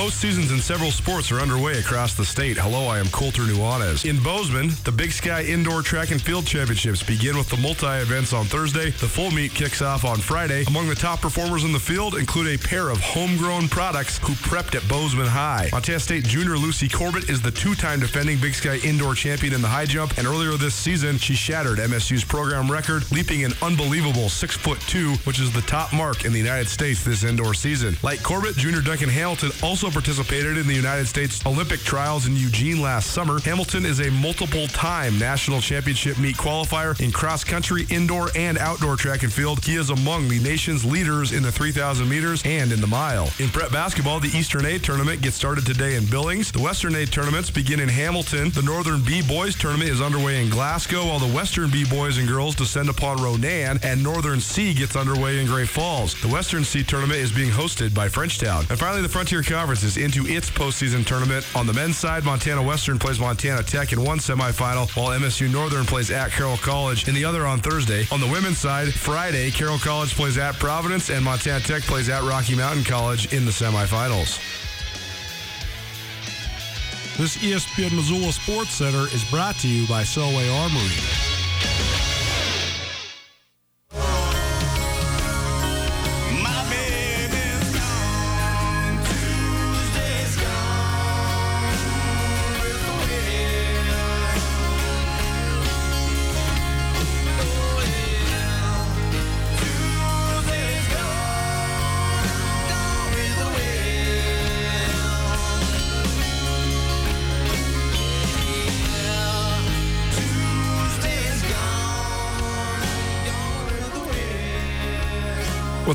Postseasons 0.00 0.50
in 0.50 0.60
several 0.60 0.90
sports 0.90 1.30
are 1.30 1.40
underway 1.40 1.78
across 1.78 2.14
the 2.14 2.24
state. 2.24 2.56
Hello, 2.56 2.86
I 2.86 3.00
am 3.00 3.08
Colter 3.08 3.42
Nuanez. 3.42 4.08
In 4.08 4.18
Bozeman, 4.22 4.70
the 4.84 4.90
Big 4.90 5.12
Sky 5.12 5.42
Indoor 5.42 5.82
Track 5.82 6.10
and 6.10 6.22
Field 6.22 6.46
Championships 6.46 7.02
begin 7.02 7.36
with 7.36 7.50
the 7.50 7.58
multi-events 7.58 8.32
on 8.32 8.46
Thursday. 8.46 8.92
The 8.92 9.06
full 9.06 9.30
meet 9.30 9.52
kicks 9.52 9.82
off 9.82 10.06
on 10.06 10.16
Friday. 10.16 10.64
Among 10.68 10.88
the 10.88 10.94
top 10.94 11.20
performers 11.20 11.64
in 11.64 11.72
the 11.72 11.78
field 11.78 12.14
include 12.14 12.46
a 12.46 12.66
pair 12.66 12.88
of 12.88 12.98
homegrown 12.98 13.68
products 13.68 14.16
who 14.16 14.32
prepped 14.32 14.74
at 14.74 14.88
Bozeman 14.88 15.26
High. 15.26 15.68
Montana 15.70 16.00
State 16.00 16.24
junior 16.24 16.56
Lucy 16.56 16.88
Corbett 16.88 17.28
is 17.28 17.42
the 17.42 17.50
two-time 17.50 18.00
defending 18.00 18.38
Big 18.38 18.54
Sky 18.54 18.76
Indoor 18.76 19.12
champion 19.14 19.52
in 19.52 19.60
the 19.60 19.68
high 19.68 19.84
jump, 19.84 20.16
and 20.16 20.26
earlier 20.26 20.52
this 20.52 20.74
season, 20.74 21.18
she 21.18 21.34
shattered 21.34 21.76
MSU's 21.76 22.24
program 22.24 22.72
record, 22.72 23.04
leaping 23.12 23.44
an 23.44 23.52
unbelievable 23.60 24.30
six 24.30 24.56
foot 24.56 24.80
two, 24.80 25.12
which 25.24 25.40
is 25.40 25.52
the 25.52 25.60
top 25.60 25.92
mark 25.92 26.24
in 26.24 26.32
the 26.32 26.38
United 26.38 26.70
States 26.70 27.04
this 27.04 27.22
indoor 27.22 27.52
season. 27.52 27.98
Like 28.02 28.22
Corbett, 28.22 28.56
junior 28.56 28.80
Duncan 28.80 29.10
Hamilton 29.10 29.50
also 29.62 29.89
participated 29.90 30.56
in 30.56 30.66
the 30.66 30.74
United 30.74 31.06
States 31.06 31.44
Olympic 31.46 31.80
trials 31.80 32.26
in 32.26 32.36
Eugene 32.36 32.80
last 32.80 33.10
summer. 33.10 33.40
Hamilton 33.40 33.84
is 33.84 34.00
a 34.00 34.10
multiple 34.10 34.66
time 34.68 35.18
national 35.18 35.60
championship 35.60 36.18
meet 36.18 36.36
qualifier 36.36 36.98
in 37.00 37.12
cross 37.12 37.44
country, 37.44 37.86
indoor, 37.90 38.28
and 38.36 38.58
outdoor 38.58 38.96
track 38.96 39.22
and 39.22 39.32
field. 39.32 39.64
He 39.64 39.76
is 39.76 39.90
among 39.90 40.28
the 40.28 40.40
nation's 40.40 40.84
leaders 40.84 41.32
in 41.32 41.42
the 41.42 41.52
3,000 41.52 42.08
meters 42.08 42.42
and 42.44 42.72
in 42.72 42.80
the 42.80 42.86
mile. 42.86 43.28
In 43.38 43.48
prep 43.48 43.72
basketball, 43.72 44.20
the 44.20 44.36
Eastern 44.36 44.66
A 44.66 44.78
tournament 44.78 45.22
gets 45.22 45.36
started 45.36 45.66
today 45.66 45.96
in 45.96 46.06
Billings. 46.06 46.52
The 46.52 46.60
Western 46.62 46.94
A 46.94 47.06
tournaments 47.06 47.50
begin 47.50 47.80
in 47.80 47.88
Hamilton. 47.88 48.50
The 48.50 48.62
Northern 48.62 49.02
B 49.02 49.22
boys 49.22 49.54
tournament 49.56 49.90
is 49.90 50.00
underway 50.00 50.42
in 50.42 50.50
Glasgow, 50.50 51.06
while 51.06 51.18
the 51.18 51.34
Western 51.34 51.70
B 51.70 51.84
boys 51.84 52.18
and 52.18 52.28
girls 52.28 52.54
descend 52.54 52.88
upon 52.88 53.22
Ronan, 53.22 53.78
and 53.82 54.02
Northern 54.02 54.40
C 54.40 54.74
gets 54.74 54.96
underway 54.96 55.40
in 55.40 55.46
Great 55.46 55.68
Falls. 55.68 56.20
The 56.20 56.28
Western 56.28 56.64
C 56.64 56.82
tournament 56.82 57.20
is 57.20 57.32
being 57.32 57.50
hosted 57.50 57.94
by 57.94 58.08
Frenchtown. 58.08 58.68
And 58.70 58.78
finally, 58.78 59.02
the 59.02 59.08
Frontier 59.08 59.42
Conference 59.42 59.79
is 59.84 59.96
into 59.96 60.26
its 60.26 60.50
postseason 60.50 61.04
tournament. 61.04 61.46
On 61.54 61.66
the 61.66 61.72
men's 61.72 61.96
side, 61.96 62.24
Montana 62.24 62.62
Western 62.62 62.98
plays 62.98 63.18
Montana 63.18 63.62
Tech 63.62 63.92
in 63.92 64.02
one 64.02 64.18
semifinal, 64.18 64.90
while 64.96 65.18
MSU 65.18 65.50
Northern 65.50 65.84
plays 65.84 66.10
at 66.10 66.30
Carroll 66.30 66.56
College 66.56 67.08
in 67.08 67.14
the 67.14 67.24
other 67.24 67.46
on 67.46 67.60
Thursday. 67.60 68.06
On 68.12 68.20
the 68.20 68.26
women's 68.26 68.58
side, 68.58 68.92
Friday, 68.92 69.50
Carroll 69.50 69.78
College 69.78 70.14
plays 70.14 70.38
at 70.38 70.54
Providence, 70.58 71.10
and 71.10 71.24
Montana 71.24 71.60
Tech 71.60 71.82
plays 71.82 72.08
at 72.08 72.22
Rocky 72.22 72.54
Mountain 72.54 72.84
College 72.84 73.32
in 73.32 73.44
the 73.44 73.50
semifinals. 73.50 74.38
This 77.16 77.36
ESPN 77.36 77.94
Missoula 77.94 78.32
Sports 78.32 78.70
Center 78.70 79.06
is 79.14 79.24
brought 79.30 79.56
to 79.56 79.68
you 79.68 79.86
by 79.86 80.02
Selway 80.02 80.50
Armory. 80.62 81.29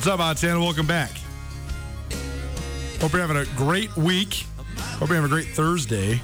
What's 0.05 0.13
up, 0.13 0.19
Montana? 0.19 0.59
Welcome 0.59 0.85
back. 0.85 1.09
Hope 3.01 3.11
you're 3.11 3.21
having 3.21 3.37
a 3.37 3.45
great 3.55 3.97
week. 3.97 4.45
Hope 4.77 5.09
you're 5.09 5.19
having 5.19 5.31
a 5.31 5.33
great 5.33 5.47
Thursday. 5.47 6.21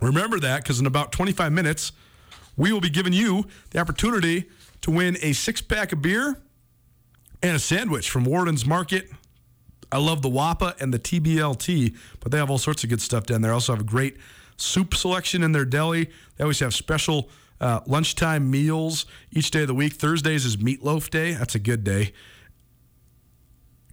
Remember 0.00 0.38
that 0.40 0.62
because 0.62 0.80
in 0.80 0.86
about 0.86 1.12
25 1.12 1.52
minutes, 1.52 1.92
we 2.56 2.72
will 2.72 2.80
be 2.80 2.90
giving 2.90 3.12
you 3.12 3.46
the 3.70 3.78
opportunity 3.78 4.48
to 4.82 4.90
win 4.90 5.16
a 5.22 5.32
six 5.32 5.60
pack 5.60 5.92
of 5.92 6.02
beer 6.02 6.40
and 7.42 7.56
a 7.56 7.58
sandwich 7.58 8.10
from 8.10 8.24
Worden's 8.24 8.66
Market. 8.66 9.10
I 9.92 9.98
love 9.98 10.22
the 10.22 10.30
Wappa 10.30 10.80
and 10.80 10.94
the 10.94 10.98
TBLT, 10.98 11.96
but 12.20 12.32
they 12.32 12.38
have 12.38 12.50
all 12.50 12.58
sorts 12.58 12.84
of 12.84 12.90
good 12.90 13.00
stuff 13.00 13.26
down 13.26 13.42
there. 13.42 13.52
Also 13.52 13.72
have 13.72 13.80
a 13.80 13.84
great 13.84 14.16
soup 14.56 14.94
selection 14.94 15.42
in 15.42 15.52
their 15.52 15.64
deli. 15.64 16.10
They 16.36 16.44
always 16.44 16.60
have 16.60 16.74
special 16.74 17.28
uh, 17.60 17.80
lunchtime 17.86 18.50
meals 18.50 19.06
each 19.32 19.50
day 19.50 19.62
of 19.62 19.68
the 19.68 19.74
week. 19.74 19.94
Thursdays 19.94 20.44
is 20.44 20.56
meatloaf 20.56 21.10
day. 21.10 21.32
That's 21.32 21.54
a 21.54 21.58
good 21.58 21.84
day. 21.84 22.12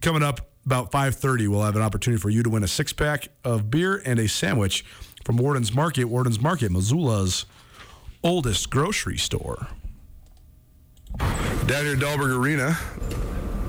Coming 0.02 0.24
up 0.24 0.52
about 0.66 0.92
5:30, 0.92 1.48
we'll 1.48 1.64
have 1.64 1.76
an 1.76 1.82
opportunity 1.82 2.22
for 2.22 2.30
you 2.30 2.44
to 2.44 2.50
win 2.50 2.64
a 2.64 2.68
six 2.68 2.94
pack 2.94 3.30
of 3.44 3.72
beer 3.72 4.02
and 4.06 4.20
a 4.20 4.28
sandwich 4.28 4.86
from 5.26 5.38
Worden's 5.38 5.74
Market. 5.74 6.06
Worden's 6.06 6.40
Market, 6.40 6.72
Missoula's 6.72 7.46
oldest 8.24 8.70
grocery 8.70 9.18
store. 9.18 9.68
Down 11.20 11.86
here 11.86 11.94
at 11.94 12.00
Dahlberg 12.00 12.38
Arena 12.38 12.78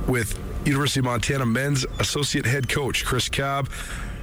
with 0.07 0.39
University 0.69 1.01
of 1.01 1.07
Montana 1.07 1.47
men's 1.47 1.87
associate 1.99 2.45
head 2.45 2.69
coach 2.69 3.05
Chris 3.05 3.29
Cobb. 3.29 3.71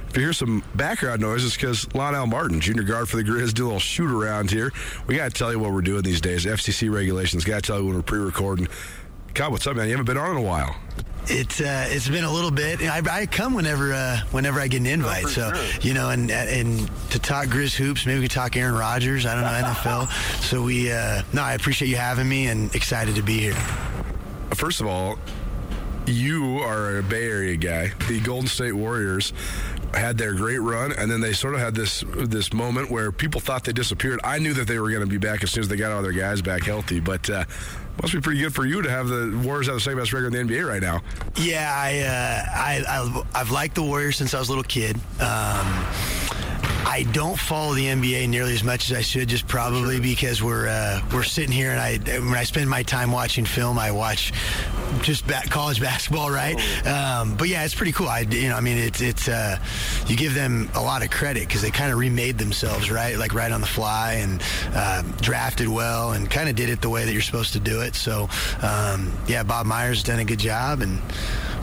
If 0.08 0.16
you 0.16 0.22
hear 0.22 0.32
some 0.32 0.62
background 0.74 1.20
noise, 1.20 1.44
it's 1.44 1.56
because 1.56 1.92
Lonnell 1.92 2.26
Martin, 2.26 2.60
junior 2.60 2.84
guard 2.84 3.08
for 3.08 3.16
the 3.16 3.24
Grizz, 3.24 3.52
do 3.52 3.64
a 3.64 3.66
little 3.66 3.80
shoot 3.80 4.10
around 4.10 4.50
here. 4.50 4.72
We 5.06 5.16
got 5.16 5.24
to 5.32 5.36
tell 5.36 5.52
you 5.52 5.58
what 5.58 5.72
we're 5.72 5.82
doing 5.82 6.02
these 6.02 6.20
days. 6.20 6.46
FCC 6.46 6.90
regulations. 6.90 7.44
Got 7.44 7.56
to 7.56 7.62
tell 7.62 7.80
you 7.80 7.86
when 7.86 7.96
we're 7.96 8.02
pre-recording. 8.02 8.68
Cobb, 9.34 9.52
what's 9.52 9.66
up, 9.66 9.76
man? 9.76 9.86
You 9.86 9.92
haven't 9.92 10.06
been 10.06 10.16
on 10.16 10.30
in 10.30 10.36
a 10.38 10.42
while. 10.42 10.76
It's 11.28 11.60
uh, 11.60 11.86
it's 11.88 12.08
been 12.08 12.22
a 12.22 12.32
little 12.32 12.52
bit. 12.52 12.80
I, 12.82 13.02
I 13.10 13.26
come 13.26 13.52
whenever 13.52 13.92
uh, 13.92 14.20
whenever 14.30 14.60
I 14.60 14.68
get 14.68 14.80
an 14.80 14.86
invite. 14.86 15.26
so 15.26 15.52
you 15.82 15.92
know, 15.92 16.10
and 16.10 16.30
and 16.30 16.88
to 17.10 17.18
talk 17.18 17.48
Grizz 17.48 17.74
hoops, 17.74 18.06
maybe 18.06 18.20
we 18.20 18.26
could 18.26 18.34
talk 18.34 18.56
Aaron 18.56 18.76
Rodgers. 18.76 19.26
I 19.26 19.34
don't 19.34 19.42
know 19.42 19.68
NFL. 19.68 20.42
so 20.42 20.62
we 20.62 20.92
uh, 20.92 21.22
no, 21.32 21.42
I 21.42 21.54
appreciate 21.54 21.88
you 21.88 21.96
having 21.96 22.28
me 22.28 22.46
and 22.46 22.72
excited 22.76 23.16
to 23.16 23.22
be 23.22 23.40
here. 23.40 23.56
First 24.54 24.80
of 24.80 24.86
all, 24.86 25.18
you 26.06 26.58
are 26.60 26.98
a 26.98 27.02
Bay 27.02 27.28
Area 27.28 27.56
guy. 27.56 27.92
The 28.08 28.20
Golden 28.20 28.48
State 28.48 28.72
Warriors 28.72 29.32
had 29.94 30.18
their 30.18 30.34
great 30.34 30.58
run, 30.58 30.92
and 30.92 31.10
then 31.10 31.20
they 31.20 31.32
sort 31.32 31.54
of 31.54 31.60
had 31.60 31.74
this 31.74 32.04
this 32.14 32.52
moment 32.52 32.90
where 32.90 33.12
people 33.12 33.40
thought 33.40 33.64
they 33.64 33.72
disappeared. 33.72 34.20
I 34.24 34.38
knew 34.38 34.54
that 34.54 34.66
they 34.66 34.78
were 34.78 34.90
going 34.90 35.02
to 35.02 35.06
be 35.06 35.18
back 35.18 35.42
as 35.42 35.50
soon 35.50 35.62
as 35.62 35.68
they 35.68 35.76
got 35.76 35.92
all 35.92 36.02
their 36.02 36.12
guys 36.12 36.42
back 36.42 36.64
healthy, 36.64 37.00
but 37.00 37.28
uh, 37.30 37.44
must 38.00 38.12
be 38.12 38.20
pretty 38.20 38.40
good 38.40 38.54
for 38.54 38.66
you 38.66 38.82
to 38.82 38.90
have 38.90 39.08
the 39.08 39.40
Warriors 39.44 39.66
have 39.66 39.76
the 39.76 39.80
second 39.80 39.98
best 39.98 40.12
record 40.12 40.34
in 40.34 40.46
the 40.46 40.54
NBA 40.54 40.68
right 40.68 40.82
now. 40.82 41.02
Yeah, 41.36 41.72
I, 41.74 42.00
uh, 42.00 42.44
I, 42.54 42.84
I 42.88 43.40
I've 43.40 43.50
liked 43.50 43.74
the 43.74 43.82
Warriors 43.82 44.16
since 44.16 44.34
I 44.34 44.38
was 44.38 44.48
a 44.48 44.52
little 44.52 44.64
kid. 44.64 44.96
Um, 45.20 45.86
I 46.96 47.02
don't 47.02 47.38
follow 47.38 47.74
the 47.74 47.84
NBA 47.88 48.26
nearly 48.30 48.54
as 48.54 48.64
much 48.64 48.90
as 48.90 48.96
I 48.96 49.02
should, 49.02 49.28
just 49.28 49.46
probably 49.46 50.00
because 50.00 50.42
we're 50.42 50.66
uh, 50.66 51.02
we're 51.12 51.24
sitting 51.24 51.52
here 51.52 51.70
and 51.70 51.78
I 51.78 51.98
when 52.20 52.32
I 52.32 52.44
spend 52.44 52.70
my 52.70 52.82
time 52.84 53.12
watching 53.12 53.44
film, 53.44 53.78
I 53.78 53.90
watch 53.90 54.32
just 55.02 55.28
college 55.50 55.78
basketball, 55.82 56.30
right? 56.30 56.56
Um, 56.86 57.36
but 57.36 57.48
yeah, 57.48 57.66
it's 57.66 57.74
pretty 57.74 57.92
cool. 57.92 58.08
I 58.08 58.20
you 58.20 58.48
know 58.48 58.56
I 58.56 58.62
mean 58.62 58.78
it's 58.78 59.02
it's 59.02 59.28
uh, 59.28 59.58
you 60.06 60.16
give 60.16 60.32
them 60.32 60.70
a 60.74 60.80
lot 60.80 61.04
of 61.04 61.10
credit 61.10 61.46
because 61.46 61.60
they 61.60 61.70
kind 61.70 61.92
of 61.92 61.98
remade 61.98 62.38
themselves, 62.38 62.90
right? 62.90 63.18
Like 63.18 63.34
right 63.34 63.52
on 63.52 63.60
the 63.60 63.66
fly 63.66 64.14
and 64.14 64.42
uh, 64.72 65.02
drafted 65.20 65.68
well 65.68 66.12
and 66.12 66.30
kind 66.30 66.48
of 66.48 66.56
did 66.56 66.70
it 66.70 66.80
the 66.80 66.88
way 66.88 67.04
that 67.04 67.12
you're 67.12 67.20
supposed 67.20 67.52
to 67.52 67.60
do 67.60 67.82
it. 67.82 67.94
So 67.94 68.30
um, 68.62 69.12
yeah, 69.26 69.42
Bob 69.42 69.66
Myers 69.66 70.02
done 70.02 70.18
a 70.18 70.24
good 70.24 70.40
job 70.40 70.80
and 70.80 71.02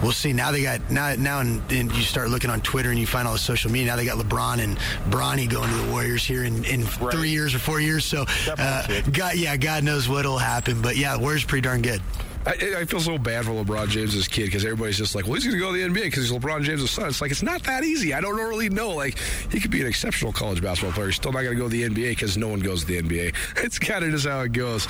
we'll 0.04 0.12
see. 0.12 0.34
Now 0.34 0.52
they 0.52 0.62
got 0.62 0.92
now 0.92 1.16
now 1.16 1.40
and, 1.40 1.62
and 1.72 1.92
you 1.92 2.04
start 2.04 2.30
looking 2.30 2.50
on 2.50 2.62
Twitter 2.62 2.90
and 2.90 3.00
you 3.00 3.08
find 3.08 3.28
all 3.28 3.34
the 3.34 3.40
social 3.40 3.72
media. 3.72 3.88
Now 3.88 3.96
they 3.96 4.06
got 4.06 4.18
LeBron 4.18 4.60
and 4.60 4.78
Bronny 5.10 5.50
going 5.50 5.70
to 5.70 5.76
the 5.78 5.92
Warriors 5.92 6.24
here 6.24 6.44
in, 6.44 6.64
in 6.66 6.84
three 6.84 7.30
years 7.30 7.56
or 7.56 7.60
four 7.60 7.80
years. 7.80 8.06
So 8.06 8.26
uh, 8.58 9.02
God, 9.12 9.36
yeah, 9.36 9.58
God 9.58 9.84
knows 9.84 10.08
what'll 10.08 10.38
happen. 10.38 10.82
But 10.82 10.98
yeah, 10.98 11.14
the 11.14 11.20
Warriors 11.20 11.44
pretty 11.44 11.62
darn 11.62 11.82
good. 11.82 12.02
I, 12.46 12.76
I 12.80 12.86
feel 12.86 13.00
so 13.00 13.18
bad 13.18 13.46
for 13.46 13.52
LeBron 13.52 13.88
James' 13.88 14.28
kid 14.28 14.46
because 14.46 14.66
everybody's 14.66 14.98
just 14.98 15.16
like, 15.16 15.26
well, 15.26 15.36
he's 15.36 15.46
going 15.46 15.58
to 15.58 15.60
go 15.60 15.74
to 15.74 15.78
the 15.78 15.88
NBA 15.88 16.04
because 16.06 16.30
he's 16.30 16.38
LeBron 16.38 16.64
James' 16.64 16.92
son. 16.92 17.08
It's 17.08 17.22
like, 17.22 17.32
it's 17.32 17.44
not 17.44 17.64
that 17.64 17.84
easy. 17.84 18.14
I 18.14 18.20
don't 18.20 18.36
really 18.36 18.70
know. 18.70 18.90
Like, 18.90 19.18
he 19.50 19.60
could 19.60 19.72
be 19.72 19.80
an 19.80 19.88
exceptional 19.88 20.34
college 20.34 20.62
basketball 20.62 20.94
player. 20.94 21.08
He's 21.08 21.16
still 21.16 21.32
not 21.32 21.44
going 21.44 21.56
to 21.56 21.62
go 21.62 21.70
to 21.70 21.76
the 21.76 21.84
NBA 21.84 22.10
because 22.10 22.38
no 22.38 22.50
one 22.50 22.60
goes 22.60 22.82
to 22.82 22.88
the 22.88 23.02
NBA. 23.02 23.36
It's 23.64 23.80
kind 23.80 24.04
of 24.04 24.12
just 24.12 24.28
how 24.28 24.42
it 24.42 24.52
goes. 24.52 24.88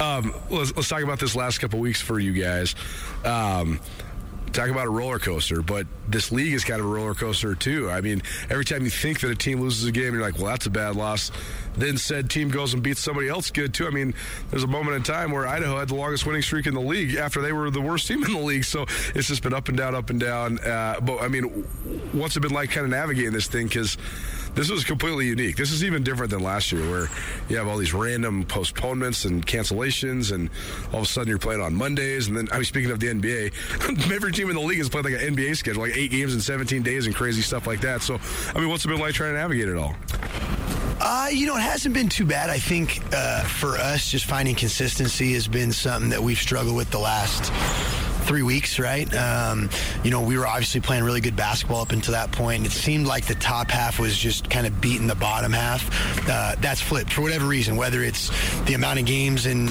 Um, 0.00 0.34
let's, 0.50 0.74
let's 0.74 0.88
talk 0.88 1.02
about 1.02 1.20
this 1.20 1.36
last 1.36 1.58
couple 1.58 1.78
weeks 1.78 2.00
for 2.00 2.18
you 2.18 2.32
guys. 2.32 2.74
Um, 3.24 3.78
talk 4.52 4.68
about 4.68 4.86
a 4.86 4.90
roller 4.90 5.18
coaster, 5.18 5.62
but 5.62 5.86
this 6.08 6.32
league 6.32 6.52
is 6.52 6.64
kind 6.64 6.80
of 6.80 6.86
a 6.86 6.88
roller 6.88 7.14
coaster 7.14 7.54
too. 7.54 7.90
I 7.90 8.00
mean, 8.00 8.22
every 8.48 8.64
time 8.64 8.84
you 8.84 8.90
think 8.90 9.20
that 9.20 9.30
a 9.30 9.34
team 9.34 9.60
loses 9.60 9.84
a 9.84 9.92
game, 9.92 10.14
you're 10.14 10.22
like, 10.22 10.36
well, 10.36 10.46
that's 10.46 10.66
a 10.66 10.70
bad 10.70 10.96
loss. 10.96 11.30
Then 11.76 11.98
said 11.98 12.30
team 12.30 12.48
goes 12.48 12.72
and 12.72 12.82
beats 12.82 13.00
somebody 13.00 13.28
else 13.28 13.50
good 13.50 13.74
too. 13.74 13.86
I 13.86 13.90
mean, 13.90 14.14
there's 14.50 14.64
a 14.64 14.68
moment 14.68 14.96
in 14.96 15.02
time 15.02 15.30
where 15.30 15.46
Idaho 15.46 15.78
had 15.78 15.88
the 15.88 15.94
longest 15.94 16.24
winning 16.26 16.42
streak 16.42 16.66
in 16.66 16.74
the 16.74 16.80
league 16.80 17.16
after 17.16 17.42
they 17.42 17.52
were 17.52 17.70
the 17.70 17.80
worst 17.80 18.08
team 18.08 18.24
in 18.24 18.32
the 18.32 18.40
league. 18.40 18.64
So 18.64 18.86
it's 19.14 19.28
just 19.28 19.42
been 19.42 19.54
up 19.54 19.68
and 19.68 19.76
down, 19.76 19.94
up 19.94 20.10
and 20.10 20.18
down. 20.18 20.58
Uh, 20.58 21.00
but 21.00 21.20
I 21.20 21.28
mean, 21.28 21.44
what's 22.12 22.36
it 22.36 22.40
been 22.40 22.52
like 22.52 22.70
kind 22.70 22.84
of 22.84 22.90
navigating 22.90 23.32
this 23.32 23.46
thing? 23.46 23.66
Because 23.66 23.98
this 24.56 24.70
was 24.70 24.84
completely 24.84 25.26
unique. 25.26 25.56
This 25.56 25.70
is 25.70 25.84
even 25.84 26.02
different 26.02 26.30
than 26.30 26.42
last 26.42 26.72
year, 26.72 26.90
where 26.90 27.08
you 27.48 27.58
have 27.58 27.68
all 27.68 27.76
these 27.76 27.92
random 27.92 28.44
postponements 28.44 29.26
and 29.26 29.46
cancellations, 29.46 30.32
and 30.32 30.48
all 30.92 31.00
of 31.00 31.04
a 31.04 31.08
sudden 31.08 31.28
you're 31.28 31.38
playing 31.38 31.60
on 31.60 31.74
Mondays. 31.74 32.26
And 32.26 32.36
then, 32.36 32.48
I 32.50 32.56
mean, 32.56 32.64
speaking 32.64 32.90
of 32.90 32.98
the 32.98 33.08
NBA, 33.08 34.10
every 34.12 34.32
team 34.32 34.48
in 34.48 34.56
the 34.56 34.62
league 34.62 34.78
has 34.78 34.88
played 34.88 35.04
like 35.04 35.14
an 35.14 35.36
NBA 35.36 35.56
schedule, 35.56 35.82
like 35.82 35.96
eight 35.96 36.10
games 36.10 36.34
in 36.34 36.40
17 36.40 36.82
days 36.82 37.06
and 37.06 37.14
crazy 37.14 37.42
stuff 37.42 37.66
like 37.66 37.82
that. 37.82 38.02
So, 38.02 38.18
I 38.54 38.58
mean, 38.58 38.70
what's 38.70 38.84
it 38.84 38.88
been 38.88 38.98
like 38.98 39.14
trying 39.14 39.34
to 39.34 39.38
navigate 39.38 39.68
it 39.68 39.76
all? 39.76 39.94
Uh, 40.98 41.28
you 41.30 41.46
know, 41.46 41.56
it 41.56 41.60
hasn't 41.60 41.94
been 41.94 42.08
too 42.08 42.24
bad. 42.24 42.48
I 42.48 42.58
think 42.58 43.02
uh, 43.12 43.44
for 43.44 43.76
us, 43.76 44.10
just 44.10 44.24
finding 44.24 44.54
consistency 44.54 45.34
has 45.34 45.46
been 45.46 45.70
something 45.70 46.10
that 46.10 46.22
we've 46.22 46.38
struggled 46.38 46.74
with 46.74 46.90
the 46.90 46.98
last 46.98 47.52
three 48.26 48.42
weeks, 48.42 48.78
right? 48.78 49.12
Um, 49.14 49.70
you 50.02 50.10
know, 50.10 50.20
we 50.20 50.36
were 50.36 50.46
obviously 50.46 50.80
playing 50.80 51.04
really 51.04 51.20
good 51.20 51.36
basketball 51.36 51.80
up 51.80 51.92
until 51.92 52.12
that 52.12 52.32
point. 52.32 52.66
It 52.66 52.72
seemed 52.72 53.06
like 53.06 53.26
the 53.26 53.34
top 53.36 53.70
half 53.70 53.98
was 53.98 54.16
just 54.18 54.50
kind 54.50 54.66
of 54.66 54.80
beating 54.80 55.06
the 55.06 55.14
bottom 55.14 55.52
half. 55.52 56.28
Uh, 56.28 56.56
that's 56.60 56.80
flipped 56.80 57.12
for 57.12 57.22
whatever 57.22 57.46
reason, 57.46 57.76
whether 57.76 58.02
it's 58.02 58.30
the 58.64 58.74
amount 58.74 58.98
of 58.98 59.06
games 59.06 59.46
and 59.46 59.68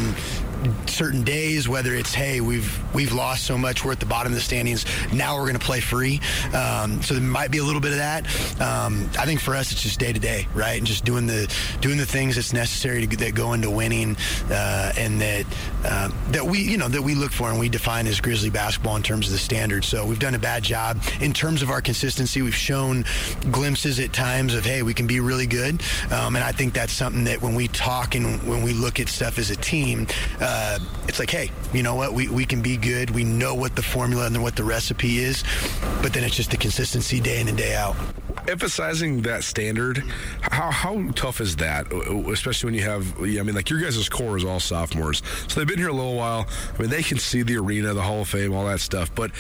certain 0.88 1.24
days, 1.24 1.68
whether 1.68 1.94
it's 1.94 2.14
hey 2.14 2.42
we've 2.42 2.80
we've 2.94 3.14
lost 3.14 3.46
so 3.46 3.58
much 3.58 3.84
we're 3.84 3.92
at 3.92 4.00
the 4.00 4.06
bottom 4.06 4.32
of 4.32 4.36
the 4.36 4.44
standings 4.44 4.86
now 5.14 5.36
we're 5.36 5.44
going 5.44 5.60
to 5.60 5.66
play 5.66 5.80
free. 5.80 6.20
Um, 6.54 7.02
so 7.02 7.14
there 7.14 7.24
might 7.24 7.52
be 7.52 7.60
a 7.60 7.64
little 7.64 7.82
bit 7.82 7.92
of 7.92 7.98
that. 7.98 8.26
Um, 8.62 9.10
I 9.18 9.26
think 9.26 9.40
for 9.40 9.56
us 9.56 9.72
it's 9.72 9.84
just 9.84 10.00
day 10.00 10.14
to 10.14 10.20
day, 10.20 10.48
right, 10.54 10.78
and 10.78 10.86
just 10.86 11.06
doing 11.06 11.28
the 11.28 11.54
doing 11.82 11.98
the 11.98 12.06
things 12.06 12.36
that's 12.36 12.54
necessary 12.54 13.06
to, 13.06 13.18
that 13.18 13.36
go 13.36 13.54
into 13.54 13.70
winning, 13.70 14.18
uh, 14.50 14.94
and 14.98 15.22
that 15.22 15.46
uh, 15.84 16.10
that 16.30 16.46
we 16.46 16.60
you 16.60 16.78
know 16.78 16.88
that 16.88 17.02
we 17.02 17.16
look 17.16 17.32
for 17.32 17.50
and 17.50 17.60
we 17.60 17.70
define 17.70 18.08
as 18.08 18.20
Grizzly 18.20 18.50
basketball 18.50 18.96
in 18.96 19.04
terms 19.04 19.28
of 19.28 19.34
the 19.34 19.40
standards. 19.40 19.88
So 19.88 20.06
we've 20.06 20.20
done 20.20 20.36
a 20.36 20.40
bad 20.40 20.64
job 20.64 21.02
in 21.22 21.34
terms 21.34 21.62
of 21.62 21.70
our 21.70 21.82
consistency. 21.82 22.42
We've 22.42 22.56
shown 22.56 23.06
glimpses 23.52 24.00
at 24.00 24.14
times 24.14 24.54
of 24.54 24.66
hey 24.66 24.82
we 24.82 24.94
can 24.94 25.08
be 25.08 25.20
really 25.20 25.48
good, 25.48 25.82
um, 26.12 26.36
and 26.36 26.44
I 26.44 26.52
think 26.52 26.74
that's 26.74 26.94
something 26.94 27.26
that 27.26 27.42
when 27.42 27.56
we 27.56 27.68
talk 27.68 28.16
and 28.16 28.42
when 28.44 28.64
we 28.64 28.74
look 28.74 29.00
at 29.00 29.10
stuff 29.10 29.38
as 29.38 29.50
a 29.50 29.56
team. 29.56 30.08
Uh, 30.40 30.55
Uh, 30.56 30.80
it's 31.10 31.20
like, 31.20 31.30
hey, 31.30 31.52
you 31.74 31.84
know 31.84 31.96
what? 31.96 32.14
We, 32.14 32.30
we 32.30 32.46
can 32.46 32.62
be 32.62 32.78
good. 32.78 33.10
We 33.10 33.26
know 33.26 33.54
what 33.54 33.76
the 33.76 33.82
formula 33.82 34.28
and 34.28 34.42
what 34.42 34.56
the 34.56 34.64
recipe 34.64 35.18
is, 35.18 35.44
but 36.02 36.14
then 36.14 36.24
it's 36.24 36.36
just 36.36 36.50
the 36.50 36.56
consistency 36.56 37.20
day 37.20 37.42
in 37.42 37.50
and 37.50 37.58
day 37.58 37.76
out. 37.76 37.98
Emphasizing 38.48 39.22
that 39.24 39.44
standard, 39.44 40.02
how, 40.40 40.72
how 40.72 41.12
tough 41.12 41.42
is 41.42 41.58
that? 41.58 41.92
Especially 41.92 42.68
when 42.68 42.74
you 42.74 42.84
have, 42.84 43.20
I 43.20 43.44
mean, 43.44 43.54
like 43.54 43.70
your 43.70 43.82
guys' 43.82 44.08
core 44.08 44.38
is 44.38 44.46
all 44.46 44.62
sophomores. 44.62 45.22
So 45.50 45.60
they've 45.60 45.68
been 45.68 45.78
here 45.78 45.90
a 45.90 45.94
little 45.94 46.16
while. 46.16 46.48
I 46.74 46.82
mean, 46.82 46.90
they 46.90 47.04
can 47.04 47.18
see 47.18 47.42
the 47.42 47.58
arena, 47.58 47.94
the 47.94 48.04
Hall 48.04 48.22
of 48.22 48.30
Fame, 48.30 48.54
all 48.54 48.66
that 48.68 48.80
stuff. 48.80 49.14
But 49.14 49.32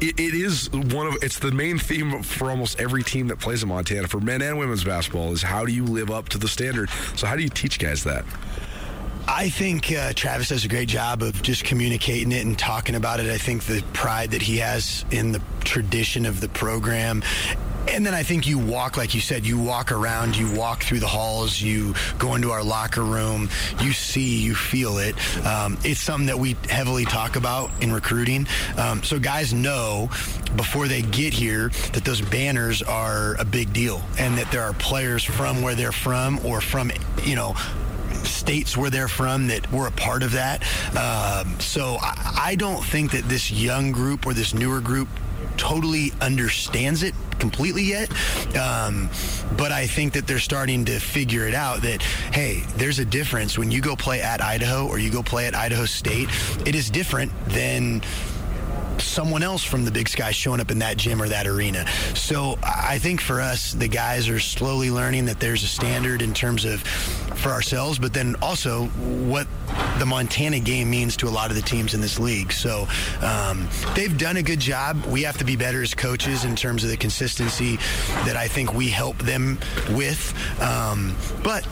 it, 0.00 0.20
it 0.20 0.34
is 0.34 0.70
one 0.70 1.08
of, 1.08 1.16
it's 1.20 1.40
the 1.40 1.50
main 1.50 1.78
theme 1.78 2.22
for 2.22 2.48
almost 2.48 2.78
every 2.78 3.02
team 3.02 3.26
that 3.26 3.40
plays 3.40 3.64
in 3.64 3.70
Montana, 3.70 4.06
for 4.06 4.20
men 4.20 4.40
and 4.40 4.56
women's 4.56 4.84
basketball, 4.84 5.32
is 5.32 5.42
how 5.42 5.64
do 5.64 5.72
you 5.72 5.84
live 5.84 6.12
up 6.12 6.28
to 6.28 6.38
the 6.38 6.48
standard? 6.48 6.90
So 7.16 7.26
how 7.26 7.34
do 7.34 7.42
you 7.42 7.48
teach 7.48 7.80
guys 7.80 8.04
that? 8.04 8.24
I 9.32 9.48
think 9.48 9.92
uh, 9.92 10.12
Travis 10.12 10.48
does 10.48 10.64
a 10.64 10.68
great 10.68 10.88
job 10.88 11.22
of 11.22 11.40
just 11.40 11.62
communicating 11.62 12.32
it 12.32 12.44
and 12.44 12.58
talking 12.58 12.96
about 12.96 13.20
it. 13.20 13.30
I 13.30 13.38
think 13.38 13.62
the 13.62 13.80
pride 13.92 14.32
that 14.32 14.42
he 14.42 14.58
has 14.58 15.04
in 15.12 15.30
the 15.30 15.40
tradition 15.60 16.26
of 16.26 16.40
the 16.40 16.48
program. 16.48 17.22
And 17.88 18.04
then 18.04 18.12
I 18.12 18.24
think 18.24 18.48
you 18.48 18.58
walk, 18.58 18.96
like 18.96 19.14
you 19.14 19.20
said, 19.20 19.46
you 19.46 19.56
walk 19.56 19.92
around, 19.92 20.36
you 20.36 20.52
walk 20.52 20.82
through 20.82 20.98
the 20.98 21.06
halls, 21.06 21.62
you 21.62 21.94
go 22.18 22.34
into 22.34 22.50
our 22.50 22.62
locker 22.62 23.02
room, 23.02 23.48
you 23.80 23.92
see, 23.92 24.40
you 24.40 24.54
feel 24.56 24.98
it. 24.98 25.14
Um, 25.46 25.78
it's 25.84 26.00
something 26.00 26.26
that 26.26 26.38
we 26.38 26.56
heavily 26.68 27.04
talk 27.04 27.36
about 27.36 27.70
in 27.80 27.92
recruiting. 27.92 28.48
Um, 28.76 29.02
so 29.04 29.20
guys 29.20 29.54
know 29.54 30.10
before 30.56 30.88
they 30.88 31.02
get 31.02 31.32
here 31.32 31.68
that 31.92 32.04
those 32.04 32.20
banners 32.20 32.82
are 32.82 33.36
a 33.36 33.44
big 33.44 33.72
deal 33.72 34.02
and 34.18 34.36
that 34.38 34.50
there 34.50 34.62
are 34.62 34.72
players 34.74 35.22
from 35.22 35.62
where 35.62 35.76
they're 35.76 35.92
from 35.92 36.44
or 36.44 36.60
from, 36.60 36.90
you 37.22 37.36
know, 37.36 37.54
states 38.24 38.76
where 38.76 38.90
they're 38.90 39.08
from 39.08 39.48
that 39.48 39.70
were 39.72 39.86
a 39.86 39.92
part 39.92 40.22
of 40.22 40.32
that. 40.32 40.62
Um, 40.96 41.58
so 41.60 41.98
I, 42.00 42.42
I 42.44 42.54
don't 42.56 42.84
think 42.84 43.12
that 43.12 43.24
this 43.24 43.50
young 43.50 43.92
group 43.92 44.26
or 44.26 44.34
this 44.34 44.54
newer 44.54 44.80
group 44.80 45.08
totally 45.56 46.12
understands 46.20 47.02
it 47.02 47.14
completely 47.38 47.82
yet. 47.82 48.10
Um, 48.56 49.10
but 49.56 49.72
I 49.72 49.86
think 49.86 50.12
that 50.14 50.26
they're 50.26 50.38
starting 50.38 50.84
to 50.86 50.98
figure 50.98 51.46
it 51.46 51.54
out 51.54 51.82
that, 51.82 52.02
hey, 52.02 52.62
there's 52.76 52.98
a 52.98 53.04
difference 53.04 53.58
when 53.58 53.70
you 53.70 53.80
go 53.80 53.96
play 53.96 54.20
at 54.20 54.40
Idaho 54.40 54.86
or 54.86 54.98
you 54.98 55.10
go 55.10 55.22
play 55.22 55.46
at 55.46 55.54
Idaho 55.54 55.84
State. 55.84 56.28
It 56.66 56.74
is 56.74 56.88
different 56.90 57.32
than 57.46 58.02
someone 59.00 59.42
else 59.42 59.64
from 59.64 59.84
the 59.84 59.90
Big 59.90 60.08
Sky 60.08 60.30
showing 60.30 60.60
up 60.60 60.70
in 60.70 60.78
that 60.80 60.96
gym 60.96 61.20
or 61.20 61.28
that 61.28 61.46
arena. 61.46 61.86
So 62.14 62.58
I 62.62 62.98
think 62.98 63.20
for 63.20 63.40
us, 63.40 63.72
the 63.72 63.88
guys 63.88 64.28
are 64.28 64.40
slowly 64.40 64.90
learning 64.90 65.26
that 65.26 65.40
there's 65.40 65.62
a 65.62 65.68
standard 65.68 66.22
in 66.22 66.34
terms 66.34 66.64
of 66.64 66.82
for 67.40 67.50
ourselves, 67.50 67.98
but 67.98 68.12
then 68.12 68.36
also 68.42 68.86
what 68.86 69.46
the 69.98 70.06
Montana 70.06 70.60
game 70.60 70.90
means 70.90 71.16
to 71.18 71.28
a 71.28 71.30
lot 71.30 71.50
of 71.50 71.56
the 71.56 71.62
teams 71.62 71.94
in 71.94 72.00
this 72.00 72.18
league. 72.18 72.52
So 72.52 72.86
um, 73.22 73.68
they've 73.94 74.16
done 74.16 74.36
a 74.36 74.42
good 74.42 74.60
job. 74.60 75.04
We 75.06 75.22
have 75.22 75.38
to 75.38 75.44
be 75.44 75.56
better 75.56 75.82
as 75.82 75.94
coaches 75.94 76.44
in 76.44 76.56
terms 76.56 76.84
of 76.84 76.90
the 76.90 76.96
consistency 76.96 77.76
that 78.24 78.36
I 78.36 78.48
think 78.48 78.74
we 78.74 78.88
help 78.88 79.18
them 79.18 79.58
with. 79.90 80.34
Um, 80.60 81.16
but 81.42 81.66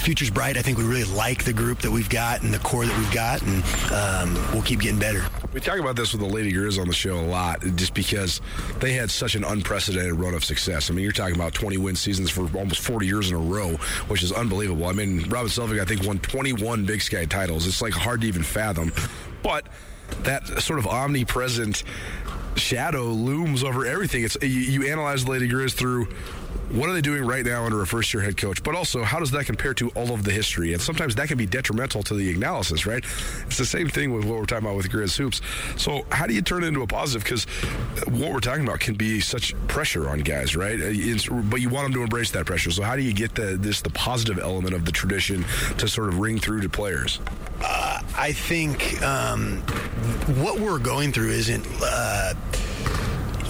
future's 0.00 0.30
bright. 0.30 0.56
I 0.56 0.62
think 0.62 0.78
we 0.78 0.84
really 0.84 1.04
like 1.04 1.44
the 1.44 1.52
group 1.52 1.80
that 1.80 1.90
we've 1.90 2.08
got 2.08 2.42
and 2.42 2.52
the 2.52 2.58
core 2.58 2.84
that 2.84 2.98
we've 2.98 3.12
got, 3.12 3.42
and 3.42 3.62
um, 3.92 4.52
we'll 4.52 4.62
keep 4.62 4.80
getting 4.80 4.98
better. 4.98 5.24
We 5.52 5.60
talk 5.60 5.78
about 5.78 5.96
this 5.96 6.12
with 6.12 6.20
the 6.20 6.28
Lady 6.28 6.52
Grizz 6.52 6.80
on 6.80 6.88
the 6.88 6.94
show 6.94 7.18
a 7.18 7.26
lot, 7.26 7.60
just 7.76 7.94
because 7.94 8.40
they 8.78 8.92
had 8.92 9.10
such 9.10 9.34
an 9.34 9.44
unprecedented 9.44 10.14
run 10.14 10.34
of 10.34 10.44
success. 10.44 10.90
I 10.90 10.94
mean, 10.94 11.02
you're 11.02 11.12
talking 11.12 11.34
about 11.34 11.54
20 11.54 11.76
win 11.78 11.96
seasons 11.96 12.30
for 12.30 12.42
almost 12.56 12.80
40 12.80 13.06
years 13.06 13.30
in 13.30 13.36
a 13.36 13.40
row, 13.40 13.76
which 14.08 14.22
is 14.22 14.32
unbelievable. 14.32 14.86
I 14.86 14.92
mean, 14.92 15.28
Robin 15.28 15.50
Selvig, 15.50 15.80
I 15.80 15.84
think, 15.84 16.04
won 16.04 16.18
21 16.18 16.84
Big 16.84 17.00
Sky 17.00 17.24
titles. 17.24 17.66
It's 17.66 17.82
like 17.82 17.92
hard 17.92 18.20
to 18.22 18.26
even 18.26 18.42
fathom. 18.42 18.92
But 19.42 19.66
that 20.22 20.46
sort 20.62 20.78
of 20.78 20.86
omnipresent 20.86 21.82
shadow 22.56 23.04
looms 23.04 23.62
over 23.62 23.86
everything. 23.86 24.24
It's 24.24 24.36
you, 24.40 24.48
you 24.48 24.86
analyze 24.88 25.24
the 25.24 25.30
Lady 25.30 25.48
Grizz 25.48 25.74
through 25.74 26.08
what 26.70 26.88
are 26.88 26.92
they 26.92 27.00
doing 27.00 27.24
right 27.24 27.44
now 27.44 27.64
under 27.64 27.82
a 27.82 27.86
first 27.86 28.12
year 28.12 28.22
head 28.22 28.36
coach, 28.36 28.62
but 28.62 28.74
also 28.74 29.02
how 29.02 29.18
does 29.18 29.30
that 29.32 29.46
compare 29.46 29.74
to 29.74 29.90
all 29.90 30.12
of 30.12 30.24
the 30.24 30.30
history? 30.30 30.72
And 30.72 30.82
sometimes 30.82 31.14
that 31.16 31.28
can 31.28 31.38
be 31.38 31.46
detrimental 31.46 32.02
to 32.04 32.14
the 32.14 32.32
analysis, 32.32 32.86
right? 32.86 33.04
It's 33.46 33.58
the 33.58 33.66
same 33.66 33.88
thing 33.88 34.12
with 34.12 34.24
what 34.24 34.38
we're 34.38 34.46
talking 34.46 34.66
about 34.66 34.76
with 34.76 34.90
Grizz 34.90 35.16
Hoops. 35.16 35.40
So 35.76 36.06
how 36.10 36.26
do 36.26 36.34
you 36.34 36.42
turn 36.42 36.64
it 36.64 36.68
into 36.68 36.82
a 36.82 36.86
positive? 36.86 37.24
Because 37.24 37.44
what 38.06 38.32
we're 38.32 38.40
talking 38.40 38.64
about 38.64 38.80
can 38.80 38.94
be 38.94 39.20
such 39.20 39.54
pressure 39.68 40.08
on 40.08 40.20
guys, 40.20 40.56
right? 40.56 40.78
It's, 40.78 41.28
but 41.28 41.60
you 41.60 41.68
want 41.68 41.86
them 41.86 41.94
to 41.94 42.02
embrace 42.02 42.30
that 42.32 42.46
pressure. 42.46 42.70
So 42.70 42.82
how 42.82 42.96
do 42.96 43.02
you 43.02 43.12
get 43.12 43.34
the 43.34 43.56
this 43.56 43.80
the 43.80 43.90
positive 43.90 44.38
element 44.38 44.74
of 44.74 44.84
the 44.84 44.92
tradition 44.92 45.44
to 45.78 45.88
sort 45.88 46.08
of 46.08 46.18
ring 46.18 46.38
through 46.38 46.62
to 46.62 46.68
players? 46.68 47.20
I 48.18 48.32
think 48.32 49.02
um, 49.02 49.58
what 50.42 50.58
we're 50.58 50.78
going 50.78 51.12
through 51.12 51.30
isn't. 51.30 51.66
Uh, 51.82 52.34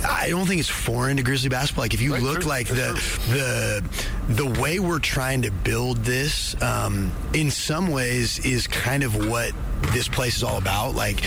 I 0.09 0.29
don't 0.31 0.47
think 0.47 0.61
it's 0.61 0.69
foreign 0.69 1.17
to 1.17 1.23
Grizzly 1.23 1.49
basketball. 1.49 1.85
Like 1.85 1.95
if 1.95 2.01
you 2.01 2.17
look 2.17 2.45
like 2.47 2.69
the 2.69 3.01
the 3.29 3.85
the 4.29 4.61
way 4.61 4.79
we're 4.79 4.99
trying 4.99 5.43
to 5.43 5.51
build 5.51 5.99
this, 5.99 6.61
um, 6.63 7.13
in 7.33 7.51
some 7.51 7.89
ways, 7.89 8.45
is 8.45 8.67
kind 8.67 9.03
of 9.03 9.29
what 9.29 9.53
this 9.93 10.09
place 10.09 10.37
is 10.37 10.43
all 10.43 10.59
about. 10.59 10.95
Like 10.95 11.23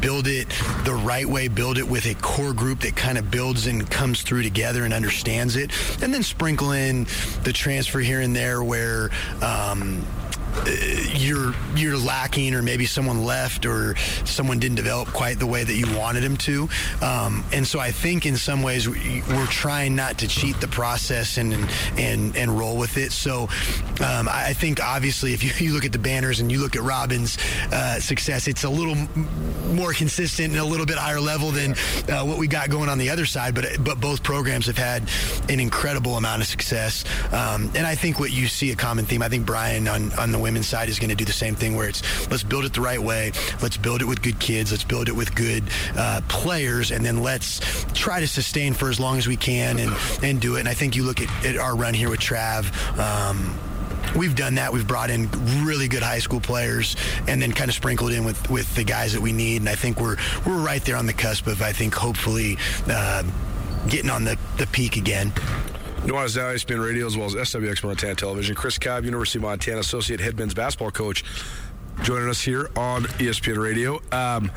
build 0.00 0.26
it 0.26 0.48
the 0.84 0.94
right 0.94 1.26
way, 1.26 1.48
build 1.48 1.78
it 1.78 1.88
with 1.88 2.06
a 2.06 2.14
core 2.14 2.52
group 2.52 2.80
that 2.80 2.96
kind 2.96 3.18
of 3.18 3.30
builds 3.30 3.66
and 3.66 3.88
comes 3.90 4.22
through 4.22 4.42
together 4.42 4.84
and 4.84 4.92
understands 4.92 5.56
it, 5.56 5.70
and 6.02 6.12
then 6.12 6.22
sprinkle 6.22 6.72
in 6.72 7.04
the 7.44 7.52
transfer 7.52 8.00
here 8.00 8.20
and 8.20 8.34
there 8.34 8.62
where. 8.62 9.10
Um, 9.42 10.04
you're 11.14 11.54
you're 11.74 11.98
lacking, 11.98 12.54
or 12.54 12.62
maybe 12.62 12.86
someone 12.86 13.24
left, 13.24 13.66
or 13.66 13.96
someone 14.24 14.58
didn't 14.58 14.76
develop 14.76 15.08
quite 15.08 15.38
the 15.38 15.46
way 15.46 15.64
that 15.64 15.74
you 15.74 15.86
wanted 15.96 16.22
him 16.22 16.36
to. 16.38 16.68
Um, 17.02 17.44
and 17.52 17.66
so 17.66 17.80
I 17.80 17.90
think 17.90 18.26
in 18.26 18.36
some 18.36 18.62
ways 18.62 18.88
we- 18.88 19.22
we're 19.28 19.46
trying 19.46 19.94
not 19.96 20.18
to 20.18 20.28
cheat 20.28 20.60
the 20.60 20.68
process 20.68 21.36
and 21.38 21.54
and 21.98 22.36
and 22.36 22.58
roll 22.58 22.76
with 22.76 22.96
it. 22.96 23.12
So 23.12 23.48
um, 24.00 24.28
I 24.28 24.44
I 24.48 24.52
think 24.52 24.80
obviously 24.82 25.32
if 25.32 25.42
you, 25.42 25.50
you 25.66 25.72
look 25.74 25.84
at 25.84 25.92
the 25.92 25.98
banners 25.98 26.40
and 26.40 26.50
you 26.52 26.60
look 26.60 26.76
at 26.76 26.82
Robin's 26.82 27.38
uh, 27.72 27.98
success, 28.00 28.46
it's 28.46 28.64
a 28.64 28.70
little 28.70 28.94
more 29.74 29.92
consistent 29.92 30.50
and 30.52 30.60
a 30.60 30.64
little 30.64 30.86
bit 30.86 30.96
higher 30.96 31.20
level 31.20 31.50
than 31.50 31.72
uh, 32.08 32.24
what 32.24 32.38
we 32.38 32.46
got 32.46 32.70
going 32.70 32.88
on 32.88 32.98
the 32.98 33.10
other 33.10 33.26
side. 33.26 33.54
But 33.54 33.82
but 33.82 34.00
both 34.00 34.22
programs 34.22 34.66
have 34.66 34.78
had 34.78 35.08
an 35.48 35.58
incredible 35.60 36.16
amount 36.16 36.42
of 36.42 36.48
success. 36.48 37.04
Um, 37.32 37.70
and 37.74 37.86
I 37.86 37.94
think 37.94 38.20
what 38.20 38.30
you 38.30 38.46
see 38.46 38.70
a 38.70 38.76
common 38.76 39.04
theme. 39.04 39.22
I 39.22 39.28
think 39.28 39.46
Brian 39.46 39.88
on 39.88 40.12
on 40.12 40.30
the 40.32 40.38
women's 40.44 40.68
side 40.68 40.88
is 40.88 40.98
going 41.00 41.10
to 41.10 41.16
do 41.16 41.24
the 41.24 41.32
same 41.44 41.54
thing, 41.56 41.74
where 41.76 41.88
it's 41.88 42.02
let's 42.30 42.44
build 42.44 42.64
it 42.64 42.72
the 42.72 42.80
right 42.80 43.02
way, 43.02 43.32
let's 43.62 43.76
build 43.76 44.02
it 44.02 44.06
with 44.06 44.22
good 44.22 44.38
kids, 44.38 44.70
let's 44.70 44.84
build 44.84 45.08
it 45.08 45.16
with 45.16 45.34
good 45.34 45.64
uh, 45.96 46.20
players, 46.28 46.92
and 46.92 47.04
then 47.04 47.22
let's 47.22 47.60
try 47.94 48.20
to 48.20 48.28
sustain 48.28 48.74
for 48.74 48.88
as 48.90 49.00
long 49.00 49.18
as 49.18 49.26
we 49.26 49.36
can 49.36 49.78
and 49.78 49.92
and 50.22 50.40
do 50.40 50.56
it. 50.56 50.60
And 50.60 50.68
I 50.68 50.74
think 50.74 50.94
you 50.96 51.02
look 51.02 51.20
at, 51.20 51.30
at 51.44 51.56
our 51.56 51.74
run 51.74 51.94
here 51.94 52.10
with 52.10 52.20
Trav. 52.20 52.70
Um, 52.98 53.58
We've 54.14 54.36
done 54.36 54.56
that. 54.56 54.72
We've 54.72 54.86
brought 54.86 55.10
in 55.10 55.28
really 55.64 55.88
good 55.88 56.02
high 56.02 56.20
school 56.20 56.38
players, 56.38 56.94
and 57.26 57.40
then 57.42 57.52
kind 57.52 57.68
of 57.68 57.74
sprinkled 57.74 58.12
in 58.12 58.24
with, 58.24 58.48
with 58.50 58.72
the 58.76 58.84
guys 58.84 59.14
that 59.14 59.20
we 59.20 59.32
need. 59.32 59.62
And 59.62 59.68
I 59.68 59.74
think 59.74 59.98
we're 59.98 60.18
we're 60.46 60.62
right 60.62 60.84
there 60.84 60.96
on 60.96 61.06
the 61.06 61.14
cusp 61.14 61.46
of 61.48 61.62
I 61.62 61.72
think 61.72 61.94
hopefully 61.94 62.58
uh, 62.86 63.24
getting 63.88 64.10
on 64.10 64.24
the, 64.24 64.36
the 64.58 64.66
peak 64.68 64.96
again. 64.96 65.32
Nuanez 66.04 66.36
Now, 66.36 66.52
ESPN 66.52 66.84
Radio, 66.84 67.06
as 67.06 67.16
well 67.16 67.26
as 67.26 67.34
SWX 67.34 67.82
Montana 67.82 68.14
Television. 68.14 68.54
Chris 68.54 68.76
Cobb, 68.76 69.06
University 69.06 69.38
of 69.38 69.44
Montana 69.44 69.78
Associate 69.78 70.20
Head 70.20 70.38
Men's 70.38 70.52
Basketball 70.52 70.90
Coach, 70.90 71.24
joining 72.02 72.28
us 72.28 72.42
here 72.42 72.68
on 72.76 73.04
ESPN 73.04 73.56
Radio. 73.56 74.02
Um, 74.12 74.52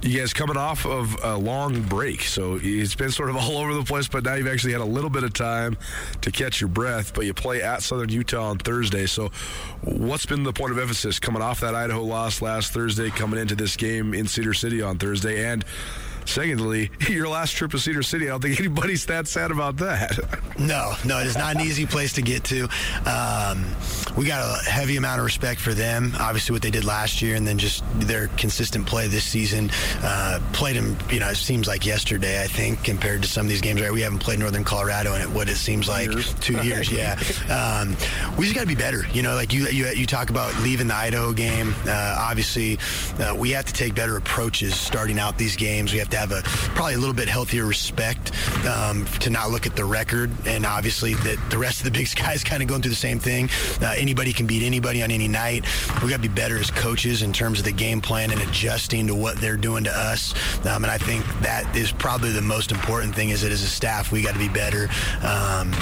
you 0.00 0.20
guys 0.20 0.32
coming 0.32 0.56
off 0.56 0.86
of 0.86 1.16
a 1.24 1.36
long 1.36 1.82
break, 1.82 2.22
so 2.22 2.60
it's 2.62 2.94
been 2.94 3.10
sort 3.10 3.30
of 3.30 3.36
all 3.38 3.56
over 3.56 3.74
the 3.74 3.82
place, 3.82 4.06
but 4.06 4.22
now 4.22 4.34
you've 4.34 4.46
actually 4.46 4.74
had 4.74 4.80
a 4.80 4.86
little 4.86 5.10
bit 5.10 5.24
of 5.24 5.32
time 5.32 5.76
to 6.20 6.30
catch 6.30 6.60
your 6.60 6.68
breath, 6.68 7.14
but 7.14 7.24
you 7.24 7.34
play 7.34 7.60
at 7.60 7.82
Southern 7.82 8.10
Utah 8.10 8.50
on 8.50 8.58
Thursday. 8.58 9.06
So, 9.06 9.32
what's 9.80 10.24
been 10.24 10.44
the 10.44 10.52
point 10.52 10.70
of 10.70 10.78
emphasis 10.78 11.18
coming 11.18 11.42
off 11.42 11.60
that 11.62 11.74
Idaho 11.74 12.04
loss 12.04 12.40
last 12.40 12.72
Thursday, 12.72 13.10
coming 13.10 13.40
into 13.40 13.56
this 13.56 13.74
game 13.74 14.14
in 14.14 14.28
Cedar 14.28 14.54
City 14.54 14.82
on 14.82 14.98
Thursday? 14.98 15.50
And 15.50 15.64
secondly, 16.24 16.90
your 17.08 17.28
last 17.28 17.52
trip 17.52 17.70
to 17.72 17.78
Cedar 17.78 18.02
City, 18.02 18.26
I 18.26 18.30
don't 18.30 18.42
think 18.42 18.58
anybody's 18.58 19.06
that 19.06 19.26
sad 19.28 19.50
about 19.50 19.76
that. 19.78 20.18
No, 20.56 20.94
no, 21.04 21.18
it 21.18 21.26
is 21.26 21.36
not 21.36 21.56
an 21.56 21.62
easy 21.62 21.84
place 21.84 22.12
to 22.12 22.22
get 22.22 22.44
to. 22.44 22.68
Um, 23.06 23.66
we 24.16 24.24
got 24.24 24.40
a 24.40 24.70
heavy 24.70 24.96
amount 24.96 25.18
of 25.18 25.24
respect 25.24 25.60
for 25.60 25.74
them. 25.74 26.12
Obviously, 26.20 26.52
what 26.52 26.62
they 26.62 26.70
did 26.70 26.84
last 26.84 27.20
year, 27.20 27.34
and 27.34 27.44
then 27.44 27.58
just 27.58 27.82
their 27.98 28.28
consistent 28.28 28.86
play 28.86 29.08
this 29.08 29.24
season. 29.24 29.68
Uh, 30.00 30.38
played 30.52 30.76
them, 30.76 30.96
you 31.10 31.18
know, 31.18 31.28
it 31.28 31.34
seems 31.36 31.66
like 31.66 31.84
yesterday. 31.84 32.40
I 32.40 32.46
think 32.46 32.84
compared 32.84 33.22
to 33.22 33.28
some 33.28 33.46
of 33.46 33.50
these 33.50 33.60
games, 33.60 33.80
right? 33.80 33.92
We 33.92 34.00
haven't 34.02 34.20
played 34.20 34.38
Northern 34.38 34.62
Colorado 34.62 35.14
in 35.14 35.22
it, 35.22 35.28
what 35.28 35.48
it 35.48 35.56
seems 35.56 35.88
like 35.88 36.08
two 36.40 36.62
years. 36.62 36.88
Yeah, 36.88 37.18
um, 37.50 37.96
we 38.38 38.44
just 38.44 38.54
got 38.54 38.60
to 38.62 38.68
be 38.68 38.76
better. 38.76 39.04
You 39.12 39.22
know, 39.22 39.34
like 39.34 39.52
you, 39.52 39.66
you 39.66 39.88
you 39.88 40.06
talk 40.06 40.30
about 40.30 40.56
leaving 40.62 40.86
the 40.86 40.94
Idaho 40.94 41.32
game. 41.32 41.74
Uh, 41.84 42.16
obviously, 42.16 42.78
uh, 43.18 43.34
we 43.36 43.50
have 43.50 43.64
to 43.64 43.72
take 43.72 43.96
better 43.96 44.16
approaches 44.16 44.76
starting 44.76 45.18
out 45.18 45.36
these 45.36 45.56
games. 45.56 45.92
We 45.92 45.98
have 45.98 46.10
to 46.14 46.20
have 46.20 46.32
a 46.32 46.42
probably 46.74 46.94
a 46.94 46.98
little 46.98 47.14
bit 47.14 47.28
healthier 47.28 47.66
respect 47.66 48.32
um, 48.66 49.04
to 49.20 49.30
not 49.30 49.50
look 49.50 49.66
at 49.66 49.76
the 49.76 49.84
record 49.84 50.30
and 50.46 50.64
obviously 50.64 51.14
that 51.14 51.38
the 51.50 51.58
rest 51.58 51.80
of 51.80 51.84
the 51.84 51.90
Big 51.90 52.06
Sky 52.14 52.32
is 52.32 52.44
kind 52.44 52.62
of 52.62 52.68
going 52.68 52.82
through 52.82 52.90
the 52.90 52.96
same 52.96 53.18
thing. 53.18 53.50
Uh, 53.82 53.94
anybody 53.96 54.32
can 54.32 54.46
beat 54.46 54.64
anybody 54.64 55.02
on 55.02 55.10
any 55.10 55.28
night. 55.28 55.64
We 56.02 56.10
got 56.10 56.16
to 56.16 56.22
be 56.22 56.28
better 56.28 56.56
as 56.58 56.70
coaches 56.70 57.22
in 57.22 57.32
terms 57.32 57.58
of 57.58 57.64
the 57.64 57.72
game 57.72 58.00
plan 58.00 58.30
and 58.30 58.40
adjusting 58.40 59.06
to 59.08 59.14
what 59.14 59.36
they're 59.36 59.56
doing 59.56 59.84
to 59.84 59.90
us. 59.90 60.34
Um, 60.66 60.84
and 60.84 60.90
I 60.90 60.98
think 60.98 61.24
that 61.40 61.76
is 61.76 61.92
probably 61.92 62.30
the 62.30 62.42
most 62.42 62.70
important 62.70 63.14
thing. 63.14 63.30
Is 63.30 63.42
that 63.42 63.52
as 63.52 63.62
a 63.62 63.66
staff 63.66 64.12
we 64.12 64.22
got 64.22 64.32
to 64.32 64.38
be 64.38 64.48
better. 64.48 64.88
Um, 65.22 65.72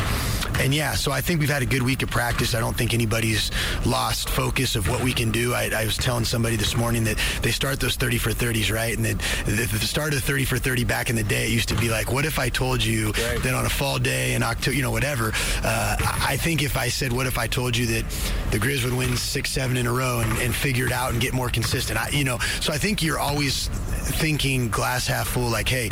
and 0.60 0.74
yeah, 0.74 0.94
so 0.94 1.12
I 1.12 1.20
think 1.20 1.40
we've 1.40 1.48
had 1.48 1.62
a 1.62 1.66
good 1.66 1.82
week 1.82 2.02
of 2.02 2.10
practice. 2.10 2.54
I 2.54 2.60
don't 2.60 2.76
think 2.76 2.94
anybody's 2.94 3.50
lost 3.86 4.28
focus 4.28 4.76
of 4.76 4.88
what 4.88 5.02
we 5.02 5.12
can 5.12 5.30
do. 5.30 5.54
I, 5.54 5.70
I 5.74 5.84
was 5.84 5.96
telling 5.96 6.24
somebody 6.24 6.56
this 6.56 6.76
morning 6.76 7.04
that 7.04 7.18
they 7.42 7.50
start 7.50 7.80
those 7.80 7.96
30 7.96 8.18
for 8.18 8.30
30s, 8.30 8.72
right? 8.72 8.96
And 8.96 9.04
then 9.04 9.18
the, 9.44 9.66
the 9.66 9.78
start 9.86 10.14
of 10.14 10.20
the 10.20 10.26
30 10.26 10.44
for 10.44 10.58
30 10.58 10.84
back 10.84 11.10
in 11.10 11.16
the 11.16 11.22
day, 11.24 11.46
it 11.46 11.50
used 11.50 11.68
to 11.68 11.76
be 11.76 11.88
like, 11.88 12.12
what 12.12 12.24
if 12.24 12.38
I 12.38 12.48
told 12.48 12.82
you 12.82 13.12
that 13.12 13.54
on 13.54 13.66
a 13.66 13.70
fall 13.70 13.98
day 13.98 14.34
in 14.34 14.42
October, 14.42 14.76
you 14.76 14.82
know, 14.82 14.90
whatever. 14.90 15.32
Uh, 15.62 15.96
I 16.00 16.32
I 16.32 16.36
think 16.38 16.62
if 16.62 16.78
I 16.78 16.88
said, 16.88 17.12
what 17.12 17.26
if 17.26 17.36
I 17.36 17.46
told 17.46 17.76
you 17.76 17.84
that 17.88 18.08
the 18.52 18.58
Grizz 18.58 18.84
would 18.84 18.94
win 18.94 19.18
six, 19.18 19.50
seven 19.50 19.76
in 19.76 19.86
a 19.86 19.92
row 19.92 20.20
and, 20.20 20.32
and 20.38 20.54
figure 20.54 20.86
it 20.86 20.92
out 20.92 21.12
and 21.12 21.20
get 21.20 21.34
more 21.34 21.50
consistent, 21.50 21.98
I, 22.00 22.08
you 22.08 22.24
know, 22.24 22.38
so 22.60 22.72
I 22.72 22.78
think 22.78 23.02
you're 23.02 23.18
always 23.18 23.68
thinking 23.68 24.70
glass 24.70 25.06
half 25.06 25.28
full, 25.28 25.50
like, 25.50 25.68
hey, 25.68 25.90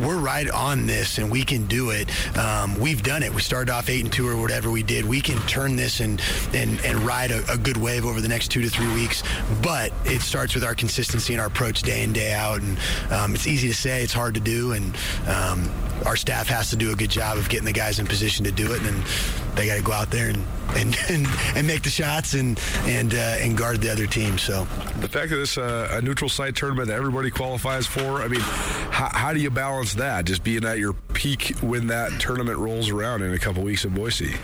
we're 0.00 0.18
right 0.18 0.48
on 0.50 0.86
this 0.86 1.18
and 1.18 1.30
we 1.30 1.44
can 1.44 1.66
do 1.66 1.90
it. 1.90 2.08
Um, 2.36 2.78
we've 2.78 3.02
done 3.02 3.22
it. 3.22 3.32
We 3.32 3.42
started 3.42 3.72
off 3.72 3.88
eight 3.88 4.02
and 4.02 4.12
two 4.12 4.28
or 4.28 4.36
whatever 4.40 4.70
we 4.70 4.82
did. 4.82 5.04
We 5.04 5.20
can 5.20 5.38
turn 5.46 5.76
this 5.76 6.00
and 6.00 6.20
and, 6.52 6.84
and 6.84 6.98
ride 7.00 7.30
a, 7.30 7.50
a 7.52 7.56
good 7.56 7.76
wave 7.76 8.04
over 8.04 8.20
the 8.20 8.28
next 8.28 8.48
two 8.48 8.62
to 8.62 8.68
three 8.68 8.92
weeks. 8.94 9.22
But 9.62 9.92
it 10.04 10.20
starts 10.20 10.54
with 10.54 10.64
our 10.64 10.74
consistency 10.74 11.34
and 11.34 11.40
our 11.40 11.48
approach 11.48 11.82
day 11.82 12.02
in 12.02 12.12
day 12.12 12.32
out. 12.32 12.60
And 12.60 12.78
um, 13.10 13.34
it's 13.34 13.46
easy 13.46 13.68
to 13.68 13.74
say, 13.74 14.02
it's 14.02 14.12
hard 14.12 14.34
to 14.34 14.40
do. 14.40 14.72
And 14.72 14.94
um, 15.26 15.70
our 16.06 16.16
staff 16.16 16.48
has 16.48 16.70
to 16.70 16.76
do 16.76 16.92
a 16.92 16.96
good 16.96 17.10
job 17.10 17.38
of 17.38 17.48
getting 17.48 17.64
the 17.66 17.72
guys 17.72 17.98
in 17.98 18.06
position 18.06 18.44
to 18.44 18.52
do 18.52 18.72
it. 18.72 18.82
And 18.82 18.86
then 18.86 19.04
they 19.54 19.66
got 19.66 19.76
to 19.76 19.82
go 19.82 19.92
out 19.92 20.10
there 20.10 20.28
and 20.30 20.44
and, 20.74 20.96
and, 21.10 21.26
and 21.54 21.66
make 21.66 21.82
the 21.82 21.90
shots 21.90 22.34
and 22.34 22.58
and 22.84 23.14
uh, 23.14 23.36
and 23.40 23.56
guard 23.56 23.80
the 23.80 23.90
other 23.90 24.06
team. 24.06 24.38
So 24.38 24.64
The 25.00 25.08
fact 25.08 25.30
that 25.30 25.40
it's 25.40 25.56
a, 25.56 25.88
a 25.92 26.02
neutral 26.02 26.30
site 26.30 26.56
tournament 26.56 26.88
that 26.88 26.96
everybody 26.96 27.30
qualifies 27.30 27.86
for, 27.86 28.22
I 28.22 28.28
mean, 28.28 28.40
how, 28.40 29.08
how 29.12 29.32
do 29.32 29.40
you 29.40 29.50
balance 29.50 29.94
that? 29.94 30.24
Just 30.24 30.44
being 30.44 30.64
at 30.64 30.78
your 30.78 30.92
peak 30.92 31.56
when 31.60 31.88
that 31.88 32.20
tournament 32.20 32.58
rolls 32.58 32.88
around 32.90 33.22
in 33.22 33.32
a 33.32 33.38
couple 33.38 33.62
weeks 33.62 33.84
in 33.84 33.94
Boise. 33.94 34.34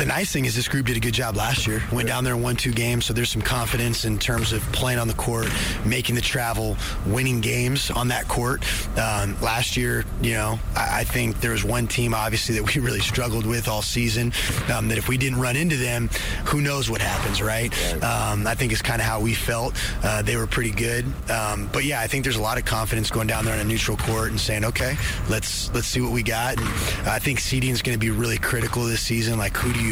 The 0.00 0.06
nice 0.06 0.32
thing 0.32 0.46
is 0.46 0.56
this 0.56 0.66
group 0.66 0.86
did 0.86 0.96
a 0.96 1.00
good 1.00 1.12
job 1.12 1.36
last 1.36 1.66
year. 1.66 1.82
Went 1.92 2.08
down 2.08 2.24
there 2.24 2.32
and 2.32 2.42
won 2.42 2.56
two 2.56 2.72
games, 2.72 3.04
so 3.04 3.12
there's 3.12 3.28
some 3.28 3.42
confidence 3.42 4.06
in 4.06 4.18
terms 4.18 4.54
of 4.54 4.62
playing 4.72 4.98
on 4.98 5.08
the 5.08 5.14
court, 5.14 5.48
making 5.84 6.14
the 6.14 6.22
travel, 6.22 6.78
winning 7.04 7.42
games 7.42 7.90
on 7.90 8.08
that 8.08 8.26
court. 8.26 8.64
Um, 8.98 9.38
last 9.42 9.76
year, 9.76 10.06
you 10.22 10.32
know, 10.32 10.58
I, 10.74 11.00
I 11.00 11.04
think 11.04 11.42
there 11.42 11.50
was 11.50 11.64
one 11.64 11.86
team 11.86 12.14
obviously 12.14 12.54
that 12.54 12.74
we 12.74 12.80
really 12.82 13.00
struggled 13.00 13.44
with 13.44 13.68
all 13.68 13.82
season. 13.82 14.32
Um, 14.72 14.88
that 14.88 14.96
if 14.96 15.06
we 15.06 15.18
didn't 15.18 15.38
run 15.38 15.54
into 15.54 15.76
them, 15.76 16.08
who 16.46 16.62
knows 16.62 16.88
what 16.88 17.02
happens, 17.02 17.42
right? 17.42 17.70
Um, 18.02 18.46
I 18.46 18.54
think 18.54 18.72
it's 18.72 18.80
kind 18.80 19.02
of 19.02 19.06
how 19.06 19.20
we 19.20 19.34
felt. 19.34 19.74
Uh, 20.02 20.22
they 20.22 20.36
were 20.38 20.46
pretty 20.46 20.70
good, 20.70 21.04
um, 21.30 21.68
but 21.74 21.84
yeah, 21.84 22.00
I 22.00 22.06
think 22.06 22.24
there's 22.24 22.36
a 22.36 22.42
lot 22.42 22.56
of 22.56 22.64
confidence 22.64 23.10
going 23.10 23.26
down 23.26 23.44
there 23.44 23.52
on 23.52 23.60
a 23.60 23.64
neutral 23.64 23.98
court 23.98 24.30
and 24.30 24.40
saying, 24.40 24.64
okay, 24.64 24.96
let's 25.28 25.70
let's 25.74 25.88
see 25.88 26.00
what 26.00 26.12
we 26.12 26.22
got. 26.22 26.58
And 26.58 26.66
I 27.06 27.18
think 27.18 27.38
seeding 27.38 27.68
is 27.68 27.82
going 27.82 27.94
to 27.94 28.00
be 28.00 28.10
really 28.10 28.38
critical 28.38 28.84
this 28.84 29.02
season. 29.02 29.36
Like, 29.36 29.54
who 29.58 29.74
do 29.74 29.78
you 29.78 29.89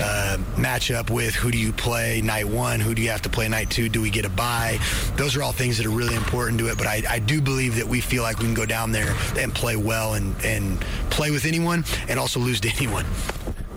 uh, 0.00 0.38
match 0.56 0.90
up 0.90 1.10
with? 1.10 1.34
Who 1.34 1.50
do 1.50 1.58
you 1.58 1.72
play 1.72 2.20
night 2.20 2.46
one? 2.46 2.80
Who 2.80 2.94
do 2.94 3.02
you 3.02 3.10
have 3.10 3.22
to 3.22 3.28
play 3.28 3.48
night 3.48 3.70
two? 3.70 3.88
Do 3.88 4.00
we 4.00 4.10
get 4.10 4.24
a 4.24 4.30
bye? 4.30 4.78
Those 5.16 5.36
are 5.36 5.42
all 5.42 5.52
things 5.52 5.76
that 5.78 5.86
are 5.86 5.90
really 5.90 6.14
important 6.14 6.58
to 6.60 6.68
it. 6.68 6.78
But 6.78 6.86
I, 6.86 7.02
I 7.08 7.18
do 7.18 7.40
believe 7.40 7.76
that 7.76 7.86
we 7.86 8.00
feel 8.00 8.22
like 8.22 8.38
we 8.38 8.44
can 8.44 8.54
go 8.54 8.66
down 8.66 8.92
there 8.92 9.14
and 9.36 9.54
play 9.54 9.76
well 9.76 10.14
and, 10.14 10.34
and 10.44 10.80
play 11.10 11.30
with 11.30 11.44
anyone 11.44 11.84
and 12.08 12.18
also 12.18 12.40
lose 12.40 12.60
to 12.60 12.68
anyone. 12.76 13.04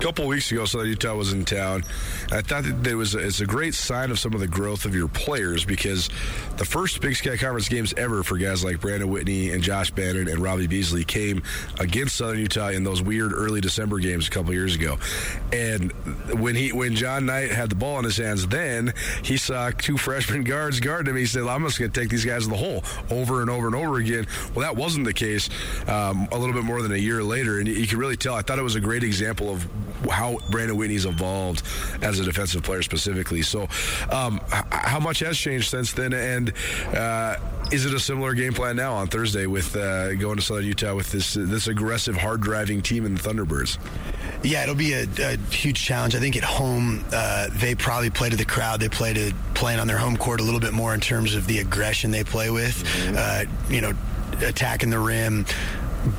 A 0.03 0.05
couple 0.05 0.27
weeks 0.27 0.51
ago, 0.51 0.65
Southern 0.65 0.89
Utah 0.89 1.15
was 1.15 1.31
in 1.31 1.45
town. 1.45 1.85
I 2.29 2.41
thought 2.41 2.65
that 2.65 2.85
it 2.85 2.95
was 2.95 3.15
it's 3.15 3.39
a 3.39 3.45
great 3.45 3.73
sign 3.73 4.11
of 4.11 4.19
some 4.19 4.33
of 4.33 4.41
the 4.41 4.49
growth 4.49 4.83
of 4.83 4.93
your 4.93 5.07
players 5.07 5.63
because 5.63 6.09
the 6.57 6.65
first 6.65 6.99
Big 6.99 7.15
Sky 7.15 7.37
Conference 7.37 7.69
games 7.69 7.93
ever 7.95 8.21
for 8.21 8.37
guys 8.37 8.65
like 8.65 8.81
Brandon 8.81 9.09
Whitney 9.09 9.51
and 9.51 9.63
Josh 9.63 9.91
Bannon 9.91 10.27
and 10.27 10.39
Robbie 10.39 10.67
Beasley 10.67 11.05
came 11.05 11.41
against 11.79 12.17
Southern 12.17 12.39
Utah 12.39 12.71
in 12.71 12.83
those 12.83 13.01
weird 13.01 13.31
early 13.31 13.61
December 13.61 13.99
games 13.99 14.27
a 14.27 14.29
couple 14.29 14.51
years 14.51 14.75
ago. 14.75 14.97
And 15.53 15.93
when 16.37 16.55
he 16.55 16.73
when 16.73 16.95
John 16.97 17.25
Knight 17.25 17.51
had 17.51 17.69
the 17.69 17.75
ball 17.75 17.97
in 17.99 18.03
his 18.03 18.17
hands, 18.17 18.45
then 18.45 18.93
he 19.23 19.37
saw 19.37 19.71
two 19.71 19.97
freshman 19.97 20.43
guards 20.43 20.81
guarding 20.81 21.11
him. 21.11 21.17
He 21.17 21.27
said, 21.27 21.43
"I'm 21.43 21.63
just 21.63 21.79
going 21.79 21.91
to 21.91 21.97
take 21.97 22.09
these 22.09 22.25
guys 22.25 22.43
in 22.43 22.51
the 22.51 22.57
hole 22.57 22.83
over 23.09 23.39
and 23.39 23.49
over 23.49 23.67
and 23.67 23.75
over 23.75 23.99
again." 23.99 24.27
Well, 24.53 24.69
that 24.69 24.75
wasn't 24.75 25.05
the 25.05 25.13
case. 25.13 25.49
Um, 25.87 26.27
a 26.29 26.37
little 26.37 26.53
bit 26.53 26.65
more 26.65 26.81
than 26.81 26.91
a 26.91 26.97
year 26.97 27.23
later, 27.23 27.59
and 27.59 27.69
you, 27.69 27.75
you 27.75 27.87
could 27.87 27.99
really 27.99 28.17
tell. 28.17 28.35
I 28.35 28.41
thought 28.41 28.59
it 28.59 28.63
was 28.63 28.75
a 28.75 28.81
great 28.81 29.05
example 29.05 29.49
of 29.49 29.65
how 30.09 30.37
Brandon 30.49 30.77
Whitney's 30.77 31.05
evolved 31.05 31.63
as 32.01 32.19
a 32.19 32.23
defensive 32.23 32.63
player 32.63 32.81
specifically. 32.81 33.41
So, 33.41 33.67
um, 34.11 34.41
how 34.71 34.99
much 34.99 35.19
has 35.19 35.37
changed 35.37 35.69
since 35.69 35.93
then? 35.93 36.13
And 36.13 36.53
uh, 36.93 37.37
is 37.71 37.85
it 37.85 37.93
a 37.93 37.99
similar 37.99 38.33
game 38.33 38.53
plan 38.53 38.75
now 38.75 38.93
on 38.93 39.07
Thursday 39.07 39.45
with 39.45 39.75
uh, 39.75 40.13
going 40.15 40.37
to 40.37 40.41
Southern 40.41 40.65
Utah 40.65 40.95
with 40.95 41.11
this 41.11 41.33
this 41.33 41.67
aggressive, 41.67 42.15
hard 42.15 42.41
driving 42.41 42.81
team 42.81 43.05
in 43.05 43.15
the 43.15 43.21
Thunderbirds? 43.21 43.77
Yeah, 44.43 44.63
it'll 44.63 44.75
be 44.75 44.93
a, 44.93 45.07
a 45.19 45.37
huge 45.51 45.81
challenge. 45.81 46.15
I 46.15 46.19
think 46.19 46.35
at 46.35 46.43
home, 46.43 47.03
uh, 47.13 47.47
they 47.53 47.75
probably 47.75 48.09
play 48.09 48.29
to 48.29 48.35
the 48.35 48.45
crowd. 48.45 48.79
They 48.79 48.89
play 48.89 49.13
to 49.13 49.33
playing 49.53 49.79
on 49.79 49.87
their 49.87 49.97
home 49.97 50.17
court 50.17 50.41
a 50.41 50.43
little 50.43 50.59
bit 50.59 50.73
more 50.73 50.93
in 50.93 50.99
terms 50.99 51.33
of 51.35 51.47
the 51.47 51.59
aggression 51.59 52.11
they 52.11 52.23
play 52.23 52.49
with. 52.49 52.83
Uh, 53.15 53.45
you 53.69 53.81
know, 53.81 53.93
attacking 54.41 54.89
the 54.89 54.99
rim. 54.99 55.45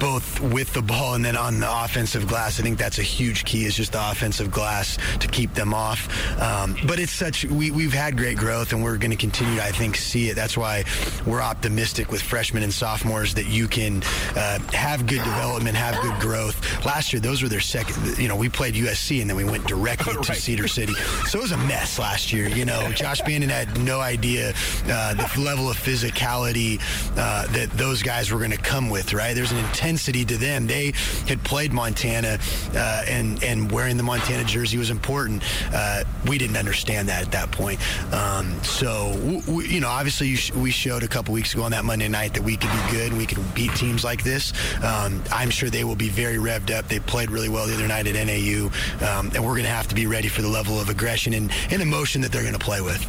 Both 0.01 0.41
with 0.41 0.73
the 0.73 0.83
ball 0.83 1.15
and 1.15 1.25
then 1.25 1.37
on 1.37 1.61
the 1.61 1.85
offensive 1.85 2.27
glass, 2.27 2.59
I 2.59 2.63
think 2.63 2.79
that's 2.79 2.99
a 2.99 3.03
huge 3.03 3.45
key. 3.45 3.65
Is 3.65 3.77
just 3.77 3.93
the 3.93 4.11
offensive 4.11 4.51
glass 4.51 4.99
to 5.21 5.29
keep 5.29 5.53
them 5.55 5.75
off. 5.75 6.09
Um, 6.41 6.77
but 6.87 6.99
it's 6.99 7.13
such 7.13 7.45
we 7.45 7.71
we've 7.71 7.93
had 7.93 8.17
great 8.17 8.37
growth, 8.37 8.73
and 8.73 8.83
we're 8.83 8.97
going 8.97 9.11
to 9.11 9.17
continue. 9.17 9.57
to, 9.57 9.65
I 9.65 9.71
think 9.73 9.97
see 9.97 10.31
it. 10.31 10.37
That's 10.37 10.57
why 10.57 10.85
we're 11.27 11.43
optimistic 11.43 12.11
with 12.11 12.23
freshmen 12.23 12.63
and 12.63 12.73
sophomores 12.73 13.35
that 13.35 13.47
you 13.47 13.69
can 13.69 14.03
uh, 14.37 14.59
have 14.73 15.07
good 15.07 15.23
development, 15.23 15.77
have 15.77 16.01
good 16.03 16.19
growth. 16.21 16.85
Last 16.85 17.13
year, 17.13 17.21
those 17.21 17.43
were 17.43 17.49
their 17.49 17.61
second. 17.61 18.19
You 18.19 18.29
know, 18.29 18.37
we 18.37 18.49
played 18.49 18.75
USC 18.75 19.21
and 19.21 19.29
then 19.29 19.37
we 19.37 19.45
went 19.45 19.67
directly 19.67 20.15
to 20.23 20.35
Cedar 20.35 20.69
City, 20.69 20.95
so 21.27 21.39
it 21.39 21.43
was 21.43 21.53
a 21.53 21.59
mess 21.59 21.99
last 21.99 22.33
year. 22.33 22.49
You 22.49 22.65
know, 22.65 22.91
Josh 22.93 23.21
Bannon 23.23 23.51
had 23.51 23.79
no 23.81 24.01
idea 24.01 24.55
uh, 24.87 25.15
the 25.15 25.41
level 25.41 25.71
of 25.71 25.77
physicality 25.77 26.81
uh, 27.17 27.47
that 27.49 27.71
those 27.73 28.03
guys 28.03 28.31
were 28.31 28.39
going 28.39 28.51
to 28.51 28.57
come 28.57 28.89
with. 28.89 29.13
Right, 29.13 29.35
there's 29.35 29.53
an 29.53 29.59
intensity 29.75 30.25
to 30.25 30.37
them. 30.37 30.69
They 30.69 30.93
had 31.27 31.43
played 31.43 31.73
Montana, 31.73 32.39
uh, 32.75 33.05
and 33.09 33.43
and 33.43 33.71
wearing 33.73 33.97
the 33.97 34.05
Montana 34.05 34.45
jersey 34.45 34.79
was 34.79 34.91
important. 34.91 35.43
Uh, 35.73 36.05
we 36.29 36.39
didn't 36.39 36.57
understand 36.57 37.09
that 37.09 37.23
at 37.23 37.33
that 37.33 37.51
point. 37.51 37.81
Um, 38.15 38.63
so 38.63 39.13
w- 39.15 39.41
w- 39.41 39.69
you 39.69 39.81
know, 39.81 39.89
obviously, 39.89 40.37
sh- 40.37 40.53
we 40.53 40.71
showed 40.71 41.03
a 41.03 41.09
couple 41.09 41.35
weeks 41.35 41.55
ago 41.55 41.65
on 41.65 41.73
that 41.73 41.85
Monday 41.85 42.09
night 42.09 42.35
that 42.35 42.43
we 42.43 42.57
could 42.57 42.71
be 42.71 42.93
good 42.93 43.13
we 43.13 43.27
could 43.27 43.39
beat 43.55 43.75
teams 43.75 44.05
like 44.05 44.23
this. 44.23 44.53
Um, 44.85 45.23
I'm 45.33 45.51
sure 45.51 45.71
they 45.71 45.85
will 45.85 45.97
be 45.97 46.09
very 46.09 46.37
revved 46.37 46.71
up. 46.71 46.87
They 46.89 47.01
played 47.01 47.31
really 47.31 47.49
well 47.49 47.67
the 47.67 47.75
other 47.75 47.89
night 47.89 48.07
at 48.07 48.15
NAU, 48.15 48.67
um, 49.07 49.31
and 49.35 49.45
we're 49.45 49.55
going 49.59 49.65
to 49.65 49.69
have 49.71 49.89
to 49.89 49.95
be 49.95 50.07
ready 50.07 50.29
for 50.29 50.43
the 50.43 50.49
level 50.49 50.81
of 50.81 50.89
aggression 50.89 51.35
and, 51.35 51.51
and 51.71 51.83
emotion 51.83 52.21
that 52.23 52.31
they're 52.31 52.43
going 52.43 52.55
to 52.55 52.61
play 52.61 52.81
with. 52.81 53.03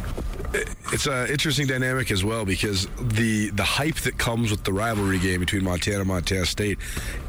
It's 0.92 1.06
an 1.06 1.28
interesting 1.28 1.66
dynamic 1.66 2.10
as 2.10 2.24
well 2.24 2.44
because 2.44 2.86
the 3.00 3.50
the 3.50 3.64
hype 3.64 3.96
that 3.96 4.18
comes 4.18 4.50
with 4.50 4.64
the 4.64 4.72
rivalry 4.72 5.18
game 5.18 5.40
between 5.40 5.64
Montana 5.64 5.98
and 5.98 6.08
Montana 6.08 6.46
State 6.46 6.78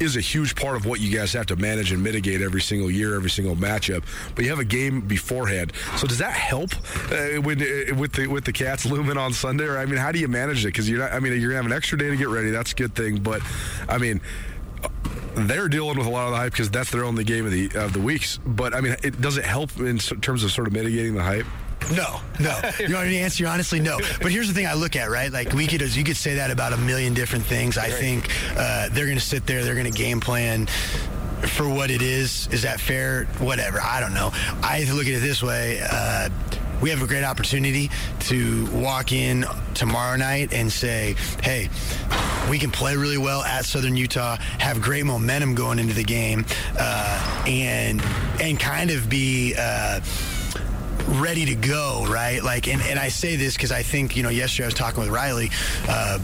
is 0.00 0.16
a 0.16 0.20
huge 0.20 0.54
part 0.54 0.76
of 0.76 0.86
what 0.86 1.00
you 1.00 1.16
guys 1.16 1.32
have 1.32 1.46
to 1.46 1.56
manage 1.56 1.92
and 1.92 2.02
mitigate 2.02 2.40
every 2.40 2.60
single 2.60 2.90
year, 2.90 3.14
every 3.14 3.30
single 3.30 3.56
matchup. 3.56 4.04
But 4.34 4.44
you 4.44 4.50
have 4.50 4.60
a 4.60 4.64
game 4.64 5.00
beforehand, 5.00 5.72
so 5.96 6.06
does 6.06 6.18
that 6.18 6.32
help 6.32 6.70
uh, 7.10 7.40
when, 7.42 7.60
uh, 7.60 7.94
with 7.96 8.12
the 8.12 8.26
with 8.26 8.44
the 8.44 8.52
Cats 8.52 8.86
looming 8.86 9.16
on 9.16 9.32
Sunday? 9.32 9.64
Or 9.64 9.78
I 9.78 9.86
mean, 9.86 9.96
how 9.96 10.12
do 10.12 10.18
you 10.18 10.28
manage 10.28 10.64
it? 10.64 10.68
Because 10.68 10.88
you're 10.88 11.00
not. 11.00 11.12
I 11.12 11.20
mean, 11.20 11.32
you're 11.40 11.50
gonna 11.50 11.62
have 11.62 11.66
an 11.66 11.72
extra 11.72 11.98
day 11.98 12.10
to 12.10 12.16
get 12.16 12.28
ready. 12.28 12.50
That's 12.50 12.72
a 12.72 12.76
good 12.76 12.94
thing. 12.94 13.20
But 13.20 13.42
I 13.88 13.98
mean 13.98 14.20
they're 15.34 15.68
dealing 15.68 15.96
with 15.96 16.06
a 16.06 16.10
lot 16.10 16.26
of 16.26 16.32
the 16.32 16.36
hype 16.36 16.52
because 16.52 16.70
that's 16.70 16.90
their 16.90 17.04
only 17.04 17.22
game 17.24 17.46
of 17.46 17.52
the 17.52 17.70
of 17.74 17.92
the 17.92 18.00
weeks. 18.00 18.38
But 18.44 18.74
I 18.74 18.80
mean, 18.80 18.96
it 19.02 19.20
does 19.20 19.36
it 19.36 19.44
help 19.44 19.78
in 19.78 19.98
terms 19.98 20.44
of 20.44 20.50
sort 20.50 20.66
of 20.66 20.72
mitigating 20.72 21.14
the 21.14 21.22
hype? 21.22 21.46
No, 21.92 22.20
no. 22.40 22.60
You 22.78 22.94
want 22.94 23.08
me 23.08 23.14
to 23.14 23.20
answer 23.20 23.42
you 23.42 23.48
honestly? 23.48 23.80
No. 23.80 23.98
But 24.20 24.30
here's 24.32 24.48
the 24.48 24.54
thing 24.54 24.66
I 24.66 24.74
look 24.74 24.96
at, 24.96 25.10
right? 25.10 25.32
Like 25.32 25.52
we 25.52 25.66
could, 25.66 25.80
you 25.94 26.04
could 26.04 26.16
say 26.16 26.36
that 26.36 26.50
about 26.50 26.72
a 26.72 26.76
million 26.76 27.14
different 27.14 27.44
things. 27.44 27.78
I 27.78 27.90
think 27.90 28.30
uh, 28.56 28.88
they're 28.90 29.06
going 29.06 29.18
to 29.18 29.24
sit 29.24 29.46
there, 29.46 29.64
they're 29.64 29.74
going 29.74 29.90
to 29.90 29.96
game 29.96 30.20
plan 30.20 30.66
for 31.46 31.68
what 31.68 31.90
it 31.90 32.02
is. 32.02 32.48
Is 32.52 32.62
that 32.62 32.80
fair? 32.80 33.24
Whatever. 33.38 33.80
I 33.80 34.00
don't 34.00 34.14
know. 34.14 34.30
I 34.62 34.84
look 34.92 35.06
at 35.06 35.14
it 35.14 35.20
this 35.20 35.42
way. 35.42 35.80
Uh, 35.90 36.28
we 36.80 36.90
have 36.90 37.02
a 37.02 37.06
great 37.06 37.24
opportunity 37.24 37.90
to 38.20 38.66
walk 38.70 39.10
in 39.12 39.44
tomorrow 39.74 40.16
night 40.16 40.52
and 40.52 40.70
say, 40.70 41.16
hey, 41.42 41.68
we 42.48 42.58
can 42.58 42.70
play 42.70 42.96
really 42.96 43.18
well 43.18 43.42
at 43.42 43.64
Southern 43.64 43.96
Utah, 43.96 44.36
have 44.58 44.80
great 44.80 45.04
momentum 45.04 45.54
going 45.54 45.78
into 45.78 45.94
the 45.94 46.04
game, 46.04 46.46
uh, 46.78 47.44
and 47.46 48.00
and 48.40 48.60
kind 48.60 48.90
of 48.90 49.08
be. 49.08 49.54
Uh, 49.58 50.00
ready 51.08 51.46
to 51.46 51.54
go, 51.54 52.06
right? 52.08 52.42
Like, 52.42 52.68
and, 52.68 52.80
and 52.82 52.98
I 52.98 53.08
say 53.08 53.36
this 53.36 53.54
because 53.54 53.72
I 53.72 53.82
think, 53.82 54.16
you 54.16 54.22
know, 54.22 54.28
yesterday 54.28 54.64
I 54.64 54.68
was 54.68 54.74
talking 54.74 55.00
with 55.00 55.10
Riley. 55.10 55.50
Uh, 55.88 56.18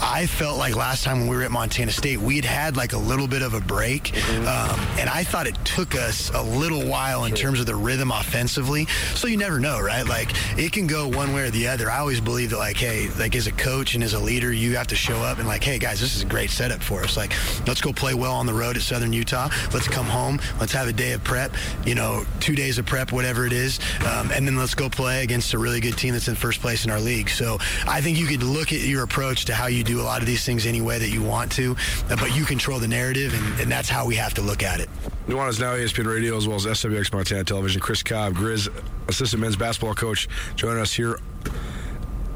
I 0.00 0.26
felt 0.26 0.58
like 0.58 0.76
last 0.76 1.02
time 1.02 1.20
when 1.20 1.28
we 1.28 1.36
were 1.36 1.42
at 1.42 1.50
Montana 1.50 1.90
State, 1.90 2.20
we'd 2.20 2.44
had 2.44 2.76
like 2.76 2.92
a 2.92 2.98
little 2.98 3.26
bit 3.26 3.42
of 3.42 3.54
a 3.54 3.60
break. 3.60 4.16
Um, 4.28 4.78
and 4.98 5.08
I 5.08 5.24
thought 5.24 5.46
it 5.46 5.56
took 5.64 5.94
us 5.94 6.30
a 6.34 6.42
little 6.42 6.86
while 6.86 7.24
in 7.24 7.34
terms 7.34 7.58
of 7.60 7.66
the 7.66 7.74
rhythm 7.74 8.10
offensively. 8.10 8.86
So 9.14 9.26
you 9.26 9.36
never 9.36 9.58
know, 9.58 9.80
right? 9.80 10.06
Like, 10.06 10.30
it 10.58 10.72
can 10.72 10.86
go 10.86 11.08
one 11.08 11.32
way 11.32 11.42
or 11.42 11.50
the 11.50 11.68
other. 11.68 11.90
I 11.90 11.98
always 11.98 12.20
believe 12.20 12.50
that, 12.50 12.58
like, 12.58 12.76
hey, 12.76 13.08
like 13.18 13.34
as 13.34 13.46
a 13.46 13.52
coach 13.52 13.94
and 13.94 14.04
as 14.04 14.12
a 14.12 14.20
leader, 14.20 14.52
you 14.52 14.76
have 14.76 14.86
to 14.88 14.96
show 14.96 15.16
up 15.18 15.38
and, 15.38 15.48
like, 15.48 15.64
hey, 15.64 15.78
guys, 15.78 16.00
this 16.00 16.14
is 16.14 16.22
a 16.22 16.26
great 16.26 16.50
setup 16.50 16.82
for 16.82 17.02
us. 17.02 17.16
Like, 17.16 17.32
let's 17.66 17.80
go 17.80 17.92
play 17.92 18.14
well 18.14 18.34
on 18.34 18.46
the 18.46 18.54
road 18.54 18.76
at 18.76 18.82
Southern 18.82 19.12
Utah. 19.12 19.48
Let's 19.72 19.88
come 19.88 20.06
home. 20.06 20.40
Let's 20.60 20.72
have 20.72 20.88
a 20.88 20.92
day 20.92 21.12
of 21.12 21.24
prep, 21.24 21.54
you 21.84 21.94
know, 21.94 22.24
two 22.40 22.54
days 22.54 22.78
of 22.78 22.86
prep, 22.86 23.12
whatever 23.12 23.46
it 23.46 23.52
is. 23.52 23.80
Um, 24.18 24.32
and 24.32 24.46
then 24.46 24.56
let's 24.56 24.74
go 24.74 24.88
play 24.88 25.22
against 25.22 25.54
a 25.54 25.58
really 25.58 25.80
good 25.80 25.96
team 25.96 26.12
that's 26.12 26.28
in 26.28 26.34
first 26.34 26.60
place 26.60 26.84
in 26.84 26.90
our 26.90 27.00
league. 27.00 27.30
So 27.30 27.58
I 27.86 28.00
think 28.00 28.18
you 28.18 28.26
could 28.26 28.42
look 28.42 28.72
at 28.72 28.80
your 28.80 29.04
approach 29.04 29.44
to 29.46 29.54
how 29.54 29.66
you 29.66 29.84
do 29.84 30.00
a 30.00 30.02
lot 30.02 30.20
of 30.20 30.26
these 30.26 30.44
things 30.44 30.66
any 30.66 30.80
way 30.80 30.98
that 30.98 31.10
you 31.10 31.22
want 31.22 31.52
to, 31.52 31.76
uh, 32.10 32.16
but 32.16 32.34
you 32.34 32.44
control 32.44 32.78
the 32.80 32.88
narrative, 32.88 33.32
and, 33.34 33.60
and 33.60 33.70
that's 33.70 33.88
how 33.88 34.06
we 34.06 34.16
have 34.16 34.34
to 34.34 34.42
look 34.42 34.62
at 34.62 34.80
it. 34.80 34.88
Nuanez 35.28 35.60
now 35.60 35.74
ESPN 35.74 36.06
Radio 36.06 36.36
as 36.36 36.48
well 36.48 36.56
as 36.56 36.66
SWX 36.66 37.12
Montana 37.12 37.44
Television. 37.44 37.80
Chris 37.80 38.02
Cobb, 38.02 38.34
Grizz, 38.34 38.68
assistant 39.08 39.40
men's 39.40 39.56
basketball 39.56 39.94
coach, 39.94 40.28
joining 40.56 40.80
us 40.80 40.92
here. 40.92 41.18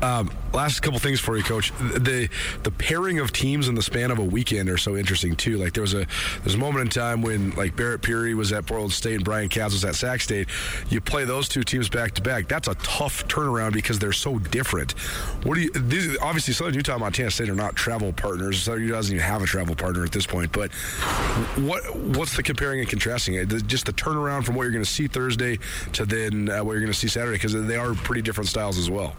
Um, 0.03 0.33
last 0.53 0.81
couple 0.81 0.99
things 0.99 1.21
for 1.21 1.37
you, 1.37 1.45
Coach. 1.45 1.73
The 1.79 2.29
the 2.65 2.71
pairing 2.73 3.21
of 3.21 3.33
teams 3.33 3.69
in 3.69 3.77
the 3.77 3.83
span 3.83 4.11
of 4.11 4.19
a 4.19 4.25
weekend 4.25 4.69
are 4.69 4.77
so 4.77 4.97
interesting 4.97 5.37
too. 5.37 5.59
Like 5.59 5.75
there 5.75 5.83
was 5.83 5.95
a 5.95 6.07
there's 6.43 6.57
a 6.57 6.59
moment 6.59 6.83
in 6.83 6.89
time 6.89 7.23
when 7.23 7.53
like 7.53 7.77
Barret 7.77 8.03
Peery 8.03 8.35
was 8.35 8.53
at 8.53 8.67
Portland 8.67 8.93
State 8.93 9.15
and 9.15 9.25
Brian 9.25 9.49
Katz 9.49 9.75
was 9.75 9.85
at 9.85 9.95
Sac 9.95 10.21
State. 10.21 10.49
You 10.91 11.01
play 11.01 11.25
those 11.25 11.49
two 11.49 11.63
teams 11.63 11.89
back 11.89 12.15
to 12.15 12.23
back. 12.23 12.49
That's 12.49 12.67
a 12.67 12.75
tough 12.77 13.29
turnaround 13.29 13.75
because 13.75 14.01
they're 14.01 14.13
so 14.13 14.41
different. 14.41 14.93
What 15.45 15.55
do 15.55 15.61
you? 15.61 15.71
These, 15.71 16.19
obviously, 16.19 16.55
Southern 16.55 16.75
Utah 16.75 16.99
Montana 16.99 17.31
State 17.31 17.49
are 17.49 17.55
not 17.55 17.77
travel 17.77 18.13
partners. 18.13 18.61
Southern 18.61 18.83
Utah 18.83 18.97
doesn't 18.97 19.15
even 19.15 19.25
have 19.25 19.41
a 19.41 19.47
travel 19.47 19.77
partner 19.77 20.05
at 20.05 20.11
this 20.11 20.27
point. 20.27 20.51
But 20.51 20.73
what 21.63 21.95
what's 21.97 22.37
the 22.37 22.43
comparing 22.43 22.81
and 22.81 22.89
contrasting? 22.89 23.47
Just 23.69 23.87
the 23.87 23.93
turnaround 23.93 24.45
from 24.45 24.57
what 24.57 24.65
you're 24.65 24.73
going 24.73 24.85
to 24.85 24.91
see 24.91 25.07
Thursday 25.07 25.61
to 25.93 26.05
then 26.05 26.49
uh, 26.49 26.65
what 26.65 26.73
you're 26.73 26.81
going 26.81 26.93
to 26.93 26.99
see 26.99 27.07
Saturday 27.07 27.37
because 27.37 27.53
they 27.53 27.77
are 27.77 27.95
pretty 27.95 28.23
different 28.23 28.49
styles 28.49 28.79
as 28.79 28.91
well. 28.91 29.15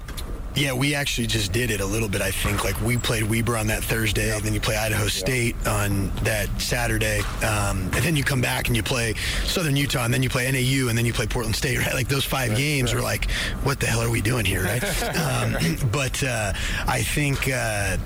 Yeah, 0.56 0.74
we 0.74 0.94
actually 0.94 1.26
just 1.26 1.52
did 1.52 1.72
it 1.72 1.82
a 1.82 1.86
little 1.86 2.08
bit. 2.08 2.22
I 2.22 2.30
think 2.30 2.64
like 2.64 2.80
we 2.82 2.98
played 2.98 3.24
Weber 3.24 3.58
on 3.58 3.68
that 3.68 3.84
Thursday, 3.84 4.36
and 4.36 4.44
then 4.44 4.54
you 4.54 4.60
play 4.60 4.78
Idaho 4.78 5.08
State 5.08 5.56
on 5.66 6.12
that 6.24 6.48
Saturday, 6.62 7.22
um, 7.44 7.82
and 7.94 8.04
then 8.04 8.16
you 8.16 8.24
come 8.24 8.40
back 8.40 8.68
and 8.68 8.76
you 8.76 8.84
play 8.84 9.16
Southern 9.46 9.76
Utah, 9.76 10.06
and 10.06 10.14
then 10.14 10.22
you 10.22 10.30
play 10.30 10.52
NAU, 10.52 10.90
and 10.90 10.98
then 10.98 11.06
you 11.06 11.14
play 11.14 11.26
Portland 11.26 11.56
State. 11.56 11.74
Right, 11.84 11.96
like 11.96 12.08
those 12.08 12.24
five 12.24 12.56
games 12.56 12.94
were 12.94 13.02
like, 13.02 13.30
what 13.64 13.80
the 13.80 13.88
hell 13.88 14.02
are 14.02 14.10
we 14.10 14.22
doing 14.22 14.46
here, 14.46 14.64
right? 14.64 14.84
um, 15.18 15.58
but 15.92 16.24
uh, 16.24 16.54
I 16.88 17.02
think 17.02 17.50
uh, 17.50 17.98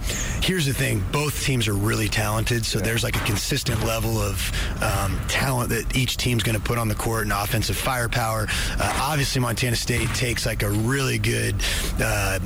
here's 0.41 0.65
the 0.65 0.73
thing: 0.73 1.03
both 1.11 1.43
teams 1.43 1.67
are 1.67 1.73
really 1.73 2.07
talented, 2.07 2.65
so 2.65 2.79
there's 2.79 3.03
like 3.03 3.17
a 3.17 3.25
consistent 3.25 3.83
level 3.83 4.17
of 4.19 4.51
um, 4.81 5.19
talent 5.27 5.69
that 5.69 5.97
each 5.97 6.15
team's 6.15 6.43
going 6.43 6.57
to 6.57 6.63
put 6.63 6.77
on 6.77 6.87
the 6.87 6.95
court 6.95 7.23
and 7.23 7.33
offensive 7.33 7.75
firepower. 7.75 8.47
Uh, 8.79 8.99
obviously, 9.01 9.41
Montana 9.41 9.75
State 9.75 10.07
takes 10.15 10.45
like 10.45 10.63
a 10.63 10.69
really 10.69 11.19
good. 11.19 11.55
Uh, 12.01 12.36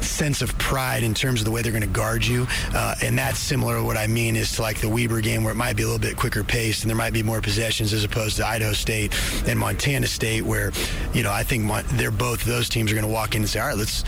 sense 0.00 0.42
of 0.42 0.56
pride 0.58 1.02
in 1.02 1.14
terms 1.14 1.40
of 1.40 1.44
the 1.44 1.50
way 1.50 1.62
they're 1.62 1.72
going 1.72 1.82
to 1.82 1.88
guard 1.88 2.24
you, 2.24 2.46
uh, 2.74 2.94
and 3.02 3.18
that's 3.18 3.38
similar. 3.38 3.76
to 3.76 3.84
What 3.84 3.96
I 3.96 4.06
mean 4.06 4.36
is 4.36 4.52
to 4.52 4.62
like 4.62 4.80
the 4.80 4.88
Weber 4.88 5.20
game, 5.20 5.44
where 5.44 5.52
it 5.52 5.56
might 5.56 5.76
be 5.76 5.82
a 5.82 5.86
little 5.86 6.00
bit 6.00 6.16
quicker 6.16 6.44
paced 6.44 6.82
and 6.82 6.90
there 6.90 6.96
might 6.96 7.12
be 7.12 7.22
more 7.22 7.40
possessions, 7.40 7.92
as 7.92 8.04
opposed 8.04 8.36
to 8.36 8.46
Idaho 8.46 8.72
State 8.72 9.14
and 9.46 9.58
Montana 9.58 10.06
State, 10.06 10.42
where 10.42 10.72
you 11.12 11.22
know 11.22 11.32
I 11.32 11.42
think 11.42 11.70
they're 11.92 12.10
both 12.10 12.44
those 12.44 12.68
teams 12.68 12.90
are 12.92 12.94
going 12.94 13.06
to 13.06 13.12
walk 13.12 13.34
in 13.34 13.42
and 13.42 13.48
say, 13.48 13.60
all 13.60 13.68
right, 13.68 13.76
let's 13.76 14.04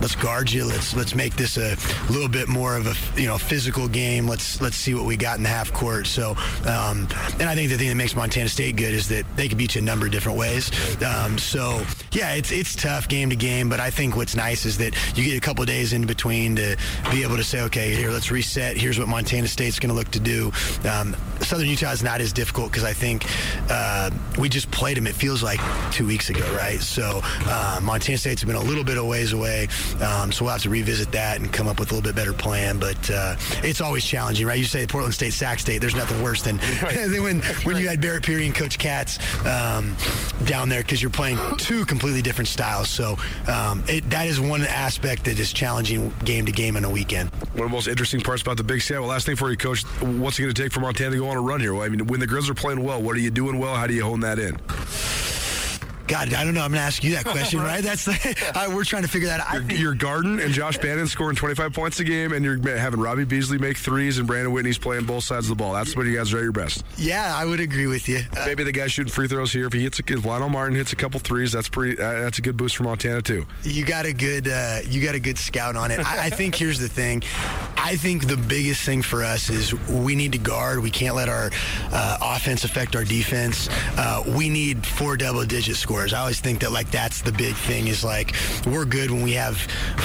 let's 0.00 0.16
guard 0.16 0.50
you. 0.50 0.64
Let's 0.64 0.94
let's 0.94 1.14
make 1.14 1.36
this 1.36 1.56
a 1.56 1.76
little 2.10 2.28
bit 2.28 2.48
more 2.48 2.76
of 2.76 2.86
a 2.86 3.20
you 3.20 3.26
know 3.26 3.38
physical 3.38 3.88
game. 3.88 4.26
Let's 4.26 4.60
let's 4.60 4.76
see 4.76 4.94
what 4.94 5.04
we 5.04 5.16
got 5.16 5.36
in 5.36 5.42
the 5.42 5.48
half 5.48 5.72
court. 5.72 6.06
So, 6.06 6.30
um, 6.66 7.08
and 7.38 7.44
I 7.44 7.54
think 7.54 7.70
the 7.70 7.78
thing 7.78 7.88
that 7.88 7.96
makes 7.96 8.14
Montana 8.14 8.48
State 8.48 8.76
good 8.76 8.94
is 8.94 9.08
that 9.08 9.24
they 9.36 9.48
can 9.48 9.58
beat 9.58 9.74
you 9.74 9.80
a 9.80 9.84
number 9.84 10.06
of 10.06 10.12
different 10.12 10.38
ways. 10.38 10.70
Um, 11.02 11.38
so, 11.38 11.82
yeah, 12.12 12.34
it's 12.34 12.52
it's 12.52 12.74
tough 12.74 13.08
game 13.08 13.30
to 13.30 13.36
game, 13.36 13.68
but 13.68 13.80
I 13.80 13.90
think 13.90 14.16
what's 14.16 14.36
nice 14.36 14.64
is 14.64 14.78
that 14.78 14.94
you 15.16 15.24
get 15.24 15.36
a 15.36 15.40
couple 15.40 15.64
days 15.64 15.92
in 15.92 16.06
between 16.06 16.56
to 16.56 16.76
be 17.10 17.22
able 17.22 17.36
to 17.36 17.44
say, 17.44 17.62
okay, 17.62 17.94
here 17.94 18.10
let's 18.10 18.30
reset. 18.30 18.76
Here's 18.76 18.98
what 18.98 19.08
Montana 19.08 19.48
State's 19.48 19.78
going 19.78 19.90
to 19.90 19.96
look 19.96 20.10
to 20.12 20.20
do. 20.20 20.52
Um, 20.88 21.16
Southern 21.40 21.68
Utah 21.68 21.92
is 21.92 22.02
not 22.02 22.20
as 22.20 22.32
difficult 22.32 22.70
because 22.70 22.84
I 22.84 22.92
think 22.92 23.26
uh, 23.70 24.10
we 24.38 24.48
just 24.48 24.70
played 24.70 24.96
them. 24.96 25.06
It 25.06 25.14
feels 25.14 25.42
like 25.42 25.60
two 25.92 26.06
weeks 26.06 26.30
ago, 26.30 26.44
right? 26.54 26.80
So 26.80 27.20
uh, 27.24 27.80
Montana 27.82 28.18
State's 28.18 28.44
been 28.44 28.56
a 28.56 28.60
little 28.60 28.84
bit 28.84 28.98
of 28.98 29.06
ways 29.06 29.32
away. 29.32 29.68
Um, 30.02 30.32
so 30.32 30.44
we'll 30.44 30.52
have 30.52 30.62
to 30.62 30.70
revisit 30.70 31.12
that 31.12 31.40
and 31.40 31.52
come 31.52 31.68
up 31.68 31.78
with 31.78 31.90
a 31.90 31.94
little 31.94 32.08
bit 32.08 32.16
better 32.16 32.32
plan. 32.32 32.78
But 32.78 33.10
uh, 33.10 33.36
it's 33.62 33.80
always 33.80 34.04
challenging, 34.04 34.46
right? 34.46 34.58
You 34.58 34.64
say 34.64 34.86
Portland 34.86 35.14
State, 35.14 35.32
Sac 35.32 35.58
State. 35.58 35.80
There's 35.80 35.94
nothing 35.94 36.22
worse 36.22 36.42
than, 36.42 36.56
than 36.92 37.22
when 37.22 37.40
when 37.64 37.76
you 37.76 37.88
had 37.88 38.00
Barret 38.00 38.24
Peery 38.24 38.46
and 38.46 38.54
Coach 38.54 38.78
Katz 38.78 39.18
um, 39.46 39.96
down 40.44 40.68
there 40.68 40.82
because 40.82 41.02
you're 41.02 41.10
playing 41.10 41.38
two 41.56 41.84
completely 41.84 42.22
different 42.22 42.48
styles. 42.48 42.88
So 42.88 43.16
um, 43.46 43.82
it, 43.88 44.08
that 44.10 44.26
is 44.26 44.40
one 44.40 44.62
aspect 44.62 45.24
that 45.24 45.38
is 45.38 45.52
challenging 45.52 46.12
game 46.24 46.46
to 46.46 46.52
game 46.52 46.76
on 46.76 46.84
a 46.84 46.90
weekend. 46.90 47.30
One 47.30 47.64
of 47.64 47.70
the 47.70 47.76
most 47.76 47.88
interesting 47.88 48.20
parts 48.20 48.42
about 48.42 48.56
the 48.56 48.64
Big 48.64 48.82
Sky. 48.82 48.98
Well, 48.98 49.08
last 49.08 49.26
thing 49.26 49.36
for 49.36 49.50
you, 49.50 49.56
Coach. 49.56 49.82
What's 50.02 50.38
it 50.38 50.42
going 50.42 50.54
to 50.54 50.62
take 50.62 50.72
for 50.72 50.80
Montana 50.80 51.10
to 51.10 51.18
go 51.18 51.28
on 51.28 51.36
a 51.36 51.40
run 51.40 51.60
here? 51.60 51.74
Well, 51.74 51.82
I 51.82 51.88
mean, 51.88 52.06
when 52.06 52.20
the 52.20 52.26
Grizz 52.26 52.48
are 52.48 52.54
playing 52.54 52.82
well, 52.82 53.00
what 53.02 53.16
are 53.16 53.20
you 53.20 53.30
doing 53.30 53.58
well? 53.58 53.74
How 53.74 53.86
do 53.86 53.94
you 53.94 54.04
hone 54.04 54.20
that 54.20 54.38
in? 54.38 54.58
God, 56.08 56.32
I 56.34 56.44
don't 56.44 56.54
know. 56.54 56.62
I'm 56.62 56.70
going 56.70 56.80
to 56.80 56.86
ask 56.86 57.04
you 57.04 57.12
that 57.12 57.24
question, 57.24 57.60
right? 57.70 57.82
That's 57.82 58.04
the, 58.06 58.52
I, 58.54 58.68
we're 58.68 58.84
trying 58.84 59.02
to 59.02 59.08
figure 59.08 59.28
that 59.28 59.40
out. 59.40 59.52
Your, 59.52 59.60
You're, 59.60 59.68
think- 59.68 59.80
you're 59.80 59.94
Garden 59.94 60.40
and 60.40 60.52
Josh 60.52 60.78
Bannon 60.78 61.06
scoring 61.06 61.36
25 61.36 61.72
points 61.72 62.00
a 62.00 62.04
game, 62.04 62.32
and 62.32 62.44
you're 62.44 62.58
having 62.78 62.98
Robbie 63.00 63.24
Beasley 63.24 63.58
make 63.58 63.76
threes, 63.76 64.18
and 64.18 64.26
Brandon 64.26 64.52
Whitney's 64.52 64.78
playing 64.78 65.04
both 65.04 65.24
sides 65.24 65.46
of 65.46 65.50
the 65.56 65.62
ball. 65.62 65.74
That's 65.74 65.94
when 65.94 66.06
you 66.06 66.16
guys 66.16 66.32
are 66.32 66.38
at 66.38 66.42
your 66.42 66.52
best. 66.52 66.84
yeah, 66.96 67.34
I 67.36 67.44
would 67.44 67.60
agree 67.60 67.86
with 67.86 68.08
you. 68.08 68.20
Uh, 68.36 68.44
Maybe 68.46 68.64
the 68.64 68.72
guy 68.72 68.86
shooting 68.86 69.12
free 69.12 69.28
throws 69.28 69.52
here. 69.52 69.66
If 69.66 69.72
he 69.72 69.82
hits, 69.82 70.00
a, 70.00 70.02
if 70.12 70.24
Lonnell 70.24 70.48
Martin 70.48 70.74
hits 70.76 70.92
a 70.92 70.96
couple 70.96 71.20
threes, 71.20 71.52
that's 71.52 71.68
pretty. 71.68 72.00
Uh, 72.00 72.20
that's 72.22 72.38
a 72.38 72.42
good 72.42 72.56
boost 72.56 72.76
for 72.76 72.84
Montana 72.84 73.20
too. 73.22 73.46
You 73.62 73.84
got 73.84 74.06
a 74.06 74.12
good 74.12 74.48
uh, 74.48 74.78
you 74.86 75.02
got 75.04 75.14
a 75.14 75.20
good 75.20 75.36
scout 75.38 75.76
on 75.76 75.90
it. 75.90 76.00
I, 76.00 76.26
I 76.26 76.30
think 76.30 76.54
here's 76.54 76.78
the 76.78 76.88
thing. 76.88 77.22
I 77.76 77.96
think 77.96 78.26
the 78.26 78.36
biggest 78.36 78.82
thing 78.84 79.02
for 79.02 79.22
us 79.24 79.50
is 79.50 79.74
we 79.88 80.14
need 80.14 80.32
to 80.32 80.38
guard. 80.38 80.80
We 80.82 80.90
can't 80.90 81.14
let 81.14 81.28
our 81.28 81.50
uh, 81.92 82.18
offense 82.22 82.64
affect 82.64 82.96
our 82.96 83.04
defense. 83.04 83.68
Uh, 83.96 84.22
we 84.36 84.48
need 84.48 84.86
four 84.86 85.16
double 85.16 85.44
digit 85.44 85.76
scores. 85.76 85.97
I 85.98 86.20
always 86.20 86.40
think 86.40 86.60
that 86.60 86.72
like 86.72 86.90
that's 86.90 87.22
the 87.22 87.32
big 87.32 87.54
thing 87.54 87.88
is 87.88 88.04
like 88.04 88.34
we're 88.66 88.84
good 88.84 89.10
when 89.10 89.22
we 89.22 89.32
have 89.32 89.56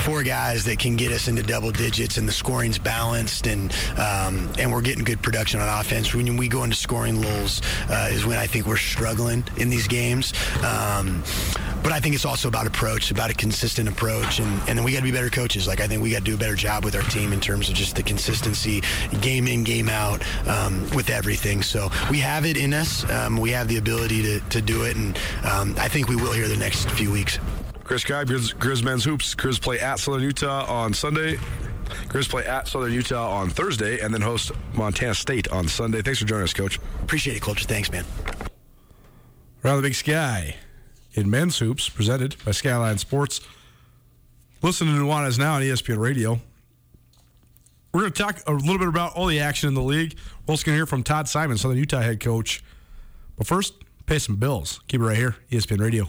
four 0.04 0.24
guys 0.24 0.66
that 0.66 0.80
can 0.80 0.96
get 0.96 1.12
us 1.12 1.28
into 1.28 1.44
double 1.44 1.72
digits 1.72 2.18
and 2.18 2.28
the 2.28 2.32
scoring's 2.32 2.80
balanced 2.80 3.48
and 3.48 3.72
um, 3.98 4.52
and 4.58 4.72
we're 4.72 4.82
getting 4.82 5.04
good 5.04 5.22
production 5.22 5.60
on 5.60 5.80
offense. 5.80 6.14
When 6.14 6.38
we 6.38 6.48
go 6.48 6.64
into 6.64 6.76
scoring 6.76 7.22
lulls 7.22 7.62
uh, 7.90 8.10
is 8.12 8.26
when 8.26 8.38
I 8.38 8.48
think 8.48 8.66
we're 8.66 8.78
struggling 8.78 9.44
in 9.58 9.70
these 9.70 9.88
games. 9.88 10.34
Um, 10.64 11.24
but 11.84 11.92
I 11.92 12.00
think 12.00 12.16
it's 12.16 12.26
also 12.26 12.48
about 12.48 12.66
approach, 12.66 13.12
about 13.12 13.30
a 13.30 13.34
consistent 13.34 13.90
approach, 13.90 14.40
and, 14.40 14.50
and 14.70 14.78
then 14.78 14.84
we 14.84 14.94
got 14.94 15.00
to 15.00 15.04
be 15.04 15.12
better 15.12 15.30
coaches. 15.30 15.68
Like 15.68 15.82
I 15.82 15.88
think 15.88 16.02
we 16.02 16.12
got 16.12 16.20
to 16.20 16.24
do 16.24 16.36
a 16.36 16.38
better 16.38 16.56
job 16.56 16.86
with 16.86 16.96
our 16.96 17.02
team 17.04 17.34
in 17.34 17.42
terms 17.42 17.68
of 17.68 17.76
just 17.76 17.98
the 17.98 18.04
consistency, 18.04 18.82
game 19.20 19.48
in, 19.48 19.66
game 19.66 19.90
out, 19.90 20.24
um, 20.48 20.90
with 20.96 21.10
everything. 21.10 21.62
So 21.62 21.90
we 22.10 22.20
have 22.20 22.46
it 22.46 22.56
in 22.56 22.74
us. 22.74 23.08
Um, 23.10 23.38
we 23.38 23.52
have 23.52 23.68
the 23.68 23.78
ability 23.78 24.24
to, 24.24 24.40
to 24.40 24.62
do 24.62 24.84
it, 24.84 24.96
and 24.96 25.18
um, 25.44 25.76
I 25.78 25.90
think 25.90 26.08
we 26.08 26.16
will 26.16 26.32
here 26.32 26.48
the 26.48 26.56
next 26.56 26.90
few 26.92 27.12
weeks. 27.12 27.38
Chris 27.84 28.06
Cobb, 28.06 28.28
Grizz, 28.28 28.56
Grizz 28.56 28.82
men's 28.82 29.04
hoops. 29.04 29.36
Grizz 29.36 29.62
play 29.62 29.80
at 29.80 30.00
Southern 30.00 30.24
Utah 30.24 30.66
on 30.66 30.94
Sunday. 30.94 31.36
Grizz 32.08 32.30
play 32.30 32.46
at 32.46 32.68
Southern 32.70 32.94
Utah 32.94 33.30
on 33.30 33.50
Thursday, 33.50 34.00
and 34.00 34.14
then 34.14 34.22
host 34.22 34.54
Montana 34.74 35.14
State 35.14 35.50
on 35.50 35.68
Sunday. 35.68 36.02
Thanks 36.02 36.20
for 36.20 36.26
joining 36.26 36.46
us, 36.46 36.54
Coach. 36.54 36.80
Appreciate 37.02 37.36
it, 37.36 37.42
Colter. 37.42 37.66
Thanks, 37.66 37.92
man. 37.92 38.06
Around 39.66 39.78
the 39.78 39.84
Big 39.84 39.96
Sky 39.96 40.56
in 41.14 41.30
men's 41.30 41.58
hoops, 41.60 41.90
presented 41.90 42.36
by 42.44 42.52
Skyline 42.52 42.98
Sports. 42.98 43.42
Listen 44.62 44.88
to 44.88 44.94
Nuanez 44.94 45.38
now 45.38 45.56
on 45.56 45.62
ESPN 45.62 45.98
Radio. 45.98 46.40
We're 47.94 48.02
going 48.02 48.14
to 48.14 48.24
talk 48.24 48.42
a 48.48 48.54
little 48.54 48.80
bit 48.80 48.88
about 48.88 49.14
all 49.14 49.28
the 49.28 49.40
action 49.40 49.68
in 49.68 49.76
the 49.76 49.82
league. 49.82 50.18
We're 50.48 50.54
also 50.54 50.66
going 50.66 50.74
to 50.74 50.78
hear 50.78 50.86
from 50.86 51.04
Todd 51.04 51.28
Simon, 51.28 51.58
Southern 51.58 51.78
Utah 51.78 52.02
head 52.02 52.20
coach. 52.20 52.64
But 53.38 53.46
first, 53.46 53.74
pay 54.06 54.20
some 54.20 54.38
bills. 54.38 54.80
Keep 54.88 55.02
it 55.02 55.04
right 55.04 55.18
here, 55.18 55.36
ESPN 55.52 55.80
Radio. 55.80 56.08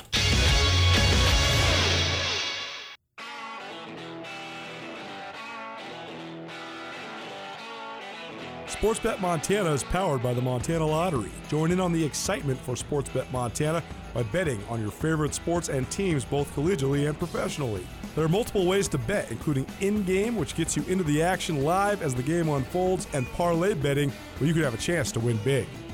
Sportsbet 8.84 9.18
Montana 9.20 9.70
is 9.72 9.82
powered 9.82 10.22
by 10.22 10.34
the 10.34 10.42
Montana 10.42 10.86
Lottery. 10.86 11.30
Join 11.48 11.70
in 11.70 11.80
on 11.80 11.92
the 11.92 12.04
excitement 12.04 12.58
for 12.58 12.74
Sportsbet 12.74 13.30
Montana 13.32 13.82
by 14.14 14.22
betting 14.22 14.62
on 14.70 14.80
your 14.80 14.90
favorite 14.90 15.34
sports 15.34 15.68
and 15.68 15.90
teams 15.90 16.24
both 16.24 16.54
collegially 16.54 17.08
and 17.08 17.18
professionally. 17.18 17.86
There 18.14 18.24
are 18.24 18.28
multiple 18.28 18.64
ways 18.64 18.88
to 18.88 18.98
bet, 18.98 19.30
including 19.30 19.66
in 19.80 20.04
game, 20.04 20.36
which 20.36 20.54
gets 20.54 20.76
you 20.76 20.84
into 20.84 21.04
the 21.04 21.20
action 21.20 21.64
live 21.64 22.00
as 22.00 22.14
the 22.14 22.22
game 22.22 22.48
unfolds, 22.48 23.08
and 23.12 23.26
parlay 23.32 23.74
betting, 23.74 24.10
where 24.38 24.48
you 24.48 24.54
could 24.54 24.64
have 24.64 24.74
a 24.74 24.78
chance 24.78 25.10
to 25.12 25.20
win 25.20 25.36
big. 25.38 25.66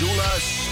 ESPN 0.00 0.63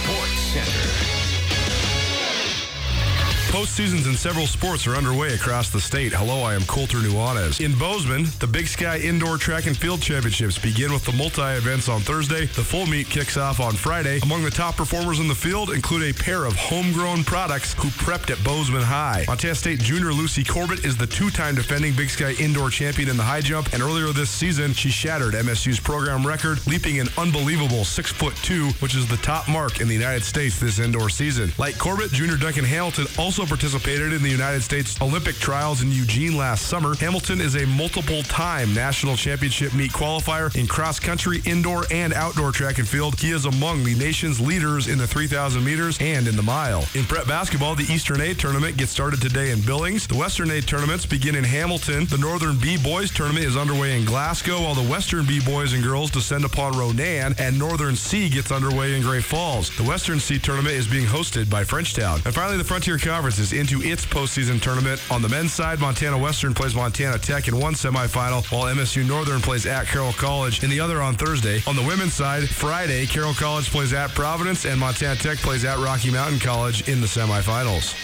Postseasons 3.62 4.08
in 4.08 4.16
several 4.16 4.48
sports 4.48 4.88
are 4.88 4.96
underway 4.96 5.34
across 5.34 5.70
the 5.70 5.80
state. 5.80 6.12
Hello, 6.12 6.42
I 6.42 6.54
am 6.54 6.62
Colter 6.62 6.98
Nuanez. 6.98 7.64
In 7.64 7.78
Bozeman, 7.78 8.26
the 8.40 8.46
Big 8.48 8.66
Sky 8.66 8.98
Indoor 8.98 9.36
Track 9.36 9.66
and 9.66 9.76
Field 9.76 10.02
Championships 10.02 10.58
begin 10.58 10.92
with 10.92 11.04
the 11.04 11.12
multi-events 11.12 11.88
on 11.88 12.00
Thursday. 12.00 12.46
The 12.46 12.64
full 12.64 12.86
meet 12.86 13.08
kicks 13.08 13.36
off 13.36 13.60
on 13.60 13.74
Friday. 13.74 14.18
Among 14.24 14.42
the 14.42 14.50
top 14.50 14.76
performers 14.76 15.20
in 15.20 15.28
the 15.28 15.34
field 15.36 15.70
include 15.70 16.02
a 16.02 16.12
pair 16.12 16.44
of 16.44 16.56
homegrown 16.56 17.22
products 17.22 17.74
who 17.74 17.86
prepped 17.90 18.32
at 18.32 18.42
Bozeman 18.42 18.82
High. 18.82 19.26
Montana 19.28 19.54
State 19.54 19.78
junior 19.78 20.12
Lucy 20.12 20.42
Corbett 20.42 20.84
is 20.84 20.96
the 20.96 21.06
two-time 21.06 21.54
defending 21.54 21.94
Big 21.94 22.10
Sky 22.10 22.32
Indoor 22.40 22.68
champion 22.68 23.08
in 23.08 23.16
the 23.16 23.22
high 23.22 23.42
jump, 23.42 23.72
and 23.72 23.80
earlier 23.80 24.08
this 24.08 24.30
season, 24.30 24.72
she 24.72 24.90
shattered 24.90 25.34
MSU's 25.34 25.78
program 25.78 26.26
record, 26.26 26.58
leaping 26.66 26.98
an 26.98 27.06
unbelievable 27.16 27.84
six 27.84 28.10
foot 28.10 28.34
two, 28.42 28.70
which 28.80 28.96
is 28.96 29.06
the 29.06 29.18
top 29.18 29.48
mark 29.48 29.80
in 29.80 29.86
the 29.86 29.94
United 29.94 30.24
States 30.24 30.58
this 30.58 30.80
indoor 30.80 31.08
season. 31.08 31.52
Like 31.58 31.78
Corbett, 31.78 32.10
junior 32.10 32.36
Duncan 32.36 32.64
Hamilton 32.64 33.06
also 33.16 33.46
participated 33.52 34.14
in 34.14 34.22
the 34.22 34.30
United 34.30 34.62
States 34.62 34.98
Olympic 35.02 35.36
trials 35.36 35.82
in 35.82 35.92
Eugene 35.92 36.38
last 36.38 36.68
summer. 36.68 36.94
Hamilton 36.94 37.38
is 37.38 37.54
a 37.54 37.66
multiple 37.66 38.22
time 38.22 38.72
national 38.72 39.14
championship 39.14 39.74
meet 39.74 39.92
qualifier 39.92 40.56
in 40.56 40.66
cross 40.66 40.98
country, 40.98 41.42
indoor, 41.44 41.84
and 41.90 42.14
outdoor 42.14 42.50
track 42.50 42.78
and 42.78 42.88
field. 42.88 43.20
He 43.20 43.30
is 43.30 43.44
among 43.44 43.84
the 43.84 43.94
nation's 43.96 44.40
leaders 44.40 44.88
in 44.88 44.96
the 44.96 45.06
3,000 45.06 45.62
meters 45.62 45.98
and 46.00 46.26
in 46.26 46.34
the 46.34 46.42
mile. 46.42 46.86
In 46.94 47.04
prep 47.04 47.26
basketball, 47.26 47.74
the 47.74 47.84
Eastern 47.92 48.22
A 48.22 48.32
tournament 48.32 48.78
gets 48.78 48.90
started 48.90 49.20
today 49.20 49.50
in 49.50 49.60
Billings. 49.60 50.06
The 50.06 50.16
Western 50.16 50.50
A 50.50 50.62
tournaments 50.62 51.04
begin 51.04 51.34
in 51.34 51.44
Hamilton. 51.44 52.06
The 52.06 52.16
Northern 52.16 52.56
B 52.56 52.78
boys 52.82 53.10
tournament 53.10 53.44
is 53.44 53.58
underway 53.58 53.98
in 53.98 54.06
Glasgow, 54.06 54.62
while 54.62 54.74
the 54.74 54.88
Western 54.88 55.26
B 55.26 55.40
boys 55.44 55.74
and 55.74 55.84
girls 55.84 56.10
descend 56.10 56.46
upon 56.46 56.72
Ronan, 56.72 57.34
and 57.38 57.58
Northern 57.58 57.96
C 57.96 58.30
gets 58.30 58.50
underway 58.50 58.94
in 58.94 59.02
Great 59.02 59.24
Falls. 59.24 59.68
The 59.76 59.84
Western 59.84 60.20
C 60.20 60.38
tournament 60.38 60.74
is 60.74 60.86
being 60.86 61.06
hosted 61.06 61.50
by 61.50 61.64
Frenchtown. 61.64 62.24
And 62.24 62.34
finally, 62.34 62.56
the 62.56 62.64
Frontier 62.64 62.96
Conference 62.96 63.31
is 63.38 63.52
into 63.52 63.82
its 63.82 64.04
postseason 64.04 64.60
tournament. 64.60 65.00
On 65.10 65.22
the 65.22 65.28
men's 65.28 65.52
side, 65.52 65.78
Montana 65.78 66.18
Western 66.18 66.54
plays 66.54 66.74
Montana 66.74 67.18
Tech 67.18 67.48
in 67.48 67.58
one 67.58 67.74
semifinal, 67.74 68.44
while 68.50 68.74
MSU 68.74 69.06
Northern 69.06 69.40
plays 69.40 69.66
at 69.66 69.86
Carroll 69.86 70.12
College 70.12 70.62
in 70.64 70.70
the 70.70 70.80
other 70.80 71.00
on 71.00 71.14
Thursday. 71.14 71.62
On 71.66 71.76
the 71.76 71.82
women's 71.82 72.14
side, 72.14 72.48
Friday, 72.48 73.06
Carroll 73.06 73.34
College 73.34 73.70
plays 73.70 73.92
at 73.92 74.10
Providence, 74.10 74.64
and 74.64 74.78
Montana 74.78 75.16
Tech 75.16 75.38
plays 75.38 75.64
at 75.64 75.78
Rocky 75.78 76.10
Mountain 76.10 76.40
College 76.40 76.88
in 76.88 77.00
the 77.00 77.06
semifinals. 77.06 77.94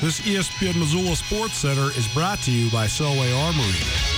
This 0.00 0.20
ESPN 0.20 0.78
Missoula 0.78 1.14
Sports 1.14 1.54
Center 1.54 1.90
is 1.98 2.08
brought 2.14 2.38
to 2.40 2.50
you 2.50 2.70
by 2.70 2.86
Selway 2.86 3.36
Armory. 3.46 4.09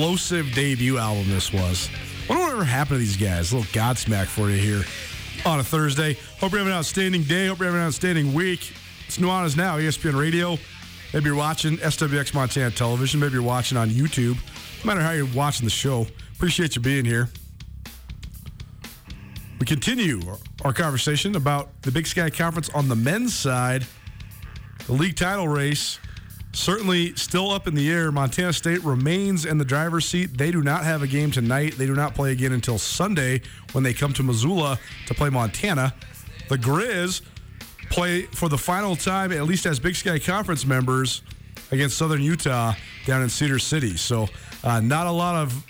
Explosive 0.00 0.50
debut 0.54 0.96
album 0.96 1.28
this 1.28 1.52
was. 1.52 1.90
I 2.24 2.28
wonder 2.30 2.44
whatever 2.44 2.64
happened 2.64 2.94
to 2.94 2.98
these 3.00 3.18
guys. 3.18 3.52
A 3.52 3.56
little 3.56 3.70
Godsmack 3.70 4.28
for 4.28 4.48
you 4.48 4.56
here 4.56 4.82
on 5.44 5.60
a 5.60 5.62
Thursday. 5.62 6.14
Hope 6.38 6.52
you're 6.52 6.60
having 6.60 6.72
an 6.72 6.78
outstanding 6.78 7.22
day. 7.24 7.48
Hope 7.48 7.58
you're 7.58 7.66
having 7.66 7.82
an 7.82 7.86
outstanding 7.86 8.32
week. 8.32 8.72
It's 9.06 9.18
Nuanez 9.18 9.58
Now, 9.58 9.76
ESPN 9.76 10.18
Radio. 10.18 10.56
Maybe 11.12 11.26
you're 11.26 11.34
watching 11.34 11.76
SWX 11.76 12.32
Montana 12.32 12.70
Television. 12.70 13.20
Maybe 13.20 13.34
you're 13.34 13.42
watching 13.42 13.76
on 13.76 13.90
YouTube. 13.90 14.36
No 14.82 14.86
matter 14.86 15.02
how 15.02 15.10
you're 15.10 15.28
watching 15.34 15.66
the 15.66 15.70
show, 15.70 16.06
appreciate 16.34 16.76
you 16.76 16.80
being 16.80 17.04
here. 17.04 17.28
We 19.58 19.66
continue 19.66 20.22
our 20.64 20.72
conversation 20.72 21.36
about 21.36 21.82
the 21.82 21.90
Big 21.90 22.06
Sky 22.06 22.30
Conference 22.30 22.70
on 22.70 22.88
the 22.88 22.96
men's 22.96 23.34
side. 23.34 23.86
The 24.86 24.94
league 24.94 25.16
title 25.16 25.46
race 25.46 25.98
certainly 26.52 27.14
still 27.14 27.50
up 27.50 27.66
in 27.66 27.74
the 27.74 27.90
air. 27.90 28.10
Montana 28.10 28.52
State 28.52 28.82
remains 28.84 29.44
in 29.44 29.58
the 29.58 29.64
driver's 29.64 30.06
seat. 30.06 30.36
They 30.36 30.50
do 30.50 30.62
not 30.62 30.84
have 30.84 31.02
a 31.02 31.06
game 31.06 31.30
tonight. 31.30 31.76
They 31.76 31.86
do 31.86 31.94
not 31.94 32.14
play 32.14 32.32
again 32.32 32.52
until 32.52 32.78
Sunday 32.78 33.42
when 33.72 33.84
they 33.84 33.94
come 33.94 34.12
to 34.14 34.22
Missoula 34.22 34.78
to 35.06 35.14
play 35.14 35.30
Montana. 35.30 35.94
The 36.48 36.56
Grizz 36.58 37.22
play 37.90 38.22
for 38.22 38.48
the 38.48 38.58
final 38.58 38.96
time, 38.96 39.32
at 39.32 39.44
least 39.44 39.66
as 39.66 39.78
Big 39.78 39.94
Sky 39.94 40.18
Conference 40.18 40.66
members, 40.66 41.22
against 41.70 41.96
Southern 41.96 42.22
Utah 42.22 42.74
down 43.06 43.22
in 43.22 43.28
Cedar 43.28 43.58
City. 43.58 43.96
So, 43.96 44.28
uh, 44.64 44.80
not 44.80 45.06
a 45.06 45.12
lot 45.12 45.36
of 45.36 45.64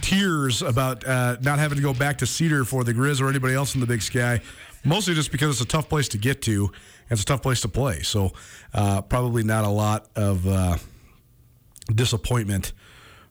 tears 0.00 0.62
about 0.62 1.06
uh, 1.06 1.36
not 1.42 1.58
having 1.58 1.76
to 1.76 1.82
go 1.82 1.92
back 1.92 2.18
to 2.18 2.26
Cedar 2.26 2.64
for 2.64 2.84
the 2.84 2.94
Grizz 2.94 3.20
or 3.20 3.28
anybody 3.28 3.54
else 3.54 3.74
in 3.74 3.80
the 3.80 3.86
Big 3.86 4.00
Sky. 4.00 4.40
Mostly 4.84 5.14
just 5.14 5.30
because 5.30 5.50
it's 5.50 5.60
a 5.60 5.66
tough 5.66 5.88
place 5.88 6.08
to 6.08 6.18
get 6.18 6.40
to. 6.42 6.70
It's 7.10 7.22
a 7.22 7.24
tough 7.24 7.42
place 7.42 7.60
to 7.62 7.68
play. 7.68 8.00
So 8.02 8.32
uh, 8.74 9.02
probably 9.02 9.42
not 9.42 9.64
a 9.64 9.68
lot 9.70 10.08
of 10.14 10.46
uh, 10.46 10.76
disappointment 11.94 12.72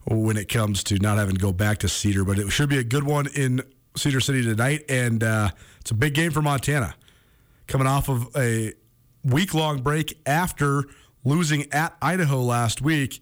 when 0.06 0.38
it 0.38 0.50
comes 0.50 0.84
to 0.86 0.98
not 1.00 1.18
having 1.18 1.36
to 1.36 1.42
go 1.42 1.52
back 1.52 1.80
to 1.80 1.90
Cedar. 1.90 2.24
But 2.24 2.40
it 2.40 2.50
should 2.50 2.70
be 2.70 2.78
a 2.78 2.84
good 2.84 3.04
one 3.04 3.28
in 3.36 3.62
Cedar 3.96 4.20
City 4.20 4.44
tonight, 4.44 4.86
and 4.90 5.24
uh, 5.24 5.50
it's 5.82 5.92
a 5.92 5.96
big 5.96 6.14
game 6.14 6.32
for 6.32 6.42
Montana, 6.42 6.96
coming 7.68 7.88
off 7.88 8.10
of 8.10 8.30
a 8.36 8.74
week-long 9.24 9.82
break 9.82 10.18
after 10.26 10.86
losing 11.26 11.72
at 11.74 11.96
Idaho 12.02 12.42
last 12.42 12.82
week. 12.82 13.22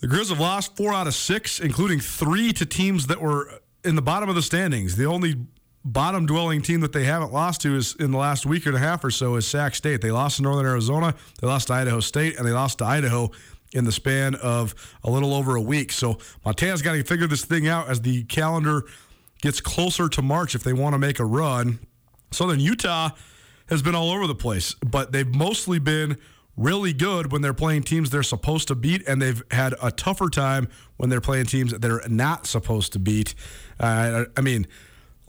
The 0.00 0.08
Grizz 0.08 0.30
have 0.30 0.40
lost 0.40 0.76
four 0.76 0.92
out 0.92 1.06
of 1.06 1.14
six, 1.14 1.60
including 1.60 2.00
three 2.00 2.52
to 2.54 2.66
teams 2.66 3.06
that 3.06 3.20
were 3.20 3.60
in 3.84 3.94
the 3.94 4.02
bottom 4.02 4.28
of 4.28 4.34
the 4.34 4.42
standings. 4.42 4.96
The 4.96 5.04
only 5.06 5.36
bottom 5.84 6.26
dwelling 6.26 6.62
team 6.62 6.80
that 6.80 6.92
they 6.92 7.04
haven't 7.04 7.32
lost 7.32 7.60
to 7.62 7.76
is 7.76 7.94
in 7.96 8.10
the 8.10 8.18
last 8.18 8.46
week 8.46 8.66
and 8.66 8.74
a 8.74 8.78
half 8.78 9.04
or 9.04 9.10
so 9.10 9.36
is 9.36 9.46
Sac 9.46 9.74
State. 9.74 10.00
They 10.00 10.10
lost 10.10 10.36
to 10.38 10.42
Northern 10.42 10.66
Arizona, 10.66 11.14
they 11.40 11.46
lost 11.46 11.68
to 11.68 11.74
Idaho 11.74 12.00
State, 12.00 12.36
and 12.36 12.46
they 12.46 12.52
lost 12.52 12.78
to 12.78 12.84
Idaho 12.84 13.30
in 13.72 13.84
the 13.84 13.92
span 13.92 14.34
of 14.36 14.74
a 15.02 15.10
little 15.10 15.34
over 15.34 15.56
a 15.56 15.60
week. 15.60 15.92
So 15.92 16.18
Montana's 16.44 16.80
got 16.80 16.92
to 16.92 17.02
figure 17.02 17.26
this 17.26 17.44
thing 17.44 17.68
out 17.68 17.88
as 17.88 18.00
the 18.00 18.24
calendar 18.24 18.84
gets 19.42 19.60
closer 19.60 20.08
to 20.08 20.22
March 20.22 20.54
if 20.54 20.62
they 20.62 20.72
want 20.72 20.94
to 20.94 20.98
make 20.98 21.18
a 21.18 21.24
run. 21.24 21.80
Southern 22.30 22.60
Utah 22.60 23.10
has 23.66 23.82
been 23.82 23.94
all 23.94 24.10
over 24.10 24.26
the 24.26 24.34
place, 24.34 24.74
but 24.74 25.12
they've 25.12 25.34
mostly 25.34 25.78
been 25.78 26.16
really 26.56 26.92
good 26.92 27.32
when 27.32 27.42
they're 27.42 27.52
playing 27.52 27.82
teams 27.82 28.10
they're 28.10 28.22
supposed 28.22 28.68
to 28.68 28.74
beat, 28.74 29.06
and 29.08 29.20
they've 29.20 29.42
had 29.50 29.74
a 29.82 29.90
tougher 29.90 30.28
time 30.28 30.68
when 30.96 31.10
they're 31.10 31.20
playing 31.20 31.46
teams 31.46 31.72
that 31.72 31.82
they're 31.82 32.02
not 32.08 32.46
supposed 32.46 32.92
to 32.92 32.98
beat. 32.98 33.34
Uh, 33.80 34.24
I 34.36 34.40
mean, 34.40 34.66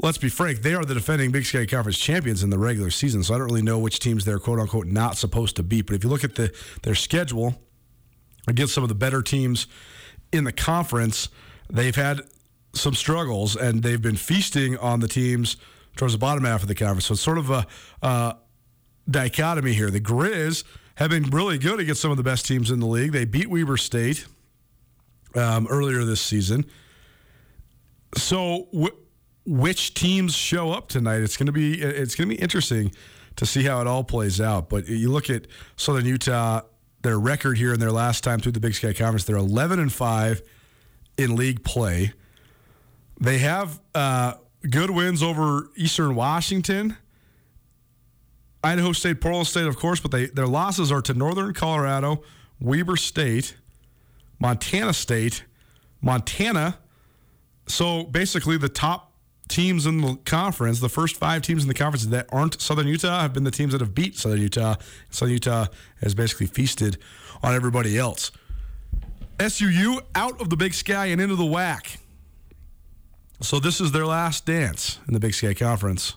let's 0.01 0.17
be 0.17 0.29
frank, 0.29 0.61
they 0.61 0.73
are 0.73 0.83
the 0.83 0.93
defending 0.93 1.31
Big 1.31 1.45
Sky 1.45 1.65
Conference 1.65 1.97
champions 1.97 2.43
in 2.43 2.49
the 2.49 2.57
regular 2.57 2.89
season, 2.89 3.23
so 3.23 3.33
I 3.33 3.37
don't 3.37 3.47
really 3.47 3.61
know 3.61 3.79
which 3.79 3.99
teams 3.99 4.25
they're 4.25 4.39
quote 4.39 4.59
unquote 4.59 4.87
not 4.87 5.17
supposed 5.17 5.55
to 5.57 5.63
beat. 5.63 5.87
But 5.87 5.95
if 5.95 6.03
you 6.03 6.09
look 6.09 6.23
at 6.23 6.35
the 6.35 6.53
their 6.83 6.95
schedule 6.95 7.55
against 8.47 8.73
some 8.73 8.83
of 8.83 8.89
the 8.89 8.95
better 8.95 9.21
teams 9.21 9.67
in 10.31 10.43
the 10.43 10.51
conference, 10.51 11.29
they've 11.69 11.95
had 11.95 12.21
some 12.73 12.93
struggles 12.93 13.55
and 13.55 13.83
they've 13.83 14.01
been 14.01 14.17
feasting 14.17 14.77
on 14.77 14.99
the 14.99 15.07
teams 15.07 15.57
towards 15.95 16.13
the 16.13 16.19
bottom 16.19 16.43
half 16.43 16.61
of 16.61 16.67
the 16.67 16.75
conference. 16.75 17.05
So 17.05 17.13
it's 17.13 17.21
sort 17.21 17.37
of 17.37 17.49
a 17.49 17.65
uh, 18.01 18.33
dichotomy 19.09 19.73
here. 19.73 19.89
The 19.89 20.01
Grizz 20.01 20.63
have 20.95 21.09
been 21.09 21.23
really 21.29 21.57
good 21.57 21.79
against 21.79 22.01
some 22.01 22.11
of 22.11 22.17
the 22.17 22.23
best 22.23 22.45
teams 22.45 22.71
in 22.71 22.79
the 22.79 22.85
league. 22.85 23.11
They 23.11 23.25
beat 23.25 23.49
Weber 23.49 23.77
State 23.77 24.25
um, 25.35 25.67
earlier 25.69 26.03
this 26.03 26.21
season. 26.21 26.65
So, 28.17 28.67
which 29.45 29.93
teams 29.93 30.33
show 30.33 30.71
up 30.71 30.87
tonight? 30.87 31.21
It's 31.21 31.37
going 31.37 31.47
to 31.47 31.51
be 31.51 31.81
it's 31.81 32.15
going 32.15 32.29
to 32.29 32.35
be 32.35 32.41
interesting 32.41 32.91
to 33.35 33.45
see 33.45 33.63
how 33.63 33.81
it 33.81 33.87
all 33.87 34.03
plays 34.03 34.39
out. 34.41 34.69
But 34.69 34.87
you 34.87 35.11
look 35.11 35.29
at 35.29 35.47
Southern 35.75 36.05
Utah, 36.05 36.61
their 37.01 37.19
record 37.19 37.57
here 37.57 37.73
in 37.73 37.79
their 37.79 37.91
last 37.91 38.23
time 38.23 38.39
through 38.39 38.53
the 38.53 38.59
Big 38.59 38.73
Sky 38.73 38.93
Conference, 38.93 39.25
they're 39.25 39.35
11 39.35 39.79
and 39.79 39.91
five 39.91 40.41
in 41.17 41.35
league 41.35 41.63
play. 41.63 42.13
They 43.19 43.37
have 43.39 43.79
uh, 43.93 44.33
good 44.69 44.89
wins 44.89 45.23
over 45.23 45.69
Eastern 45.75 46.15
Washington, 46.15 46.97
Idaho 48.63 48.91
State, 48.91 49.21
Portland 49.21 49.47
State, 49.47 49.67
of 49.67 49.77
course, 49.77 49.99
but 49.99 50.11
they 50.11 50.25
their 50.25 50.47
losses 50.47 50.91
are 50.91 51.01
to 51.03 51.13
Northern 51.13 51.53
Colorado, 51.53 52.23
Weber 52.59 52.97
State, 52.97 53.55
Montana 54.39 54.93
State, 54.93 55.45
Montana. 56.01 56.79
So 57.67 58.03
basically, 58.03 58.57
the 58.57 58.69
top 58.69 59.14
teams 59.47 59.85
in 59.85 60.01
the 60.01 60.17
conference, 60.25 60.79
the 60.79 60.89
first 60.89 61.17
five 61.17 61.41
teams 61.41 61.63
in 61.63 61.67
the 61.67 61.73
conference 61.73 62.05
that 62.07 62.27
aren't 62.31 62.59
Southern 62.59 62.87
Utah, 62.87 63.21
have 63.21 63.33
been 63.33 63.43
the 63.43 63.51
teams 63.51 63.71
that 63.73 63.81
have 63.81 63.93
beat 63.93 64.17
Southern 64.17 64.41
Utah. 64.41 64.75
Southern 65.09 65.33
Utah 65.33 65.67
has 66.01 66.15
basically 66.15 66.47
feasted 66.47 66.97
on 67.43 67.53
everybody 67.53 67.97
else. 67.97 68.31
SUU 69.37 70.01
out 70.15 70.39
of 70.41 70.49
the 70.49 70.55
Big 70.55 70.73
Sky 70.73 71.07
and 71.07 71.21
into 71.21 71.35
the 71.35 71.43
WAC. 71.43 71.97
So 73.41 73.59
this 73.59 73.81
is 73.81 73.91
their 73.91 74.05
last 74.05 74.45
dance 74.45 74.99
in 75.07 75.13
the 75.13 75.19
Big 75.19 75.33
Sky 75.33 75.53
Conference. 75.53 76.15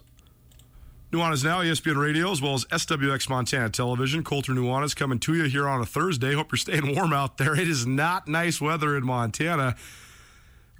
Nuanez 1.10 1.42
Now, 1.42 1.62
ESPN 1.62 1.96
Radio, 1.96 2.30
as 2.30 2.42
well 2.42 2.54
as 2.54 2.66
SWX 2.66 3.30
Montana 3.30 3.70
Television. 3.70 4.22
Colter 4.22 4.52
Nuanez 4.52 4.94
coming 4.94 5.18
to 5.20 5.34
you 5.34 5.44
here 5.44 5.66
on 5.66 5.80
a 5.80 5.86
Thursday. 5.86 6.34
Hope 6.34 6.52
you're 6.52 6.58
staying 6.58 6.94
warm 6.94 7.14
out 7.14 7.38
there. 7.38 7.54
It 7.54 7.66
is 7.66 7.86
not 7.86 8.28
nice 8.28 8.60
weather 8.60 8.94
in 8.94 9.06
Montana, 9.06 9.74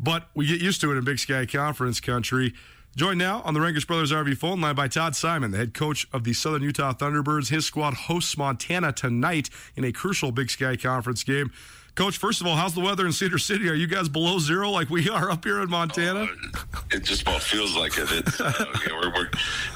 but 0.01 0.29
we 0.35 0.47
get 0.47 0.61
used 0.61 0.81
to 0.83 0.93
it 0.93 0.97
in 0.97 1.05
Big 1.05 1.19
Sky 1.19 1.47
Conference 1.47 2.01
country. 2.01 2.55
Joined 2.97 3.19
now 3.19 3.43
on 3.43 3.55
the 3.55 3.61
Rankish 3.61 3.87
Brothers 3.87 4.11
RV 4.11 4.39
phone 4.39 4.61
line 4.61 4.75
by 4.75 4.89
Todd 4.89 5.15
Simon, 5.15 5.53
the 5.53 5.59
head 5.59 5.75
coach 5.75 6.09
of 6.13 6.25
the 6.25 6.33
Southern 6.33 6.63
Utah 6.63 6.93
Thunderbirds. 6.93 7.49
His 7.49 7.65
squad 7.65 7.95
hosts 7.95 8.37
Montana 8.37 8.93
tonight 8.93 9.51
in 9.77 9.85
a 9.85 9.93
crucial 9.93 10.33
Big 10.33 10.51
Sky 10.51 10.75
Conference 10.75 11.23
game. 11.23 11.53
Coach, 11.95 12.17
first 12.17 12.41
of 12.41 12.47
all, 12.47 12.55
how's 12.57 12.75
the 12.75 12.81
weather 12.81 13.07
in 13.07 13.13
Cedar 13.13 13.39
City? 13.39 13.69
Are 13.69 13.75
you 13.75 13.89
guys 13.89 14.09
below 14.09 14.39
zero 14.39 14.71
like 14.71 14.89
we 14.89 15.09
are 15.09 15.31
up 15.31 15.45
here 15.45 15.61
in 15.63 15.69
Montana? 15.69 16.29
it 16.93 17.03
just 17.03 17.23
about 17.23 17.43
feels 17.43 17.77
like 17.77 17.99
it. 17.99 18.09
It's 18.11 18.41
uh, 18.41 18.53
you 18.85 18.89
know, 18.89 19.01
we're, 19.01 19.13
we're 19.13 19.31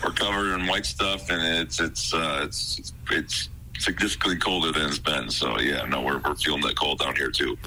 we're 0.04 0.12
covered 0.12 0.54
in 0.54 0.66
white 0.66 0.86
stuff, 0.86 1.30
and 1.30 1.42
it's 1.42 1.80
it's 1.80 2.14
uh, 2.14 2.42
it's 2.44 2.92
it's 3.10 3.48
significantly 3.78 4.36
colder 4.36 4.70
than 4.70 4.86
it's 4.86 4.98
been. 5.00 5.30
So 5.30 5.58
yeah, 5.58 5.84
no, 5.86 6.00
we're 6.00 6.18
we're 6.18 6.36
feeling 6.36 6.62
that 6.62 6.76
cold 6.76 7.00
down 7.00 7.16
here 7.16 7.30
too. 7.30 7.58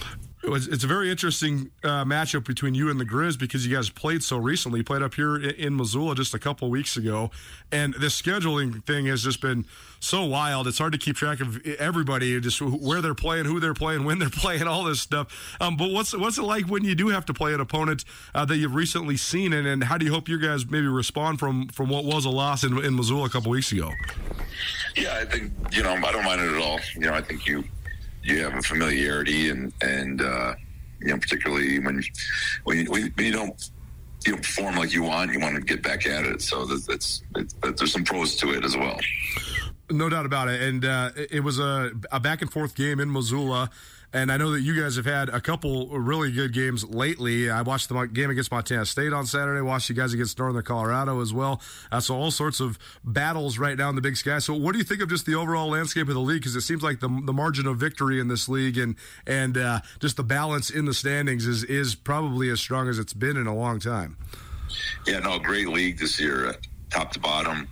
It 0.45 0.49
was, 0.51 0.67
it's 0.67 0.83
a 0.83 0.87
very 0.87 1.09
interesting 1.09 1.71
uh, 1.83 2.05
matchup 2.05 2.45
between 2.45 2.75
you 2.75 2.91
and 2.91 2.99
the 2.99 3.05
Grizz 3.05 3.39
because 3.39 3.65
you 3.65 3.75
guys 3.75 3.89
played 3.89 4.21
so 4.21 4.37
recently. 4.37 4.81
You 4.81 4.83
played 4.83 5.01
up 5.01 5.15
here 5.15 5.37
i- 5.37 5.49
in 5.57 5.75
Missoula 5.75 6.13
just 6.13 6.35
a 6.35 6.39
couple 6.39 6.69
weeks 6.69 6.95
ago, 6.97 7.31
and 7.71 7.95
this 7.95 8.21
scheduling 8.21 8.85
thing 8.85 9.07
has 9.07 9.23
just 9.23 9.41
been 9.41 9.65
so 9.99 10.23
wild. 10.23 10.67
It's 10.67 10.77
hard 10.77 10.91
to 10.91 10.99
keep 10.99 11.15
track 11.15 11.39
of 11.39 11.65
everybody, 11.79 12.39
just 12.39 12.61
where 12.61 13.01
they're 13.01 13.15
playing, 13.15 13.45
who 13.45 13.59
they're 13.59 13.73
playing, 13.73 14.03
when 14.05 14.19
they're 14.19 14.29
playing, 14.43 14.67
all 14.67 14.83
this 14.83 15.01
stuff. 15.01 15.55
Um, 15.59 15.77
but 15.77 15.89
what's 15.89 16.15
what's 16.15 16.37
it 16.37 16.43
like 16.43 16.67
when 16.67 16.83
you 16.83 16.93
do 16.93 17.07
have 17.07 17.25
to 17.25 17.33
play 17.33 17.55
an 17.55 17.59
opponent 17.59 18.05
uh, 18.35 18.45
that 18.45 18.57
you've 18.57 18.75
recently 18.75 19.17
seen, 19.17 19.51
and, 19.51 19.65
and 19.67 19.85
how 19.85 19.97
do 19.97 20.05
you 20.05 20.11
hope 20.13 20.29
your 20.29 20.37
guys 20.37 20.63
maybe 20.69 20.85
respond 20.85 21.39
from 21.39 21.69
from 21.69 21.89
what 21.89 22.05
was 22.05 22.23
a 22.25 22.29
loss 22.29 22.63
in, 22.63 22.77
in 22.85 22.95
Missoula 22.95 23.25
a 23.25 23.29
couple 23.29 23.49
weeks 23.49 23.71
ago? 23.71 23.91
Yeah, 24.95 25.15
I 25.19 25.25
think 25.25 25.51
you 25.71 25.81
know 25.81 25.93
I 25.93 26.11
don't 26.11 26.23
mind 26.23 26.39
it 26.39 26.53
at 26.53 26.61
all. 26.61 26.79
You 26.93 27.01
know, 27.01 27.13
I 27.15 27.21
think 27.21 27.47
you 27.47 27.63
you 28.25 28.43
have 28.43 28.55
a 28.55 28.61
familiarity, 28.61 29.49
and 29.49 29.71
and 29.81 30.21
uh, 30.21 30.55
you 30.99 31.07
know 31.07 31.17
particularly 31.17 31.79
when 31.79 32.03
when 32.63 32.79
you, 32.79 32.91
when 32.91 33.11
you 33.25 33.31
don't 33.31 33.69
you 34.25 34.31
don't 34.33 34.41
perform 34.41 34.75
like 34.75 34.91
you 34.93 35.03
want, 35.03 35.31
you 35.31 35.39
want 35.39 35.55
to 35.55 35.61
get 35.61 35.83
back 35.83 36.07
at 36.07 36.25
it. 36.25 36.41
So 36.41 36.65
that, 36.65 36.85
that's 36.87 37.21
it, 37.35 37.53
that, 37.61 37.77
there's 37.77 37.93
some 37.93 38.03
pros 38.03 38.35
to 38.37 38.49
it 38.57 38.65
as 38.65 38.75
well. 38.75 38.99
No 39.91 40.09
doubt 40.09 40.25
about 40.25 40.47
it. 40.49 40.61
And 40.61 40.83
uh, 40.83 41.11
it- 41.15 41.31
it 41.31 41.39
was 41.41 41.59
a, 41.59 41.91
a 42.11 42.19
back 42.19 42.41
and 42.41 42.51
forth 42.51 42.73
game 42.75 42.99
in 42.99 43.11
Missoula. 43.11 43.69
And 44.15 44.31
I 44.31 44.37
know 44.37 44.51
that 44.51 44.61
you 44.61 44.81
guys 44.81 44.95
have 44.95 45.03
had 45.03 45.27
a 45.27 45.41
couple 45.41 45.89
really 45.89 46.31
good 46.31 46.53
games 46.53 46.85
lately. 46.85 47.49
I 47.49 47.63
watched 47.63 47.89
the 47.89 48.05
game 48.05 48.29
against 48.29 48.49
Montana 48.49 48.85
State 48.85 49.11
on 49.11 49.25
Saturday. 49.25 49.59
Watched 49.59 49.89
you 49.89 49.95
guys 49.95 50.13
against 50.13 50.39
Northern 50.39 50.63
Colorado 50.63 51.19
as 51.19 51.33
well. 51.33 51.59
Uh, 51.91 51.99
so 51.99 52.15
all 52.15 52.31
sorts 52.31 52.61
of 52.61 52.79
battles 53.03 53.57
right 53.57 53.77
now 53.77 53.89
in 53.89 53.95
the 53.95 54.01
Big 54.01 54.15
Sky. 54.15 54.39
So 54.39 54.53
what 54.53 54.71
do 54.71 54.77
you 54.77 54.85
think 54.85 55.01
of 55.01 55.09
just 55.09 55.25
the 55.25 55.35
overall 55.35 55.67
landscape 55.67 56.07
of 56.07 56.13
the 56.13 56.21
league? 56.21 56.39
Because 56.39 56.55
it 56.55 56.61
seems 56.61 56.81
like 56.81 57.01
the, 57.01 57.09
the 57.25 57.33
margin 57.33 57.67
of 57.67 57.75
victory 57.75 58.21
in 58.21 58.29
this 58.29 58.47
league 58.47 58.77
and 58.77 58.95
and 59.27 59.57
uh, 59.57 59.81
just 59.99 60.15
the 60.15 60.23
balance 60.23 60.69
in 60.69 60.85
the 60.85 60.93
standings 60.93 61.45
is 61.45 61.65
is 61.65 61.93
probably 61.93 62.49
as 62.49 62.61
strong 62.61 62.87
as 62.87 62.97
it's 62.97 63.13
been 63.13 63.35
in 63.35 63.47
a 63.47 63.53
long 63.53 63.81
time. 63.81 64.15
Yeah, 65.05 65.19
no, 65.19 65.39
great 65.39 65.67
league 65.67 65.99
this 65.99 66.21
year, 66.21 66.55
top 66.89 67.11
to 67.13 67.19
bottom. 67.19 67.67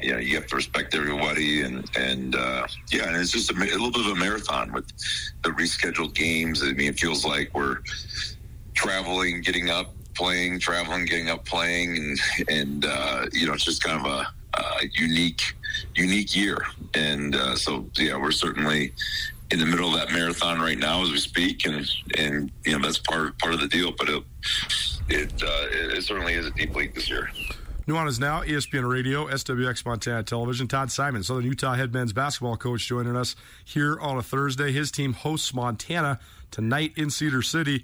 You 0.00 0.12
know, 0.12 0.18
you 0.18 0.34
have 0.36 0.46
to 0.48 0.56
respect 0.56 0.94
everybody, 0.94 1.62
and 1.62 1.88
and 1.96 2.34
uh, 2.34 2.66
yeah, 2.90 3.08
and 3.08 3.16
it's 3.16 3.32
just 3.32 3.50
a, 3.50 3.54
a 3.54 3.56
little 3.56 3.90
bit 3.90 4.06
of 4.06 4.12
a 4.12 4.16
marathon 4.16 4.72
with 4.72 4.86
the 5.42 5.50
rescheduled 5.50 6.14
games. 6.14 6.62
I 6.62 6.72
mean, 6.72 6.88
it 6.88 6.98
feels 6.98 7.24
like 7.24 7.54
we're 7.54 7.78
traveling, 8.74 9.42
getting 9.42 9.70
up, 9.70 9.92
playing, 10.14 10.58
traveling, 10.58 11.04
getting 11.04 11.30
up, 11.30 11.44
playing, 11.44 11.96
and 11.96 12.48
and 12.48 12.84
uh, 12.84 13.26
you 13.32 13.46
know, 13.46 13.54
it's 13.54 13.64
just 13.64 13.82
kind 13.82 14.04
of 14.04 14.06
a, 14.06 14.60
a 14.60 14.88
unique, 14.94 15.54
unique 15.94 16.34
year. 16.34 16.58
And 16.94 17.34
uh, 17.34 17.56
so, 17.56 17.86
yeah, 17.96 18.16
we're 18.16 18.32
certainly 18.32 18.92
in 19.50 19.58
the 19.58 19.66
middle 19.66 19.94
of 19.94 20.00
that 20.00 20.12
marathon 20.12 20.60
right 20.60 20.78
now 20.78 21.02
as 21.02 21.10
we 21.10 21.18
speak, 21.18 21.66
and 21.66 21.88
and 22.18 22.50
you 22.64 22.72
know 22.72 22.82
that's 22.82 22.98
part 22.98 23.38
part 23.38 23.54
of 23.54 23.60
the 23.60 23.68
deal. 23.68 23.92
But 23.92 24.08
it 24.08 24.22
it, 25.08 25.32
uh, 25.42 25.96
it 25.96 26.02
certainly 26.02 26.34
is 26.34 26.46
a 26.46 26.50
deep 26.50 26.74
league 26.74 26.94
this 26.94 27.08
year. 27.08 27.30
Nuanez 27.88 28.20
Now, 28.20 28.44
E 28.44 28.50
ESPN 28.50 28.88
Radio, 28.88 29.26
SWX 29.26 29.84
Montana 29.84 30.22
Television. 30.22 30.68
Todd 30.68 30.92
Simon, 30.92 31.24
Southern 31.24 31.44
Utah 31.46 31.74
head 31.74 31.92
men's 31.92 32.12
basketball 32.12 32.56
coach, 32.56 32.86
joining 32.86 33.16
us 33.16 33.34
here 33.64 33.98
on 33.98 34.18
a 34.18 34.22
Thursday. 34.22 34.70
His 34.70 34.92
team 34.92 35.14
hosts 35.14 35.52
Montana 35.52 36.20
tonight 36.52 36.92
in 36.94 37.10
Cedar 37.10 37.42
City. 37.42 37.82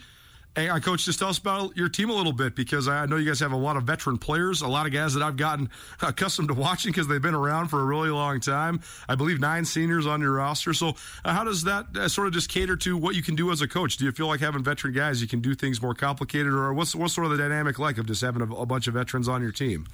Hey, 0.57 0.69
uh, 0.69 0.81
coach, 0.81 1.05
just 1.05 1.21
tell 1.21 1.29
us 1.29 1.39
about 1.39 1.77
your 1.77 1.89
team 1.89 2.11
a 2.11 2.13
little 2.13 2.33
bit 2.33 2.57
because 2.57 2.89
I 2.89 3.07
know 3.07 3.17
you 3.17 3.27
guys 3.27 3.39
have 3.41 3.53
a 3.53 3.57
lot 3.57 3.77
of 3.77 3.85
veteran 3.85 4.19
players, 4.19 4.61
a 4.61 4.67
lot 4.67 4.87
of 4.87 4.93
guys 4.93 5.15
that 5.15 5.23
I've 5.23 5.37
gotten 5.37 5.71
accustomed 6.03 6.49
to 6.49 6.55
watching 6.55 6.91
because 6.91 7.07
they've 7.07 7.23
been 7.23 7.35
around 7.35 7.69
for 7.69 7.81
a 7.81 7.85
really 7.85 8.09
long 8.09 8.41
time. 8.41 8.81
I 9.09 9.15
believe 9.15 9.39
nine 9.39 9.65
seniors 9.65 10.05
on 10.05 10.21
your 10.21 10.33
roster. 10.33 10.75
So, 10.75 10.97
uh, 11.25 11.33
how 11.33 11.45
does 11.45 11.63
that 11.65 11.87
uh, 11.97 12.09
sort 12.09 12.27
of 12.27 12.33
just 12.33 12.49
cater 12.49 12.75
to 12.77 12.97
what 12.97 13.15
you 13.15 13.23
can 13.23 13.37
do 13.37 13.53
as 13.53 13.61
a 13.61 13.69
coach? 13.69 13.99
Do 13.99 14.05
you 14.05 14.11
feel 14.11 14.27
like 14.27 14.41
having 14.41 14.65
veteran 14.65 14.95
guys, 14.95 15.23
you 15.23 15.29
can 15.29 15.41
do 15.41 15.55
things 15.55 15.81
more 15.81 15.95
complicated, 15.95 16.53
or 16.53 16.73
what's 16.75 16.93
what's 16.93 17.15
sort 17.15 17.27
of 17.27 17.31
the 17.31 17.39
dynamic 17.39 17.79
like 17.79 17.99
of 17.99 18.07
just 18.07 18.23
having 18.23 18.43
a, 18.43 18.53
a 18.55 18.67
bunch 18.67 18.89
of 18.89 18.95
veterans 18.95 19.29
on 19.29 19.43
your 19.43 19.53
team? 19.53 19.87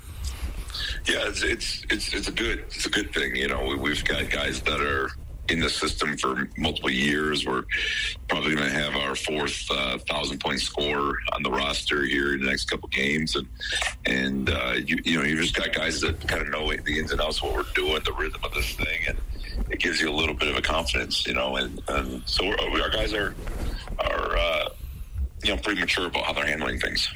Yeah, 1.07 1.29
it's, 1.29 1.43
it's 1.43 1.85
it's 1.91 2.15
it's 2.15 2.29
a 2.29 2.33
good 2.33 2.61
it's 2.69 2.87
a 2.87 2.91
good 2.91 3.13
thing. 3.13 3.37
You 3.37 3.49
know, 3.49 3.67
we, 3.67 3.77
we've 3.77 4.05
got 4.05 4.31
guys 4.31 4.63
that 4.63 4.81
are 4.81 5.11
in 5.49 5.61
the 5.61 5.69
system 5.69 6.17
for 6.17 6.49
multiple 6.57 6.91
years. 6.91 7.47
We're 7.47 7.65
probably 8.29 8.55
going 8.55 8.69
to 8.69 8.75
have 8.75 8.97
our 8.97 9.15
fourth 9.15 9.67
uh, 9.71 9.99
thousand 9.99 10.41
point 10.41 10.61
scorer 10.61 11.19
on 11.33 11.43
the 11.43 11.51
roster 11.51 12.05
here 12.05 12.35
in 12.35 12.41
the 12.41 12.47
next 12.47 12.65
couple 12.67 12.89
games, 12.89 13.37
and 13.37 13.47
and 14.07 14.51
uh, 14.51 14.75
you 14.85 14.99
you 15.05 15.19
know 15.19 15.25
you 15.25 15.41
just 15.41 15.55
got 15.55 15.73
guys 15.73 16.01
that 16.01 16.27
kind 16.27 16.43
of 16.43 16.49
know 16.49 16.73
the 16.85 16.99
ins 16.99 17.13
and 17.13 17.21
outs 17.21 17.39
of 17.39 17.45
what 17.45 17.55
we're 17.55 17.73
doing, 17.75 18.01
the 18.05 18.13
rhythm 18.13 18.41
of 18.43 18.55
this 18.55 18.73
thing, 18.73 19.01
and 19.09 19.19
it 19.71 19.81
gives 19.81 20.01
you 20.01 20.11
a 20.11 20.17
little 20.17 20.35
bit 20.35 20.49
of 20.49 20.57
a 20.57 20.63
confidence, 20.63 21.27
you 21.27 21.35
know. 21.35 21.57
And, 21.57 21.81
and 21.89 22.23
so 22.27 22.47
our 22.47 22.91
guys 22.91 23.13
are 23.13 23.35
are 23.99 24.37
uh, 24.37 24.69
you 25.43 25.55
know 25.55 25.61
pretty 25.61 25.81
mature 25.81 26.07
about 26.07 26.25
how 26.25 26.33
they're 26.33 26.47
handling 26.47 26.79
things. 26.79 27.09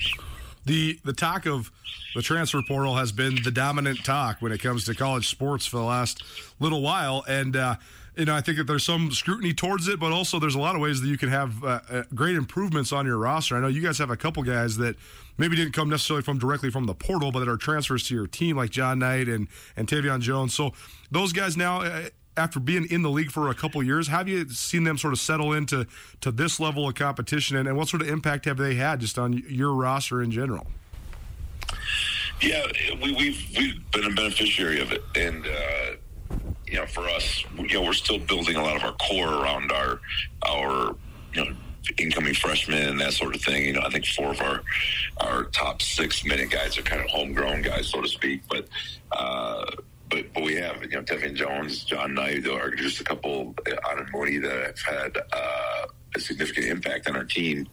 the 0.66 0.98
the 1.04 1.12
talk 1.12 1.46
of 1.46 1.70
the 2.14 2.22
transfer 2.22 2.62
portal 2.66 2.96
has 2.96 3.12
been 3.12 3.42
the 3.42 3.50
dominant 3.50 4.04
talk 4.04 4.40
when 4.40 4.50
it 4.50 4.58
comes 4.58 4.84
to 4.86 4.94
college 4.94 5.28
sports 5.28 5.66
for 5.66 5.76
the 5.76 5.84
last 5.84 6.22
little 6.58 6.82
while, 6.82 7.24
and 7.28 7.54
uh, 7.56 7.76
you 8.18 8.24
know 8.24 8.34
I 8.34 8.40
think 8.40 8.58
that 8.58 8.66
there's 8.66 8.84
some 8.84 9.12
scrutiny 9.12 9.54
towards 9.54 9.86
it, 9.86 10.00
but 10.00 10.12
also 10.12 10.38
there's 10.38 10.56
a 10.56 10.58
lot 10.58 10.74
of 10.74 10.80
ways 10.80 11.00
that 11.00 11.08
you 11.08 11.16
can 11.16 11.28
have 11.28 11.62
uh, 11.62 11.80
uh, 11.88 12.02
great 12.14 12.34
improvements 12.34 12.92
on 12.92 13.06
your 13.06 13.16
roster. 13.16 13.56
I 13.56 13.60
know 13.60 13.68
you 13.68 13.80
guys 13.80 13.98
have 13.98 14.10
a 14.10 14.16
couple 14.16 14.42
guys 14.42 14.76
that 14.78 14.96
maybe 15.38 15.54
didn't 15.54 15.72
come 15.72 15.88
necessarily 15.88 16.22
from 16.22 16.38
directly 16.38 16.70
from 16.70 16.86
the 16.86 16.94
portal, 16.94 17.30
but 17.30 17.38
that 17.40 17.48
are 17.48 17.56
transfers 17.56 18.06
to 18.08 18.14
your 18.14 18.26
team, 18.26 18.56
like 18.56 18.70
John 18.70 18.98
Knight 18.98 19.28
and 19.28 19.46
and 19.76 19.86
Tevian 19.86 20.20
Jones. 20.20 20.52
So 20.54 20.72
those 21.10 21.32
guys 21.32 21.56
now. 21.56 21.82
Uh, 21.82 22.08
after 22.36 22.60
being 22.60 22.86
in 22.88 23.02
the 23.02 23.10
league 23.10 23.32
for 23.32 23.48
a 23.48 23.54
couple 23.54 23.82
years, 23.82 24.06
have 24.06 24.28
you 24.28 24.48
seen 24.50 24.84
them 24.84 24.96
sort 24.96 25.12
of 25.12 25.18
settle 25.18 25.52
into 25.52 25.88
to 26.20 26.30
this 26.30 26.60
level 26.60 26.86
of 26.86 26.94
competition, 26.94 27.56
and, 27.56 27.66
and 27.66 27.76
what 27.76 27.88
sort 27.88 28.00
of 28.00 28.08
impact 28.08 28.44
have 28.44 28.56
they 28.56 28.76
had 28.76 29.00
just 29.00 29.18
on 29.18 29.32
your 29.32 29.74
roster 29.74 30.22
in 30.22 30.30
general? 30.30 30.68
Yeah, 32.40 32.64
we, 33.02 33.12
we've 33.12 33.44
we've 33.56 33.90
been 33.90 34.04
a 34.04 34.14
beneficiary 34.14 34.80
of 34.80 34.92
it, 34.92 35.02
and 35.16 35.44
uh, 35.44 35.96
you 36.70 36.76
know, 36.76 36.86
for 36.86 37.08
us, 37.08 37.44
you 37.56 37.74
know, 37.74 37.82
we're 37.82 37.92
still 37.92 38.18
building 38.18 38.56
a 38.56 38.62
lot 38.62 38.76
of 38.76 38.82
our 38.82 38.94
core 38.94 39.42
around 39.42 39.72
our 39.72 40.00
our 40.46 40.96
you 41.34 41.44
know 41.44 41.56
incoming 41.98 42.34
freshmen 42.34 42.88
and 42.88 43.00
that 43.00 43.12
sort 43.12 43.34
of 43.34 43.40
thing. 43.40 43.64
You 43.66 43.72
know, 43.74 43.82
I 43.84 43.90
think 43.90 44.06
four 44.06 44.30
of 44.30 44.40
our 44.40 44.62
our 45.18 45.44
top 45.44 45.82
six 45.82 46.24
minute 46.24 46.50
guys 46.50 46.76
are 46.78 46.82
kind 46.82 47.00
of 47.00 47.08
homegrown 47.08 47.62
guys, 47.62 47.88
so 47.88 48.00
to 48.00 48.08
speak, 48.08 48.42
but. 48.48 48.68
Uh, 49.12 49.64
but, 50.10 50.24
but 50.32 50.42
we 50.42 50.54
have 50.54 50.82
you 50.82 50.88
know 50.88 51.02
Tevian 51.02 51.34
Jones, 51.34 51.84
John 51.84 52.14
Knight, 52.14 52.46
are 52.46 52.70
just 52.70 52.98
a 52.98 53.04
couple 53.04 53.54
uh, 53.70 53.90
on 53.90 54.06
Mooney 54.10 54.38
that 54.38 54.66
have 54.66 54.80
had 54.80 55.18
uh, 55.18 55.86
a 56.16 56.20
significant 56.20 56.64
impact 56.66 57.10
on 57.10 57.16
our 57.16 57.24
team 57.24 57.66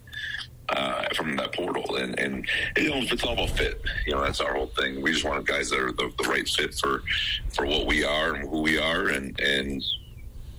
uh, 0.70 1.06
from 1.16 1.36
that 1.38 1.54
portal. 1.54 1.96
And, 1.96 2.20
and 2.20 2.48
you 2.78 2.90
know, 2.90 2.98
it's 2.98 3.24
all 3.24 3.34
about 3.34 3.52
fit. 3.52 3.82
You 4.06 4.14
know, 4.14 4.22
that's 4.22 4.42
our 4.42 4.54
whole 4.54 4.68
thing. 4.68 5.02
We 5.02 5.12
just 5.12 5.26
want 5.26 5.46
guys 5.46 5.70
that 5.70 5.80
are 5.80 5.92
the, 5.92 6.12
the 6.18 6.30
right 6.30 6.48
fit 6.48 6.74
for 6.76 7.04
for 7.54 7.66
what 7.66 7.86
we 7.86 8.04
are 8.04 8.36
and 8.36 8.50
who 8.50 8.62
we 8.62 8.78
are. 8.78 9.10
And 9.10 9.40
and 9.40 9.84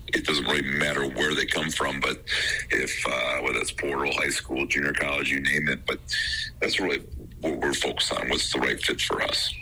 it 0.08 0.24
doesn't 0.24 0.44
really 0.44 0.62
matter 0.62 1.08
where 1.08 1.34
they 1.34 1.46
come 1.46 1.70
from, 1.70 2.00
but 2.00 2.22
if 2.70 3.04
uh, 3.06 3.42
whether 3.42 3.58
it's 3.58 3.72
portal, 3.72 4.12
high 4.14 4.28
school, 4.30 4.66
junior 4.66 4.92
college, 4.92 5.30
you 5.30 5.40
name 5.40 5.68
it. 5.68 5.84
But 5.86 5.98
that's 6.60 6.80
really 6.80 7.02
what 7.40 7.58
we're 7.58 7.74
focused 7.74 8.12
on. 8.12 8.28
What's 8.28 8.52
the 8.52 8.60
right 8.60 8.80
fit 8.80 9.00
for 9.00 9.22
us? 9.22 9.52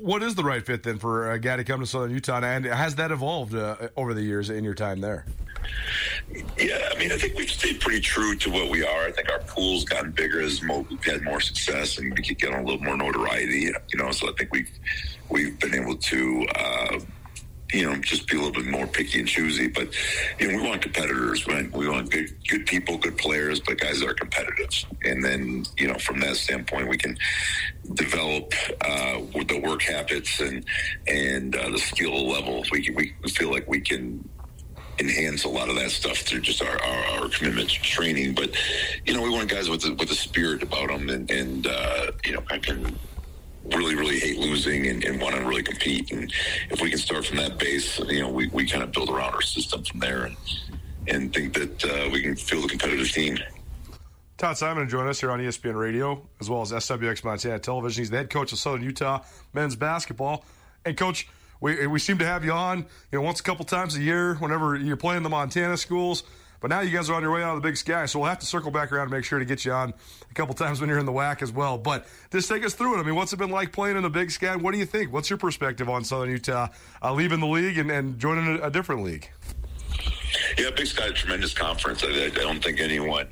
What 0.00 0.22
is 0.22 0.36
the 0.36 0.44
right 0.44 0.64
fit 0.64 0.84
then 0.84 0.98
for 0.98 1.32
a 1.32 1.38
guy 1.38 1.56
to 1.56 1.64
come 1.64 1.80
to 1.80 1.86
Southern 1.86 2.12
Utah, 2.12 2.40
and 2.40 2.64
has 2.64 2.94
that 2.94 3.10
evolved 3.10 3.54
uh, 3.54 3.88
over 3.96 4.14
the 4.14 4.22
years 4.22 4.48
in 4.48 4.62
your 4.62 4.74
time 4.74 5.00
there? 5.00 5.26
Yeah, 6.56 6.88
I 6.92 6.98
mean, 6.98 7.10
I 7.12 7.16
think 7.16 7.36
we've 7.36 7.50
stayed 7.50 7.80
pretty 7.80 8.00
true 8.00 8.36
to 8.36 8.50
what 8.50 8.70
we 8.70 8.84
are. 8.84 9.04
I 9.06 9.10
think 9.10 9.30
our 9.30 9.40
pool's 9.40 9.84
gotten 9.84 10.12
bigger 10.12 10.40
as 10.40 10.62
we've 10.62 11.04
had 11.04 11.22
more 11.22 11.40
success 11.40 11.98
and 11.98 12.12
we 12.14 12.22
keep 12.22 12.38
getting 12.38 12.56
a 12.56 12.62
little 12.64 12.82
more 12.82 12.96
notoriety. 12.96 13.72
You 13.92 13.98
know, 13.98 14.10
so 14.12 14.28
I 14.28 14.32
think 14.32 14.52
we've 14.52 14.70
we've 15.28 15.58
been 15.58 15.74
able 15.74 15.96
to. 15.96 16.46
Uh, 16.54 17.00
you 17.72 17.88
know, 17.88 17.96
just 17.96 18.26
be 18.26 18.36
a 18.36 18.40
little 18.40 18.52
bit 18.52 18.66
more 18.66 18.86
picky 18.86 19.20
and 19.20 19.28
choosy. 19.28 19.68
But 19.68 19.94
you 20.38 20.50
know, 20.50 20.58
we 20.58 20.68
want 20.68 20.82
competitors. 20.82 21.46
Want, 21.46 21.72
we 21.72 21.88
want 21.88 22.10
good, 22.10 22.30
good 22.48 22.66
people, 22.66 22.98
good 22.98 23.16
players, 23.16 23.60
but 23.60 23.78
guys 23.78 24.00
that 24.00 24.08
are 24.08 24.14
competitive. 24.14 24.70
And 25.04 25.24
then, 25.24 25.64
you 25.78 25.88
know, 25.88 25.94
from 25.94 26.20
that 26.20 26.36
standpoint, 26.36 26.88
we 26.88 26.96
can 26.96 27.16
develop 27.94 28.52
uh, 28.80 29.20
the 29.46 29.60
work 29.62 29.82
habits 29.82 30.40
and 30.40 30.64
and 31.06 31.54
uh, 31.54 31.70
the 31.70 31.78
skill 31.78 32.28
level. 32.28 32.64
We 32.72 32.90
we 32.90 33.14
feel 33.28 33.50
like 33.50 33.68
we 33.68 33.80
can 33.80 34.28
enhance 35.00 35.44
a 35.44 35.48
lot 35.48 35.68
of 35.68 35.74
that 35.76 35.90
stuff 35.90 36.18
through 36.18 36.40
just 36.40 36.62
our, 36.62 36.80
our, 36.82 37.04
our 37.22 37.28
commitment 37.28 37.70
to 37.70 37.82
training. 37.82 38.34
But 38.34 38.54
you 39.06 39.14
know, 39.14 39.22
we 39.22 39.30
want 39.30 39.48
guys 39.48 39.68
with 39.68 39.84
a, 39.84 39.94
with 39.94 40.10
a 40.10 40.14
spirit 40.14 40.62
about 40.62 40.88
them, 40.88 41.08
and, 41.08 41.30
and 41.30 41.66
uh, 41.66 42.12
you 42.24 42.32
know, 42.32 42.42
I 42.50 42.58
can 42.58 42.96
really, 43.64 43.94
really 43.94 44.18
hate 44.18 44.38
losing 44.38 44.86
and, 44.86 45.04
and 45.04 45.20
want 45.20 45.34
to 45.34 45.42
really 45.42 45.62
compete. 45.62 46.12
And 46.12 46.32
if 46.70 46.80
we 46.80 46.90
can 46.90 46.98
start 46.98 47.26
from 47.26 47.38
that 47.38 47.58
base, 47.58 47.98
you 47.98 48.20
know, 48.20 48.28
we, 48.28 48.48
we 48.48 48.66
kind 48.66 48.82
of 48.82 48.92
build 48.92 49.10
around 49.10 49.34
our 49.34 49.42
system 49.42 49.82
from 49.82 50.00
there, 50.00 50.24
and 50.24 50.36
and 51.08 51.32
think 51.32 51.54
that 51.54 51.84
uh, 51.84 52.10
we 52.12 52.22
can 52.22 52.36
field 52.36 52.66
a 52.66 52.68
competitive 52.68 53.10
team. 53.10 53.38
Todd 54.36 54.56
Simon 54.56 54.88
joined 54.88 55.08
us 55.08 55.20
here 55.20 55.30
on 55.30 55.38
ESPN 55.38 55.74
Radio 55.74 56.26
as 56.40 56.48
well 56.48 56.62
as 56.62 56.72
SWX 56.72 57.24
Montana 57.24 57.58
Television. 57.58 58.00
He's 58.00 58.10
the 58.10 58.16
head 58.16 58.30
coach 58.30 58.52
of 58.52 58.58
Southern 58.58 58.82
Utah 58.82 59.22
men's 59.52 59.76
basketball. 59.76 60.46
And 60.86 60.96
coach, 60.96 61.28
we 61.60 61.86
we 61.86 61.98
seem 61.98 62.18
to 62.18 62.26
have 62.26 62.44
you 62.44 62.52
on, 62.52 62.78
you 62.78 63.18
know, 63.18 63.22
once 63.22 63.40
a 63.40 63.42
couple 63.42 63.64
times 63.64 63.96
a 63.96 64.02
year 64.02 64.34
whenever 64.36 64.76
you're 64.76 64.96
playing 64.96 65.22
the 65.22 65.28
Montana 65.28 65.76
schools. 65.76 66.24
But 66.60 66.68
now 66.68 66.80
you 66.80 66.90
guys 66.90 67.08
are 67.08 67.14
on 67.14 67.22
your 67.22 67.32
way 67.32 67.42
out 67.42 67.56
of 67.56 67.62
the 67.62 67.66
Big 67.66 67.78
Sky, 67.78 68.04
so 68.04 68.18
we'll 68.18 68.28
have 68.28 68.40
to 68.40 68.46
circle 68.46 68.70
back 68.70 68.92
around 68.92 69.04
and 69.04 69.12
make 69.12 69.24
sure 69.24 69.38
to 69.38 69.46
get 69.46 69.64
you 69.64 69.72
on 69.72 69.94
a 70.30 70.34
couple 70.34 70.54
times 70.54 70.78
when 70.78 70.90
you're 70.90 70.98
in 70.98 71.06
the 71.06 71.12
WAC 71.12 71.40
as 71.40 71.50
well. 71.50 71.78
But 71.78 72.06
just 72.30 72.50
take 72.50 72.66
us 72.66 72.74
through 72.74 72.96
it. 72.96 73.00
I 73.00 73.02
mean, 73.02 73.14
what's 73.14 73.32
it 73.32 73.38
been 73.38 73.50
like 73.50 73.72
playing 73.72 73.96
in 73.96 74.02
the 74.02 74.10
Big 74.10 74.30
Sky? 74.30 74.56
What 74.56 74.72
do 74.72 74.78
you 74.78 74.84
think? 74.84 75.10
What's 75.10 75.30
your 75.30 75.38
perspective 75.38 75.88
on 75.88 76.04
Southern 76.04 76.30
Utah 76.30 76.68
uh, 77.02 77.14
leaving 77.14 77.40
the 77.40 77.46
league 77.46 77.78
and, 77.78 77.90
and 77.90 78.18
joining 78.18 78.58
a, 78.58 78.66
a 78.66 78.70
different 78.70 79.04
league? 79.04 79.30
Yeah, 80.58 80.68
Big 80.76 80.86
Sky, 80.86 81.10
tremendous 81.12 81.54
conference. 81.54 82.04
I, 82.04 82.08
I 82.26 82.28
don't 82.28 82.62
think 82.62 82.78
anyone 82.78 83.28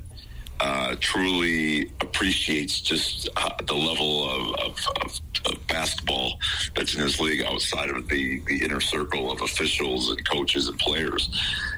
uh, 0.59 0.95
truly 0.99 1.91
appreciates 2.01 2.81
just 2.81 3.29
uh, 3.37 3.49
the 3.65 3.73
level 3.73 4.29
of, 4.29 4.55
of, 4.59 4.87
of, 5.03 5.21
of 5.45 5.67
basketball 5.67 6.37
that's 6.75 6.95
in 6.95 7.01
this 7.01 7.19
league 7.19 7.43
outside 7.43 7.89
of 7.89 8.07
the, 8.09 8.39
the 8.41 8.63
inner 8.63 8.81
circle 8.81 9.31
of 9.31 9.41
officials 9.41 10.09
and 10.09 10.27
coaches 10.27 10.67
and 10.67 10.77
players. 10.79 11.29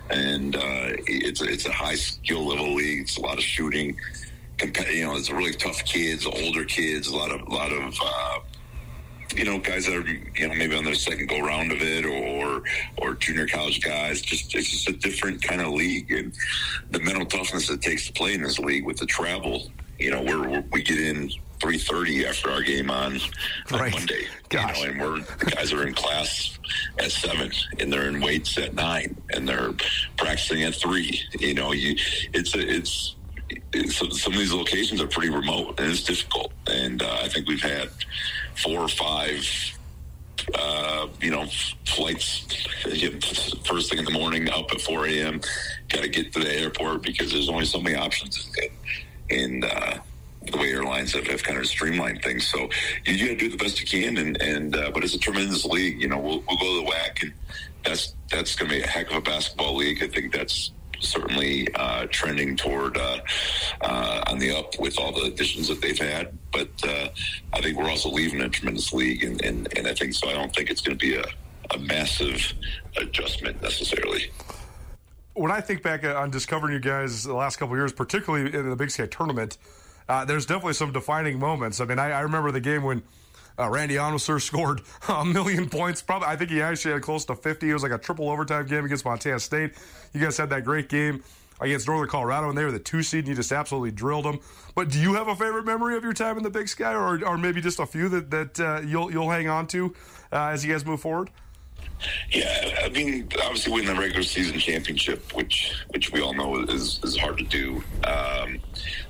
And 0.09 0.55
uh, 0.55 0.97
it's 1.07 1.41
a, 1.41 1.45
it's 1.45 1.65
a 1.65 1.71
high 1.71 1.95
skill 1.95 2.47
level 2.47 2.75
league. 2.75 3.01
It's 3.01 3.17
a 3.17 3.21
lot 3.21 3.37
of 3.37 3.43
shooting. 3.43 3.97
You 4.61 5.05
know, 5.05 5.15
it's 5.15 5.31
really 5.31 5.53
tough 5.53 5.83
kids, 5.85 6.25
older 6.25 6.65
kids, 6.65 7.07
a 7.07 7.15
lot 7.15 7.31
of 7.31 7.47
lot 7.47 7.71
of 7.71 7.95
uh, 8.03 8.39
you 9.35 9.45
know, 9.45 9.59
guys 9.59 9.85
that 9.85 9.95
are 9.95 10.07
you 10.07 10.47
know 10.47 10.53
maybe 10.55 10.75
on 10.75 10.83
their 10.83 10.95
second 10.95 11.27
go 11.27 11.39
round 11.39 11.71
of 11.71 11.81
it, 11.81 12.05
or 12.05 12.63
or 12.97 13.13
junior 13.15 13.47
college 13.47 13.81
guys. 13.81 14.21
Just 14.21 14.53
it's 14.55 14.69
just 14.69 14.89
a 14.89 14.93
different 14.93 15.41
kind 15.41 15.61
of 15.61 15.69
league, 15.69 16.11
and 16.11 16.33
the 16.91 16.99
mental 16.99 17.25
toughness 17.25 17.69
it 17.69 17.81
takes 17.81 18.07
to 18.07 18.13
play 18.13 18.33
in 18.33 18.41
this 18.41 18.59
league 18.59 18.85
with 18.85 18.97
the 18.97 19.05
travel. 19.05 19.71
You 19.99 20.11
know, 20.11 20.21
we're, 20.21 20.47
we're 20.47 20.63
we 20.71 20.81
get 20.81 20.99
in 20.99 21.29
three 21.61 21.77
thirty 21.77 22.25
after 22.25 22.49
our 22.49 22.61
game 22.63 22.89
on, 22.89 23.19
on 23.71 23.79
Right. 23.79 23.93
Monday. 23.93 24.25
Gosh. 24.49 24.81
You 24.81 24.85
know, 24.85 24.91
and 24.91 25.01
we're 25.01 25.19
the 25.37 25.45
guys 25.45 25.71
are 25.73 25.85
in 25.85 25.93
class 25.93 26.57
at 26.99 27.11
seven, 27.11 27.51
and 27.79 27.91
they're 27.93 28.07
in 28.07 28.19
weights 28.19 28.57
at 28.57 28.73
nine, 28.73 29.15
and 29.33 29.47
they're 29.47 29.73
practicing 30.17 30.63
at 30.63 30.75
three. 30.75 31.19
You 31.39 31.53
know, 31.53 31.71
you 31.71 31.95
it's 32.33 32.55
a, 32.55 32.59
it's. 32.59 33.15
It's, 33.73 33.97
some 33.97 34.33
of 34.33 34.39
these 34.39 34.53
locations 34.53 35.01
are 35.01 35.07
pretty 35.07 35.29
remote 35.29 35.77
and 35.79 35.91
it's 35.91 36.03
difficult. 36.03 36.53
And 36.67 37.01
uh, 37.01 37.19
I 37.21 37.27
think 37.27 37.47
we've 37.49 37.61
had 37.61 37.89
four 38.63 38.81
or 38.81 38.87
five 38.87 39.43
uh, 40.55 41.07
you 41.21 41.31
know, 41.31 41.45
flights 41.85 42.45
first 43.65 43.89
thing 43.89 43.99
in 43.99 44.05
the 44.05 44.11
morning 44.11 44.49
up 44.49 44.71
at 44.71 44.81
4 44.81 45.07
a.m. 45.07 45.41
Got 45.89 46.03
to 46.03 46.09
get 46.09 46.33
to 46.33 46.39
the 46.39 46.51
airport 46.51 47.03
because 47.03 47.31
there's 47.31 47.49
only 47.49 47.65
so 47.65 47.79
many 47.79 47.95
options. 47.95 48.51
And 49.29 49.63
uh, 49.63 49.99
the 50.51 50.57
way 50.57 50.71
airlines 50.71 51.13
have, 51.13 51.27
have 51.27 51.43
kind 51.43 51.57
of 51.57 51.67
streamlined 51.67 52.21
things. 52.23 52.47
So 52.47 52.69
you, 53.05 53.27
got 53.27 53.33
to 53.33 53.35
do 53.35 53.49
the 53.49 53.57
best 53.57 53.79
you 53.79 53.87
can. 53.87 54.17
And, 54.17 54.41
and 54.41 54.75
uh, 54.75 54.91
but 54.91 55.03
it's 55.03 55.13
a 55.13 55.19
tremendous 55.19 55.65
league. 55.65 56.01
You 56.01 56.09
know, 56.09 56.19
we'll, 56.19 56.43
we'll 56.47 56.57
go 56.57 56.81
to 56.81 56.85
the 56.85 56.91
WAC, 56.91 57.23
and 57.23 57.33
that's 57.85 58.13
that's 58.29 58.55
going 58.55 58.71
to 58.71 58.77
be 58.77 58.83
a 58.83 58.87
heck 58.87 59.09
of 59.09 59.17
a 59.17 59.21
basketball 59.21 59.75
league. 59.75 60.03
I 60.03 60.07
think 60.07 60.33
that's 60.33 60.71
certainly 61.01 61.67
uh, 61.75 62.07
trending 62.09 62.55
toward 62.55 62.97
uh, 62.97 63.19
uh, 63.81 64.23
on 64.27 64.39
the 64.39 64.55
up 64.55 64.79
with 64.79 64.97
all 64.99 65.11
the 65.11 65.23
additions 65.23 65.67
that 65.67 65.81
they've 65.81 65.97
had. 65.97 66.37
But 66.51 66.69
uh, 66.87 67.09
I 67.53 67.61
think 67.61 67.77
we're 67.77 67.89
also 67.89 68.09
leaving 68.09 68.41
a 68.41 68.49
tremendous 68.49 68.93
league, 68.93 69.23
and, 69.23 69.43
and, 69.43 69.67
and 69.77 69.87
I 69.87 69.93
think 69.93 70.13
so. 70.13 70.29
I 70.29 70.33
don't 70.33 70.53
think 70.55 70.69
it's 70.69 70.81
going 70.81 70.97
to 70.97 71.05
be 71.05 71.15
a, 71.15 71.25
a 71.73 71.79
massive 71.79 72.53
adjustment 72.97 73.61
necessarily. 73.61 74.31
when 75.33 75.51
I 75.51 75.61
think 75.61 75.83
back 75.83 76.03
on 76.03 76.29
discovering 76.31 76.73
you 76.73 76.79
guys 76.79 77.23
the 77.23 77.33
last 77.33 77.57
couple 77.57 77.75
years, 77.75 77.93
particularly 77.93 78.53
in 78.53 78.69
the 78.69 78.75
Big 78.75 78.91
Sky 78.91 79.07
tournament, 79.07 79.57
uh, 80.09 80.25
there's 80.25 80.45
definitely 80.45 80.73
some 80.73 80.91
defining 80.91 81.39
moments. 81.39 81.79
I 81.79 81.85
mean, 81.85 81.99
I, 81.99 82.11
I 82.11 82.21
remember 82.21 82.51
the 82.51 82.59
game 82.59 82.83
when 82.83 83.01
uh, 83.57 83.69
Randy 83.69 83.95
Onwuser 83.95 84.41
scored 84.45 84.81
a 85.07 85.23
million 85.23 85.69
points. 85.69 86.01
Probably, 86.01 86.27
I 86.27 86.35
think 86.35 86.49
he 86.49 86.61
actually 86.61 86.93
had 86.93 87.01
close 87.01 87.25
to 87.25 87.35
50. 87.35 87.69
It 87.69 87.73
was 87.73 87.83
like 87.83 87.91
a 87.91 87.97
triple 87.97 88.29
overtime 88.29 88.65
game 88.67 88.85
against 88.85 89.05
Montana 89.05 89.39
State. 89.39 89.73
You 90.13 90.21
guys 90.21 90.37
had 90.37 90.49
that 90.49 90.63
great 90.63 90.89
game 90.89 91.23
against 91.59 91.87
Northern 91.87 92.09
Colorado, 92.09 92.49
and 92.49 92.57
they 92.57 92.65
were 92.65 92.71
the 92.71 92.79
two 92.79 93.03
seed, 93.03 93.19
and 93.19 93.27
you 93.29 93.35
just 93.35 93.51
absolutely 93.51 93.91
drilled 93.91 94.25
them. 94.25 94.39
But 94.75 94.89
do 94.89 94.99
you 94.99 95.13
have 95.13 95.27
a 95.27 95.35
favorite 95.35 95.65
memory 95.65 95.95
of 95.95 96.03
your 96.03 96.13
time 96.13 96.37
in 96.37 96.43
the 96.43 96.49
Big 96.49 96.67
Sky, 96.67 96.93
or, 96.93 97.23
or 97.25 97.37
maybe 97.37 97.61
just 97.61 97.79
a 97.79 97.85
few 97.85 98.09
that 98.09 98.31
that 98.31 98.59
uh, 98.59 98.81
you'll 98.85 99.11
you'll 99.11 99.29
hang 99.29 99.47
on 99.47 99.67
to 99.67 99.93
uh, 100.31 100.47
as 100.47 100.65
you 100.65 100.71
guys 100.71 100.85
move 100.85 101.01
forward? 101.01 101.29
Yeah, 102.31 102.79
I 102.83 102.89
mean, 102.89 103.29
obviously 103.43 103.73
winning 103.73 103.93
the 103.93 103.99
regular 103.99 104.23
season 104.23 104.57
championship, 104.57 105.35
which 105.35 105.73
which 105.89 106.11
we 106.11 106.21
all 106.21 106.33
know 106.33 106.63
is 106.63 106.99
is 107.03 107.17
hard 107.17 107.37
to 107.37 107.43
do. 107.43 107.77
Um, 108.03 108.59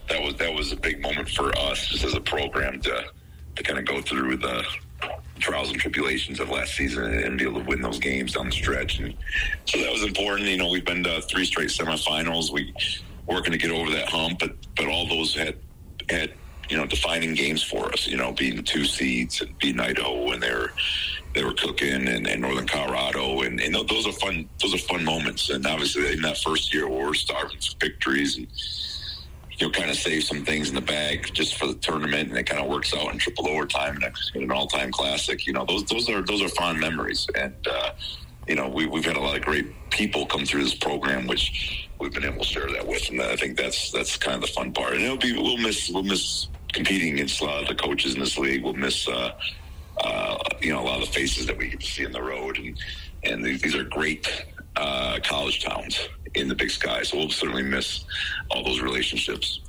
that 0.10 0.22
was 0.22 0.36
that 0.36 0.54
was 0.54 0.72
a 0.72 0.76
big 0.76 1.02
moment 1.02 1.30
for 1.30 1.58
us 1.58 1.88
just 1.88 2.04
as 2.04 2.16
a 2.16 2.22
program 2.22 2.82
to 2.82 3.06
to 3.56 3.64
kind 3.64 3.80
of 3.80 3.86
go 3.86 4.02
through 4.02 4.38
the 4.38 4.64
trials 5.42 5.70
and 5.70 5.80
tribulations 5.80 6.39
of 6.39 6.50
last 6.50 6.76
season 6.76 7.04
and 7.04 7.38
be 7.38 7.44
able 7.44 7.60
to 7.60 7.68
win 7.68 7.82
those 7.82 8.00
games 8.00 8.34
down 8.34 8.46
the 8.46 8.52
stretch. 8.52 9.00
And 9.00 9.16
so 9.66 9.80
that 9.80 9.92
was 9.92 10.04
important. 10.04 10.48
You 10.48 10.58
know, 10.58 10.70
we've 10.70 10.86
been 10.86 11.04
to 11.04 11.22
three 11.22 11.46
straight 11.46 11.70
semifinals. 11.70 12.52
We 12.52 12.74
working 13.28 13.52
to 13.52 13.58
get 13.58 13.72
over 13.72 13.92
that 13.92 14.10
hump, 14.10 14.39
but 14.39 14.56
but 14.76 14.88
all 14.88 15.08
those 15.08 15.34
had 15.36 15.56
had 16.10 16.34
you 16.70 16.78
know 16.78 16.86
defining 16.86 17.34
games 17.34 17.64
for 17.64 17.92
us. 17.92 18.08
You 18.08 18.18
know, 18.18 18.32
the 18.32 18.62
two 18.62 18.86
seeds 18.86 19.42
and 19.42 19.58
beating 19.60 19.82
Idaho 19.82 20.32
and 20.32 20.42
they're 20.42 20.72
they 21.34 21.44
were 21.44 21.54
cooking 21.54 22.08
and, 22.08 22.28
and 22.28 22.42
Northern 22.42 22.68
Colorado 22.68 23.42
and, 23.42 23.60
and 23.62 23.74
those 23.74 24.06
are 24.06 24.12
fun 24.12 24.50
those 24.62 24.74
are 24.74 24.78
fun 24.80 25.04
moments 25.04 25.50
and 25.50 25.66
obviously 25.66 26.12
in 26.12 26.22
that 26.22 26.38
first 26.38 26.74
year 26.74 26.89
we 26.89 27.04
were 27.04 27.14
starving 27.14 27.58
for 27.58 27.78
victories 27.80 28.38
and 28.38 28.48
you 29.58 29.68
know 29.68 29.72
kind 29.72 29.89
of 29.89 29.95
save 29.95 30.24
some 30.24 30.43
things 30.43 30.70
in 30.70 30.76
the 30.76 30.82
bag 30.82 31.30
just 31.34 31.56
for 31.56 31.68
the 31.68 31.76
tournament 31.76 32.30
and 32.30 32.38
it 32.38 32.43
kind 32.43 32.62
of 32.62 32.70
works 32.70 32.93
out 32.93 33.12
in 33.12 33.18
triple 33.18 33.47
overtime 33.47 33.95
and 33.95 34.16
in 34.36 34.43
an 34.43 34.52
all-time 34.52 34.91
classic 34.91 35.45
you 35.45 35.54
know 35.54 35.66
those 35.66 35.84
those 35.86 36.10
are 36.10 36.22
those 36.22 36.41
are 36.41 36.49
fond 36.49 36.80
memories. 36.80 37.28
And 37.36 37.56
uh, 37.68 37.91
you 38.47 38.56
know 38.56 38.70
we, 38.70 38.86
we've 38.88 39.06
had 39.06 39.18
a 39.18 39.20
lot 39.20 39.38
of 39.38 39.43
great 39.43 39.68
people 39.89 40.26
come 40.26 40.45
through 40.45 40.64
this 40.64 40.76
program 40.76 41.28
which 41.28 41.89
we've 41.99 42.14
been 42.14 42.26
able 42.26 42.39
to 42.39 42.45
share 42.45 42.72
that 42.72 42.88
with 42.88 43.10
and 43.10 43.22
I 43.22 43.36
think 43.36 43.58
that's 43.58 43.91
that's 43.91 44.18
kind 44.18 44.36
of 44.36 44.41
the 44.41 44.47
fun 44.47 44.72
part. 44.72 44.93
And 44.93 45.04
it'll 45.04 45.18
be 45.18 45.34
we'll 45.34 45.58
miss 45.58 45.89
we'll 45.89 46.04
miss 46.04 46.47
competing 46.74 47.14
against 47.14 47.41
a 47.41 47.45
lot 47.45 47.62
of 47.64 47.68
the 47.68 47.76
coaches 47.76 48.14
in 48.14 48.22
this 48.22 48.38
league. 48.38 48.64
We'll 48.64 48.74
miss 48.74 49.08
uh, 49.08 49.34
uh, 50.04 50.38
you 50.62 50.72
know, 50.72 50.82
a 50.82 50.86
lot 50.86 51.02
of 51.02 51.08
the 51.08 51.14
faces 51.14 51.45
that 51.45 51.58
we 51.58 51.70
get 51.70 51.80
to 51.80 51.86
see 51.86 52.06
on 52.06 52.12
the 52.12 52.22
road, 52.22 52.58
and 52.58 52.78
and 53.24 53.43
these 53.43 53.76
are 53.76 53.84
great 53.84 54.28
uh, 54.76 55.19
college 55.24 55.63
towns 55.63 55.99
in 56.36 56.47
the 56.47 56.55
Big 56.55 56.72
Sky. 56.72 57.03
So 57.03 57.17
we'll 57.17 57.30
certainly 57.30 57.63
miss 57.63 58.05
all 58.49 58.63
those 58.63 58.82
relationships. 58.82 59.59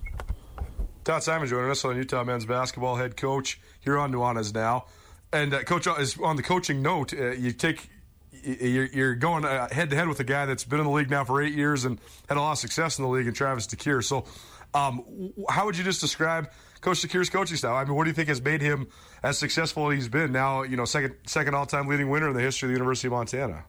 Todd 1.05 1.23
Simon 1.23 1.49
joining 1.49 1.71
us 1.71 1.85
on 1.85 1.97
Utah 1.97 2.23
men's 2.23 2.47
basketball 2.47 2.97
head 2.97 3.17
coach 3.17 3.61
here 3.81 3.99
on 3.99 4.13
Nuanez 4.13 4.55
now, 4.55 4.87
and 5.33 5.53
uh, 5.53 5.65
coach 5.65 5.87
is 5.99 6.17
on 6.19 6.37
the 6.37 6.43
coaching 6.43 6.81
note. 6.81 7.13
Uh, 7.13 7.33
you 7.33 7.51
take 7.53 7.89
you're 8.45 9.15
going 9.15 9.43
head 9.43 9.91
to 9.91 9.97
head 9.97 10.09
with 10.09 10.21
a 10.21 10.25
guy 10.25 10.47
that's 10.47 10.65
been 10.65 10.81
in 10.81 10.87
the 10.87 10.93
league 10.93 11.11
now 11.11 11.25
for 11.25 11.43
eight 11.43 11.55
years 11.55 11.85
and 11.85 11.99
had 12.29 12.37
a 12.37 12.41
lot 12.41 12.53
of 12.53 12.59
success 12.59 12.99
in 12.99 13.05
the 13.05 13.11
league, 13.11 13.27
and 13.27 13.37
Travis 13.37 13.67
DeCuire. 13.67 14.03
So, 14.03 14.25
um, 14.75 15.33
how 15.49 15.67
would 15.67 15.77
you 15.77 15.85
just 15.85 16.01
describe 16.01 16.51
Coach 16.81 17.03
DeCuire's 17.03 17.31
coaching 17.31 17.57
style? 17.57 17.75
I 17.75 17.85
mean, 17.85 17.95
what 17.95 18.05
do 18.05 18.11
you 18.11 18.15
think 18.15 18.29
has 18.29 18.41
made 18.41 18.63
him 18.63 18.89
as 19.23 19.39
successful 19.39 19.91
as 19.91 19.97
he's 19.97 20.09
been? 20.09 20.33
Now, 20.33 20.63
you 20.63 20.77
know, 20.77 20.85
second 20.85 21.17
second 21.27 21.55
all 21.55 21.67
time 21.67 21.89
leading 21.89 22.11
winner 22.11 22.29
in 22.29 22.35
the 22.35 22.43
history 22.43 22.69
of 22.69 22.71
the 22.71 22.75
University 22.75 23.09
of 23.09 23.13
Montana. 23.13 23.65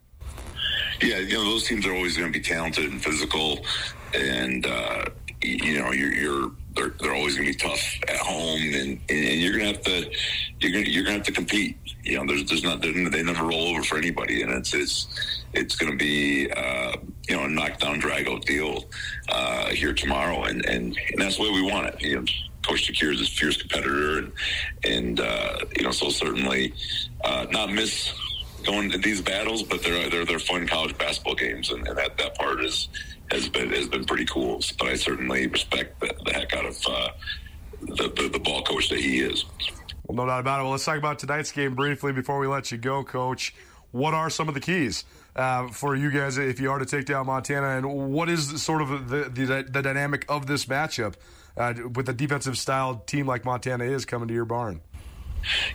Yeah, 1.02 1.20
you 1.20 1.34
know 1.34 1.44
those 1.44 1.68
teams 1.68 1.86
are 1.86 1.94
always 1.94 2.18
going 2.18 2.32
to 2.32 2.40
be 2.40 2.44
talented 2.44 2.92
and 2.92 3.04
physical, 3.04 3.66
and 4.14 4.66
uh, 4.66 5.06
you 5.42 5.80
know 5.80 5.92
you're, 5.92 6.14
you're 6.14 6.52
they're, 6.76 6.94
they're 7.00 7.16
always 7.16 7.36
going 7.36 7.52
to 7.52 7.54
be 7.54 7.70
tough 7.70 7.82
at 8.08 8.18
home, 8.18 8.62
and, 8.62 9.00
and 9.10 9.42
you're 9.42 9.58
going 9.58 9.74
to 9.74 9.74
have 9.74 9.82
to 9.84 10.12
you're 10.60 10.72
going 10.72 10.86
you're 10.86 11.04
going 11.04 11.14
to 11.14 11.20
have 11.20 11.26
to 11.28 11.32
compete. 11.32 11.78
You 12.04 12.18
know, 12.18 12.26
there's 12.26 12.48
there's 12.50 12.64
not 12.64 12.82
they 12.82 13.24
never 13.24 13.46
roll 13.46 13.68
over 13.68 13.84
for 13.84 13.98
anybody, 13.98 14.42
and 14.42 14.52
it's 14.52 14.74
it's 14.74 15.08
it's 15.54 15.76
going 15.76 15.92
to 15.92 15.98
be 15.98 16.50
uh, 16.52 16.98
you 17.28 17.36
know 17.36 17.44
a 17.44 17.50
knockdown 17.50 18.00
drag 18.00 18.28
out 18.28 18.46
deal 18.46 18.86
uh, 19.30 19.70
here 19.70 19.94
tomorrow, 19.94 20.44
and, 20.44 20.66
and 20.66 20.98
and 21.12 21.22
that's 21.22 21.38
the 21.38 21.44
way 21.44 21.52
we 21.52 21.62
want 21.62 21.88
it. 21.88 22.02
You 22.02 22.20
know. 22.20 22.26
Coach 22.64 22.90
DeCuire 22.90 23.12
is 23.12 23.20
a 23.20 23.26
fierce 23.26 23.58
competitor, 23.58 24.20
and 24.20 24.32
and 24.86 25.20
uh, 25.20 25.58
you 25.76 25.84
know, 25.84 25.92
so 25.92 26.08
certainly 26.10 26.74
uh, 27.26 27.46
not 27.52 27.70
miss 27.70 28.14
going 28.64 28.90
to 28.92 28.98
these 28.98 29.22
battles, 29.22 29.64
but 29.64 29.84
they're 29.84 30.10
they're 30.10 30.26
they're 30.26 30.40
fun 30.40 30.68
college 30.68 30.98
basketball 30.98 31.36
games, 31.36 31.72
and, 31.72 31.88
and 31.88 31.98
that 31.98 32.18
that 32.18 32.36
part 32.36 32.64
is 32.64 32.88
has 33.32 33.50
been 33.50 33.70
has 33.70 33.88
been 33.88 34.06
pretty 34.06 34.26
cool. 34.26 34.62
But 34.80 34.88
I 34.88 34.96
certainly 34.96 35.48
respect 35.48 36.00
the, 36.00 36.14
the 36.26 36.34
heck 36.34 36.54
out 36.54 36.66
of 36.66 36.78
uh, 36.88 37.10
the, 37.82 38.12
the 38.16 38.30
the 38.34 38.40
ball 38.40 38.64
coach 38.64 38.90
that 38.90 39.00
he 39.00 39.20
is. 39.20 39.46
Well, 40.06 40.16
no 40.18 40.26
doubt 40.26 40.42
about 40.42 40.60
it. 40.60 40.64
Well, 40.64 40.72
let's 40.72 40.86
talk 40.86 40.98
about 40.98 41.20
tonight's 41.20 41.52
game 41.52 41.76
briefly 41.76 42.12
before 42.12 42.40
we 42.40 42.48
let 42.48 42.72
you 42.72 42.78
go, 42.78 43.04
Coach. 43.04 43.54
What 43.92 44.14
are 44.14 44.30
some 44.30 44.48
of 44.48 44.56
the 44.56 44.60
keys 44.60 45.06
uh, 45.36 45.68
for 45.68 45.96
you 45.96 46.10
guys 46.10 46.38
if 46.38 46.60
you 46.60 46.72
are 46.72 46.80
to 46.80 46.86
take 46.86 47.06
down 47.06 47.28
Montana, 47.28 47.78
and 47.78 48.12
what 48.12 48.28
is 48.30 48.62
sort 48.62 48.82
of 48.82 49.10
the 49.10 49.30
the, 49.30 49.66
the 49.70 49.82
dynamic 49.82 50.26
of 50.28 50.48
this 50.48 50.66
matchup 50.66 51.16
uh, 51.58 51.74
with 51.94 52.10
a 52.10 52.14
defensive 52.14 52.58
style 52.58 53.04
team 53.06 53.28
like 53.28 53.46
Montana 53.46 53.84
is 53.84 54.06
coming 54.06 54.28
to 54.28 54.34
your 54.34 54.46
barn? 54.46 54.82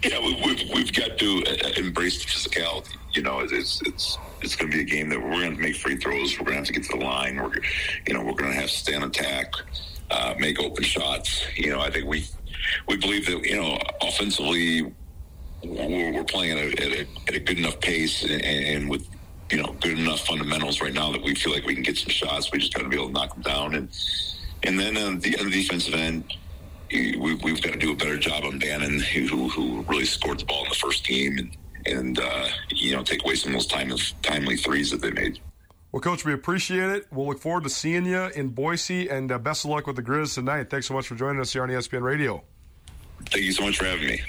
Yeah, 0.03 0.21
we, 0.21 0.35
we've 0.45 0.71
we've 0.75 0.93
got 0.93 1.19
to 1.19 1.45
uh, 1.47 1.69
embrace 1.77 2.25
the 2.25 2.31
physicality. 2.31 2.97
You 3.13 3.23
know, 3.23 3.41
it's 3.41 3.83
it's 3.83 4.19
it's 4.41 4.57
going 4.57 4.71
to 4.71 4.77
be 4.77 4.83
a 4.83 4.87
game 4.87 5.09
that 5.11 5.21
we're 5.21 5.31
going 5.31 5.57
to 5.57 5.61
make 5.61 5.77
free 5.77 5.97
throws. 5.97 6.39
We're 6.39 6.47
going 6.47 6.55
to 6.55 6.59
have 6.59 6.67
to 6.67 6.73
get 6.73 6.85
to 6.85 6.99
the 6.99 7.05
line. 7.05 7.37
We're 7.37 7.53
you 8.07 8.15
know 8.15 8.23
we're 8.23 8.33
going 8.33 8.53
to 8.53 8.59
have 8.59 8.71
to 8.71 8.77
stay 8.77 8.95
on 8.95 9.03
attack, 9.03 9.53
uh, 10.11 10.35
make 10.39 10.61
open 10.61 10.85
shots. 10.85 11.45
You 11.57 11.71
know, 11.71 11.81
I 11.81 11.91
think 11.91 12.07
we 12.07 12.27
we 12.87 12.97
believe 12.97 13.27
that 13.27 13.45
you 13.45 13.57
know 13.57 13.79
offensively 14.01 14.93
we're, 15.65 16.13
we're 16.13 16.25
playing 16.25 16.59
at 16.59 16.59
a, 16.59 17.07
at, 17.27 17.35
a, 17.35 17.41
good 17.41 17.59
enough 17.59 17.81
pace 17.81 18.23
and, 18.23 18.43
and 18.43 18.91
with 18.91 19.09
you 19.51 19.61
know 19.63 19.75
good 19.81 19.99
enough 19.99 20.27
fundamentals 20.27 20.81
right 20.81 20.93
now 20.93 21.11
that 21.13 21.23
we 21.23 21.35
feel 21.35 21.53
like 21.53 21.65
we 21.67 21.75
can 21.75 21.83
get 21.83 21.97
some 21.97 22.11
shots. 22.11 22.53
We 22.53 22.59
just 22.59 22.75
got 22.75 22.83
to 22.83 22.89
be 22.89 22.97
able 22.97 23.09
to 23.09 23.13
knock 23.13 23.35
them 23.35 23.43
down 23.43 23.75
and 23.75 23.89
and 24.63 24.79
then 24.79 24.97
on 24.97 25.21
the, 25.21 25.39
on 25.39 25.47
the 25.47 25.53
defensive 25.53 25.95
end. 25.95 26.25
We, 26.91 27.35
we've 27.43 27.63
got 27.63 27.73
to 27.73 27.79
do 27.79 27.93
a 27.93 27.97
better 27.97 28.17
job 28.17 28.45
on 28.45 28.59
Bannan, 28.59 29.01
who, 29.01 29.49
who 29.49 29.83
really 29.83 30.05
scored 30.05 30.41
the 30.41 30.45
ball 30.47 30.65
in 30.65 30.71
the 30.71 30.75
first 30.75 31.07
game, 31.07 31.39
and 31.39 31.57
and 31.87 32.19
uh, 32.19 32.49
you 32.71 32.95
know 32.95 33.03
take 33.03 33.25
away 33.25 33.35
some 33.35 33.51
of 33.51 33.55
those 33.55 33.67
timely, 33.67 34.01
timely 34.23 34.57
threes 34.57 34.91
that 34.91 35.01
they 35.01 35.11
made. 35.11 35.41
Well, 35.93 36.01
Coach, 36.01 36.25
we 36.25 36.35
appreciate 36.35 36.91
it. 36.91 37.07
We'll 37.11 37.27
look 37.27 37.41
forward 37.41 37.65
to 37.65 37.71
seeing 37.71 38.05
you 38.05 38.25
in 38.35 38.49
Boise, 38.49 39.09
and 39.09 39.33
uh, 39.33 39.39
best 39.39 39.65
of 39.65 39.71
luck 39.71 39.87
with 39.87 39.97
the 39.97 40.03
Grizz 40.03 40.35
tonight. 40.35 40.71
Thanks 40.71 40.87
so 40.87 40.95
much 40.95 41.07
for 41.07 41.15
joining 41.15 41.41
us 41.41 41.53
here 41.53 41.63
on 41.63 41.71
ESPN 41.71 42.03
Radio. 42.03 42.43
Thank 43.31 43.45
you 43.45 43.53
so 43.53 43.65
much 43.65 43.79
for 43.79 43.87
having 43.87 44.07
me. 44.07 44.21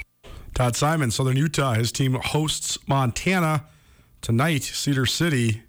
Todd 0.53 0.75
Simon, 0.75 1.11
Southern 1.11 1.37
Utah. 1.37 1.73
His 1.73 1.91
team 1.91 2.13
hosts 2.13 2.77
Montana 2.87 3.65
tonight, 4.21 4.63
Cedar 4.63 5.05
City. 5.05 5.63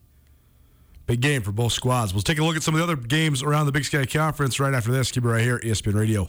Big 1.06 1.20
game 1.20 1.42
for 1.42 1.52
both 1.52 1.72
squads. 1.72 2.14
We'll 2.14 2.22
take 2.22 2.38
a 2.38 2.44
look 2.44 2.56
at 2.56 2.62
some 2.62 2.74
of 2.74 2.78
the 2.78 2.84
other 2.84 2.96
games 2.96 3.42
around 3.42 3.66
the 3.66 3.72
Big 3.72 3.84
Sky 3.84 4.06
Conference 4.06 4.60
right 4.60 4.72
after 4.72 4.92
this. 4.92 5.10
Keep 5.10 5.24
it 5.24 5.28
right 5.28 5.42
here, 5.42 5.58
ESPN 5.58 5.94
Radio. 5.94 6.28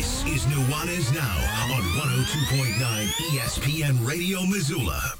This 0.00 0.24
is 0.24 0.46
Nuanez 0.46 1.12
Now 1.12 1.36
on 1.76 1.82
102.9 1.82 3.06
ESPN 3.36 4.06
Radio 4.08 4.46
Missoula. 4.46 5.19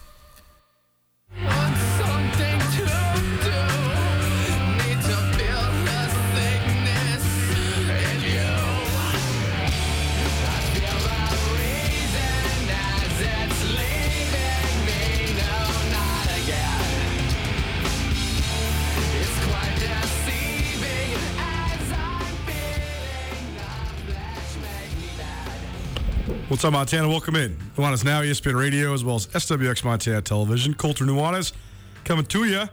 What's 26.51 26.64
up, 26.64 26.72
Montana? 26.72 27.09
Welcome 27.09 27.36
in. 27.36 27.57
Nuanez 27.76 28.05
Now, 28.05 28.22
ESPN 28.22 28.59
Radio, 28.59 28.92
as 28.92 29.05
well 29.05 29.14
as 29.14 29.28
SWX 29.28 29.84
Montana 29.84 30.20
Television. 30.20 30.74
Colter 30.74 31.05
Nuanez 31.05 31.53
coming 32.03 32.24
to 32.24 32.44
you 32.44 32.64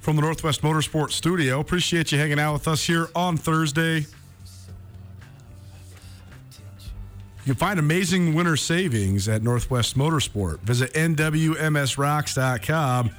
from 0.00 0.16
the 0.16 0.22
Northwest 0.22 0.62
Motorsport 0.62 1.12
Studio. 1.12 1.60
Appreciate 1.60 2.10
you 2.10 2.18
hanging 2.18 2.40
out 2.40 2.52
with 2.52 2.66
us 2.66 2.84
here 2.84 3.06
on 3.14 3.36
Thursday. 3.36 3.98
You 3.98 4.06
can 7.44 7.54
find 7.54 7.78
amazing 7.78 8.34
winter 8.34 8.56
savings 8.56 9.28
at 9.28 9.44
Northwest 9.44 9.96
Motorsport. 9.96 10.58
Visit 10.62 10.92
NWMSRocks.com 10.94 13.10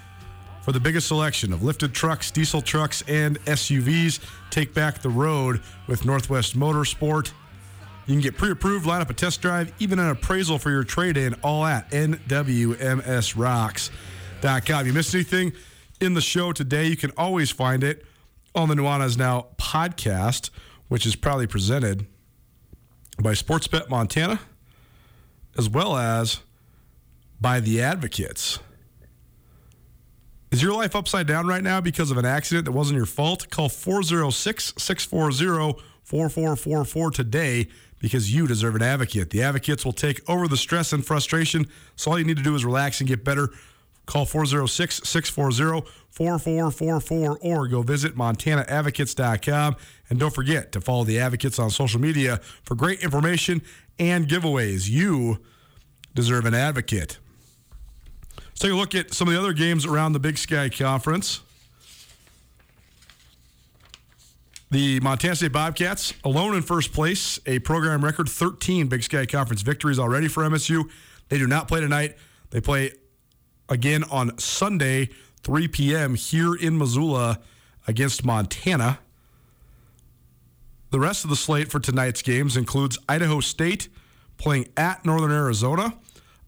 for 0.64 0.74
the 0.74 0.82
biggest 0.82 1.08
selection 1.08 1.54
of 1.54 1.64
lifted 1.64 1.94
trucks, 1.94 2.30
diesel 2.30 2.62
trucks, 2.62 3.06
and 3.08 3.40
SUVs. 3.46 4.20
Take 4.50 4.74
back 4.74 5.02
the 5.02 5.08
road 5.08 5.62
with 5.88 6.04
Northwest 6.04 6.60
Motorsport. 6.60 7.32
You 8.06 8.16
can 8.16 8.22
get 8.22 8.38
pre 8.38 8.52
approved, 8.52 8.86
line 8.86 9.02
up 9.02 9.10
a 9.10 9.14
test 9.14 9.42
drive, 9.42 9.74
even 9.80 9.98
an 9.98 10.10
appraisal 10.10 10.60
for 10.60 10.70
your 10.70 10.84
trade 10.84 11.16
in, 11.16 11.36
all 11.36 11.66
at 11.66 11.90
NWMSRocks.com. 11.92 14.82
If 14.82 14.88
you 14.88 14.94
missed 14.94 15.16
anything 15.16 15.54
in 16.02 16.14
the 16.14 16.22
show 16.22 16.52
today, 16.52 16.88
you 16.88 16.98
can 16.98 17.12
always 17.18 17.50
find 17.50 17.82
it 17.84 18.06
on 18.54 18.68
the 18.68 18.76
Nuanez 18.76 19.18
Now 19.18 19.48
podcast, 19.58 20.50
which 20.90 21.06
is 21.06 21.16
proudly 21.16 21.48
presented 21.48 22.06
by 23.22 23.32
Sportsbet 23.32 23.90
Montana, 23.90 24.42
as 25.58 25.70
well 25.70 25.96
as 25.96 26.42
by 27.40 27.62
the 27.62 27.82
Advocates. 27.82 28.60
Is 30.52 30.62
your 30.62 30.76
life 30.76 30.94
upside 30.96 31.26
down 31.26 31.48
right 31.48 31.64
now 31.64 31.82
because 31.82 32.12
of 32.12 32.18
an 32.18 32.26
accident 32.26 32.66
that 32.66 32.74
wasn't 32.74 32.98
your 32.98 33.06
fault? 33.06 33.50
Call 33.50 33.70
406 33.70 34.74
640 34.78 35.82
4444 36.04 37.12
today 37.12 37.70
because 38.04 38.36
you 38.36 38.46
deserve 38.46 38.76
an 38.76 38.82
advocate. 38.82 39.30
The 39.30 39.42
advocates 39.42 39.86
will 39.86 39.94
take 39.94 40.30
over 40.30 40.46
the 40.46 40.58
stress 40.58 40.92
and 40.92 41.06
frustration, 41.06 41.68
so 41.96 42.12
all 42.12 42.20
you 42.20 42.26
need 42.26 42.36
to 42.36 42.44
do 42.44 42.54
is 42.54 42.66
relax 42.66 43.00
and 43.00 43.08
get 43.08 43.24
better. 43.24 43.50
Call 44.06 44.26
406 44.26 45.08
640 45.08 45.90
4444 46.12 47.38
or 47.42 47.68
go 47.70 47.82
visit 47.82 48.18
montanaadvocates.com. 48.18 49.78
And 50.10 50.20
don't 50.20 50.36
forget 50.36 50.74
to 50.74 50.82
follow 50.82 51.06
the 51.06 51.18
advocates 51.18 51.58
on 51.60 51.70
social 51.70 52.02
media 52.02 52.42
for 52.64 52.76
great 52.76 53.02
information 53.02 53.62
and 53.98 54.28
giveaways. 54.28 54.90
You 54.90 55.40
deserve 56.14 56.46
an 56.46 56.54
advocate. 56.54 57.20
Let's 58.38 58.60
take 58.60 58.74
a 58.74 58.76
look 58.76 58.94
at 58.94 59.14
some 59.14 59.30
of 59.30 59.34
the 59.34 59.40
other 59.40 59.54
games 59.54 59.86
around 59.86 60.12
the 60.12 60.20
Big 60.20 60.38
Sky 60.38 60.68
Conference. 60.68 61.40
The 64.74 65.00
Montana 65.02 65.36
State 65.36 65.52
Bobcats 65.52 66.16
alone 66.24 66.56
in 66.56 66.64
first 66.64 66.94
place, 66.94 67.40
a 67.46 67.60
program 67.60 68.04
record 68.04 68.28
13 68.28 68.88
Big 68.88 69.04
Sky 69.04 69.28
Conference 69.28 69.62
victories 69.62 70.00
already 70.00 70.28
for 70.28 70.42
MSU. 70.42 70.90
They 71.30 71.38
do 71.38 71.46
not 71.46 71.68
play 71.68 71.80
tonight. 71.80 72.18
They 72.50 72.60
play 72.60 72.94
again 73.70 74.04
on 74.06 74.36
Sunday, 74.40 75.10
3 75.44 75.68
p.m. 75.68 76.16
here 76.16 76.56
in 76.56 76.80
Missoula 76.80 77.40
against 77.88 78.26
Montana. 78.26 78.98
The 80.90 81.00
rest 81.00 81.24
of 81.24 81.30
the 81.30 81.36
slate 81.36 81.70
for 81.70 81.80
tonight's 81.80 82.24
games 82.24 82.58
includes 82.58 82.98
Idaho 83.08 83.42
State 83.42 83.90
playing 84.40 84.70
at 84.76 85.06
Northern 85.06 85.32
Arizona. 85.32 86.00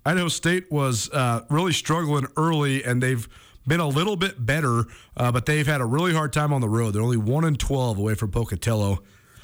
Idaho 0.04 0.30
State 0.30 0.72
was 0.72 1.12
uh, 1.12 1.42
really 1.52 1.74
struggling 1.74 2.26
early, 2.36 2.84
and 2.84 3.04
they've 3.04 3.30
been 3.68 3.80
a 3.80 3.88
little 3.88 4.16
bit 4.16 4.46
better, 4.46 4.86
uh, 5.18 5.32
but 5.32 5.46
they've 5.46 5.66
had 5.68 5.82
a 5.82 5.86
really 5.86 6.14
hard 6.14 6.34
time 6.34 6.54
on 6.54 6.62
the 6.62 6.70
road. 6.70 6.92
They're 6.92 7.02
only 7.02 7.18
one 7.18 7.46
and 7.46 7.60
twelve 7.60 7.98
away 7.98 8.16
from 8.16 8.32
Pocatello. 8.32 9.00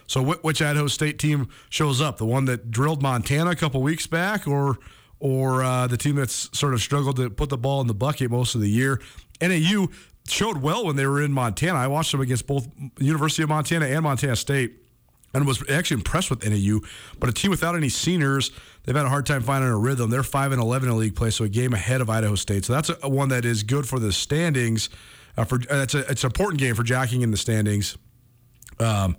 So, 0.07 0.23
wh- 0.23 0.43
which 0.43 0.61
Idaho 0.61 0.87
State 0.87 1.19
team 1.19 1.47
shows 1.69 2.01
up? 2.01 2.17
The 2.17 2.25
one 2.25 2.45
that 2.45 2.69
drilled 2.69 3.01
Montana 3.01 3.51
a 3.51 3.55
couple 3.55 3.81
weeks 3.81 4.07
back, 4.07 4.47
or 4.47 4.77
or 5.19 5.63
uh, 5.63 5.87
the 5.87 5.97
team 5.97 6.15
that's 6.15 6.49
sort 6.57 6.73
of 6.73 6.81
struggled 6.81 7.15
to 7.17 7.29
put 7.29 7.49
the 7.49 7.57
ball 7.57 7.79
in 7.81 7.87
the 7.87 7.93
bucket 7.93 8.31
most 8.31 8.55
of 8.55 8.61
the 8.61 8.69
year. 8.69 8.99
NAU 9.41 9.87
showed 10.27 10.57
well 10.61 10.85
when 10.85 10.95
they 10.95 11.05
were 11.05 11.21
in 11.21 11.31
Montana. 11.31 11.77
I 11.77 11.87
watched 11.87 12.11
them 12.11 12.21
against 12.21 12.47
both 12.47 12.67
University 12.99 13.43
of 13.43 13.49
Montana 13.49 13.85
and 13.85 14.03
Montana 14.03 14.35
State 14.35 14.77
and 15.33 15.47
was 15.47 15.63
actually 15.69 15.95
impressed 15.95 16.29
with 16.29 16.47
NAU. 16.47 16.79
But 17.19 17.29
a 17.29 17.33
team 17.33 17.51
without 17.51 17.75
any 17.75 17.89
seniors, 17.89 18.51
they've 18.83 18.95
had 18.95 19.05
a 19.05 19.09
hard 19.09 19.25
time 19.25 19.41
finding 19.41 19.69
a 19.69 19.77
rhythm. 19.77 20.09
They're 20.09 20.23
five 20.23 20.51
and 20.51 20.61
eleven 20.61 20.89
in 20.89 20.97
league 20.97 21.15
play, 21.15 21.29
so 21.29 21.45
a 21.45 21.49
game 21.49 21.73
ahead 21.73 22.01
of 22.01 22.09
Idaho 22.09 22.35
State. 22.35 22.65
So 22.65 22.73
that's 22.73 22.91
a, 23.01 23.09
one 23.09 23.29
that 23.29 23.45
is 23.45 23.63
good 23.63 23.87
for 23.87 23.99
the 23.99 24.11
standings. 24.11 24.89
Uh, 25.37 25.45
for 25.45 25.55
uh, 25.69 25.83
it's 25.83 25.93
a 25.93 25.99
it's 26.09 26.23
an 26.23 26.27
important 26.27 26.59
game 26.59 26.75
for 26.75 26.83
jacking 26.83 27.21
in 27.21 27.31
the 27.31 27.37
standings. 27.37 27.97
Um, 28.79 29.15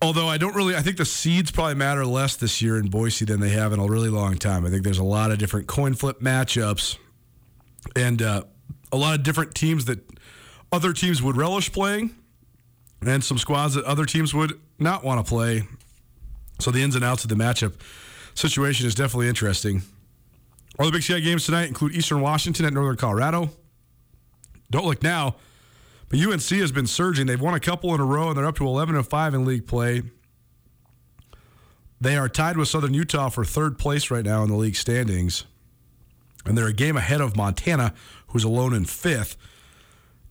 although 0.00 0.28
I 0.28 0.38
don't 0.38 0.54
really, 0.54 0.74
I 0.74 0.80
think 0.80 0.96
the 0.96 1.04
seeds 1.04 1.50
probably 1.50 1.74
matter 1.74 2.04
less 2.06 2.36
this 2.36 2.62
year 2.62 2.78
in 2.78 2.88
Boise 2.88 3.24
than 3.24 3.40
they 3.40 3.50
have 3.50 3.72
in 3.72 3.80
a 3.80 3.86
really 3.86 4.08
long 4.08 4.36
time. 4.36 4.64
I 4.66 4.70
think 4.70 4.82
there's 4.82 4.98
a 4.98 5.04
lot 5.04 5.30
of 5.30 5.38
different 5.38 5.66
coin 5.66 5.94
flip 5.94 6.20
matchups 6.20 6.96
and 7.94 8.22
uh, 8.22 8.44
a 8.92 8.96
lot 8.96 9.18
of 9.18 9.22
different 9.22 9.54
teams 9.54 9.84
that 9.86 10.00
other 10.72 10.92
teams 10.92 11.22
would 11.22 11.36
relish 11.36 11.70
playing 11.70 12.14
and 13.08 13.22
some 13.22 13.38
squads 13.38 13.74
that 13.74 13.84
other 13.84 14.04
teams 14.04 14.34
would 14.34 14.58
not 14.78 15.04
want 15.04 15.24
to 15.24 15.28
play. 15.28 15.62
So 16.60 16.70
the 16.70 16.82
ins 16.82 16.94
and 16.94 17.04
outs 17.04 17.24
of 17.24 17.30
the 17.30 17.36
matchup 17.36 17.74
situation 18.34 18.86
is 18.86 18.94
definitely 18.94 19.28
interesting. 19.28 19.82
All 20.78 20.86
the 20.86 20.92
Big 20.92 21.02
Sky 21.02 21.20
games 21.20 21.44
tonight 21.44 21.68
include 21.68 21.94
Eastern 21.94 22.20
Washington 22.20 22.66
at 22.66 22.72
Northern 22.72 22.96
Colorado. 22.96 23.50
Don't 24.70 24.86
look 24.86 25.02
now, 25.02 25.36
but 26.08 26.18
UNC 26.18 26.42
has 26.42 26.72
been 26.72 26.86
surging. 26.86 27.26
They've 27.26 27.40
won 27.40 27.54
a 27.54 27.60
couple 27.60 27.94
in 27.94 28.00
a 28.00 28.04
row, 28.04 28.28
and 28.28 28.36
they're 28.36 28.46
up 28.46 28.56
to 28.56 28.66
11 28.66 28.96
and 28.96 29.06
5 29.06 29.34
in 29.34 29.44
league 29.44 29.66
play. 29.66 30.02
They 32.00 32.16
are 32.16 32.28
tied 32.28 32.56
with 32.56 32.68
Southern 32.68 32.92
Utah 32.92 33.28
for 33.28 33.44
third 33.44 33.78
place 33.78 34.10
right 34.10 34.24
now 34.24 34.42
in 34.42 34.50
the 34.50 34.56
league 34.56 34.76
standings, 34.76 35.44
and 36.44 36.58
they're 36.58 36.66
a 36.66 36.72
game 36.72 36.96
ahead 36.96 37.20
of 37.20 37.36
Montana, 37.36 37.94
who's 38.28 38.44
alone 38.44 38.74
in 38.74 38.84
fifth. 38.84 39.36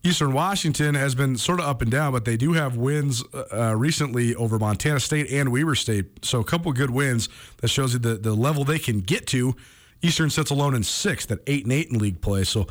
Eastern 0.05 0.33
Washington 0.33 0.95
has 0.95 1.15
been 1.15 1.37
sort 1.37 1.61
of 1.61 1.65
up 1.65 1.81
and 1.81 1.89
down, 1.89 2.11
but 2.11 2.25
they 2.25 2.35
do 2.35 2.51
have 2.53 2.75
wins 2.75 3.23
uh, 3.33 3.73
recently 3.75 4.35
over 4.35 4.59
Montana 4.59 4.99
State 4.99 5.31
and 5.31 5.49
Weber 5.49 5.75
State. 5.75 6.25
So 6.25 6.41
a 6.41 6.43
couple 6.43 6.71
good 6.73 6.89
wins 6.89 7.29
that 7.61 7.69
shows 7.69 7.93
you 7.93 7.99
the, 7.99 8.15
the 8.15 8.33
level 8.33 8.65
they 8.65 8.79
can 8.79 8.99
get 8.99 9.25
to. 9.27 9.55
Eastern 10.01 10.29
sits 10.29 10.51
alone 10.51 10.75
in 10.75 10.83
sixth 10.83 11.31
at 11.31 11.39
eight 11.47 11.63
and 11.63 11.71
eight 11.71 11.89
in 11.89 11.99
league 11.99 12.19
play. 12.19 12.43
So 12.43 12.67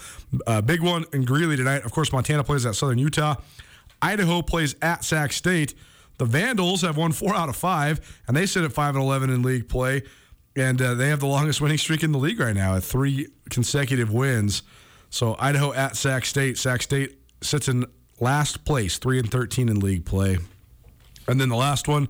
uh, 0.47 0.61
big 0.61 0.83
one 0.83 1.07
in 1.15 1.25
Greeley 1.25 1.57
tonight. 1.57 1.87
Of 1.87 1.93
course, 1.93 2.13
Montana 2.13 2.45
plays 2.45 2.67
at 2.67 2.75
Southern 2.75 2.99
Utah. 2.99 3.37
Idaho 4.03 4.43
plays 4.43 4.77
at 4.83 5.03
Sac 5.03 5.33
State. 5.33 5.75
The 6.19 6.27
Vandals 6.27 6.83
have 6.83 6.99
won 6.99 7.13
four 7.13 7.35
out 7.35 7.49
of 7.49 7.57
five, 7.57 8.21
and 8.29 8.37
they 8.37 8.45
sit 8.45 8.63
at 8.63 8.73
five 8.73 8.95
and 8.95 9.03
eleven 9.03 9.31
in 9.31 9.43
league 9.43 9.71
play, 9.71 10.03
and 10.55 10.83
uh, 10.83 10.93
they 10.93 11.09
have 11.09 11.21
the 11.21 11.27
longest 11.27 11.63
winning 11.63 11.79
streak 11.79 12.03
in 12.03 12.13
the 12.13 12.19
league 12.19 12.39
right 12.39 12.55
now 12.55 12.77
at 12.77 12.85
three 12.85 13.29
consecutive 13.49 14.13
wins. 14.13 14.63
So 15.09 15.35
Idaho 15.39 15.73
at 15.73 15.97
Sac 15.97 16.27
State. 16.27 16.59
Sac 16.59 16.83
State 16.83 17.19
sits 17.45 17.69
in 17.69 17.87
last 18.21 18.65
place, 18.65 18.99
three 18.99 19.19
and 19.19 19.31
thirteen 19.31 19.69
in 19.69 19.81
league 19.81 20.05
play, 20.05 20.39
and 21.29 21.41
then 21.41 21.49
the 21.49 21.57
last 21.57 21.89
one 21.89 22.09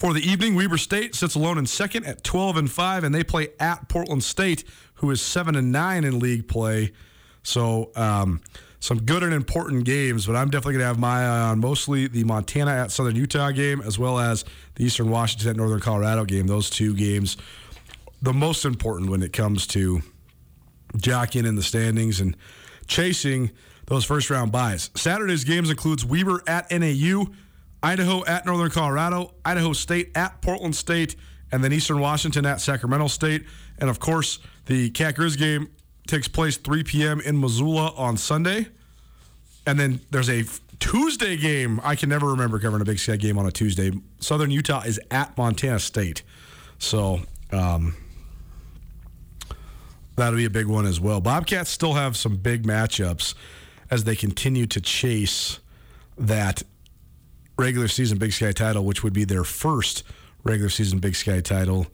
for 0.00 0.14
the 0.14 0.26
evening, 0.26 0.54
Weber 0.54 0.78
State 0.78 1.14
sits 1.14 1.34
alone 1.34 1.58
in 1.58 1.66
second 1.66 2.06
at 2.06 2.24
12 2.24 2.56
and 2.56 2.70
5, 2.70 3.04
and 3.04 3.14
they 3.14 3.22
play 3.22 3.48
at 3.60 3.86
Portland 3.90 4.24
State, 4.24 4.64
who 4.94 5.10
is 5.10 5.20
7 5.20 5.54
and 5.54 5.70
9 5.70 6.04
in 6.04 6.18
league 6.18 6.48
play. 6.48 6.92
So, 7.42 7.90
um, 7.96 8.40
some 8.78 9.02
good 9.02 9.22
and 9.22 9.34
important 9.34 9.84
games, 9.84 10.24
but 10.26 10.36
I'm 10.36 10.48
definitely 10.48 10.72
going 10.72 10.84
to 10.84 10.86
have 10.86 10.98
my 10.98 11.26
eye 11.26 11.50
on 11.50 11.60
mostly 11.60 12.08
the 12.08 12.24
Montana 12.24 12.70
at 12.70 12.90
Southern 12.90 13.14
Utah 13.14 13.50
game, 13.50 13.82
as 13.82 13.98
well 13.98 14.18
as 14.18 14.46
the 14.76 14.84
Eastern 14.84 15.10
Washington 15.10 15.50
at 15.50 15.56
Northern 15.56 15.80
Colorado 15.80 16.24
game. 16.24 16.46
Those 16.46 16.70
two 16.70 16.94
games, 16.94 17.36
the 18.22 18.32
most 18.32 18.64
important 18.64 19.10
when 19.10 19.22
it 19.22 19.34
comes 19.34 19.66
to 19.66 20.00
jockeying 20.96 21.44
in 21.44 21.56
the 21.56 21.62
standings 21.62 22.20
and 22.20 22.34
chasing 22.86 23.50
those 23.90 24.04
first 24.04 24.30
round 24.30 24.52
buys. 24.52 24.88
Saturday's 24.94 25.44
games 25.44 25.68
includes 25.68 26.04
Weber 26.04 26.42
at 26.46 26.70
NAU. 26.70 27.26
Idaho 27.82 28.24
at 28.26 28.46
Northern 28.46 28.70
Colorado, 28.70 29.34
Idaho 29.44 29.72
State 29.72 30.10
at 30.14 30.40
Portland 30.42 30.76
State, 30.76 31.16
and 31.50 31.64
then 31.64 31.72
Eastern 31.72 31.98
Washington 31.98 32.46
at 32.46 32.60
Sacramento 32.60 33.08
State. 33.08 33.44
And 33.78 33.88
of 33.88 33.98
course, 33.98 34.38
the 34.66 34.90
Cat 34.90 35.16
Grizz 35.16 35.38
game 35.38 35.70
takes 36.06 36.28
place 36.28 36.56
3 36.56 36.84
p.m. 36.84 37.20
in 37.20 37.40
Missoula 37.40 37.92
on 37.96 38.16
Sunday. 38.16 38.68
And 39.66 39.80
then 39.80 40.00
there's 40.10 40.28
a 40.28 40.44
Tuesday 40.78 41.36
game. 41.36 41.80
I 41.82 41.96
can 41.96 42.08
never 42.08 42.28
remember 42.28 42.58
covering 42.58 42.82
a 42.82 42.84
Big 42.84 42.98
Sky 42.98 43.16
game 43.16 43.38
on 43.38 43.46
a 43.46 43.50
Tuesday. 43.50 43.92
Southern 44.20 44.50
Utah 44.50 44.82
is 44.82 45.00
at 45.10 45.36
Montana 45.36 45.78
State. 45.78 46.22
So 46.78 47.20
um, 47.50 47.96
that'll 50.16 50.36
be 50.36 50.44
a 50.44 50.50
big 50.50 50.66
one 50.66 50.86
as 50.86 51.00
well. 51.00 51.20
Bobcats 51.20 51.70
still 51.70 51.94
have 51.94 52.16
some 52.16 52.36
big 52.36 52.64
matchups 52.64 53.34
as 53.90 54.04
they 54.04 54.16
continue 54.16 54.66
to 54.66 54.80
chase 54.80 55.58
that 56.16 56.62
regular 57.58 57.88
season 57.88 58.18
Big 58.18 58.32
Sky 58.32 58.52
title, 58.52 58.84
which 58.84 59.02
would 59.02 59.12
be 59.12 59.24
their 59.24 59.44
first 59.44 60.02
regular 60.44 60.70
season 60.70 60.98
Big 60.98 61.14
Sky 61.14 61.40
title 61.40 61.86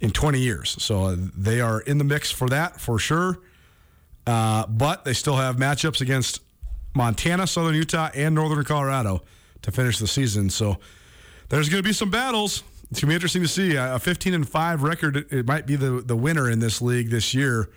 in 0.00 0.10
20 0.10 0.40
years. 0.40 0.76
So 0.82 1.04
uh, 1.04 1.16
they 1.36 1.60
are 1.60 1.80
in 1.80 1.98
the 1.98 2.04
mix 2.04 2.30
for 2.30 2.48
that 2.48 2.80
for 2.80 2.98
sure. 2.98 3.38
Uh, 4.26 4.66
but 4.66 5.04
they 5.04 5.12
still 5.12 5.36
have 5.36 5.56
matchups 5.56 6.00
against 6.00 6.40
Montana, 6.94 7.46
Southern 7.46 7.74
Utah, 7.74 8.10
and 8.14 8.34
Northern 8.34 8.64
Colorado 8.64 9.22
to 9.62 9.72
finish 9.72 9.98
the 9.98 10.06
season. 10.06 10.50
So 10.50 10.78
there's 11.48 11.68
going 11.68 11.82
to 11.82 11.88
be 11.88 11.92
some 11.92 12.10
battles. 12.10 12.62
It's 12.90 13.00
going 13.00 13.06
to 13.06 13.06
be 13.08 13.14
interesting 13.14 13.42
to 13.42 13.48
see. 13.48 13.76
A 13.76 13.98
15 13.98 14.34
and 14.34 14.48
5 14.48 14.82
record, 14.82 15.32
it 15.32 15.46
might 15.46 15.66
be 15.66 15.76
the, 15.76 16.02
the 16.04 16.16
winner 16.16 16.50
in 16.50 16.60
this 16.60 16.82
league 16.82 17.10
this 17.10 17.34
year. 17.34 17.70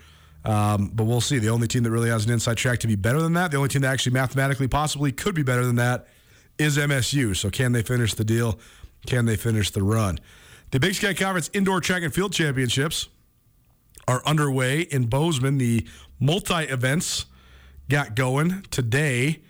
Um, 0.45 0.91
but 0.93 1.05
we'll 1.05 1.21
see. 1.21 1.39
The 1.39 1.49
only 1.49 1.67
team 1.67 1.83
that 1.83 1.91
really 1.91 2.09
has 2.09 2.25
an 2.25 2.31
inside 2.31 2.57
track 2.57 2.79
to 2.79 2.87
be 2.87 2.95
better 2.95 3.21
than 3.21 3.33
that, 3.33 3.51
the 3.51 3.57
only 3.57 3.69
team 3.69 3.81
that 3.81 3.91
actually 3.91 4.13
mathematically 4.13 4.67
possibly 4.67 5.11
could 5.11 5.35
be 5.35 5.43
better 5.43 5.65
than 5.65 5.75
that, 5.77 6.07
is 6.57 6.77
MSU. 6.77 7.35
So 7.35 7.49
can 7.49 7.71
they 7.71 7.81
finish 7.81 8.13
the 8.13 8.23
deal? 8.23 8.59
Can 9.07 9.25
they 9.25 9.35
finish 9.35 9.71
the 9.71 9.83
run? 9.83 10.19
The 10.71 10.79
Big 10.79 10.95
Sky 10.95 11.13
Conference 11.13 11.49
Indoor 11.53 11.81
Track 11.81 12.03
and 12.03 12.13
Field 12.13 12.33
Championships 12.33 13.09
are 14.07 14.21
underway 14.25 14.81
in 14.81 15.05
Bozeman. 15.05 15.57
The 15.57 15.87
multi 16.19 16.63
events 16.63 17.25
got 17.89 18.15
going 18.15 18.63
today. 18.71 19.41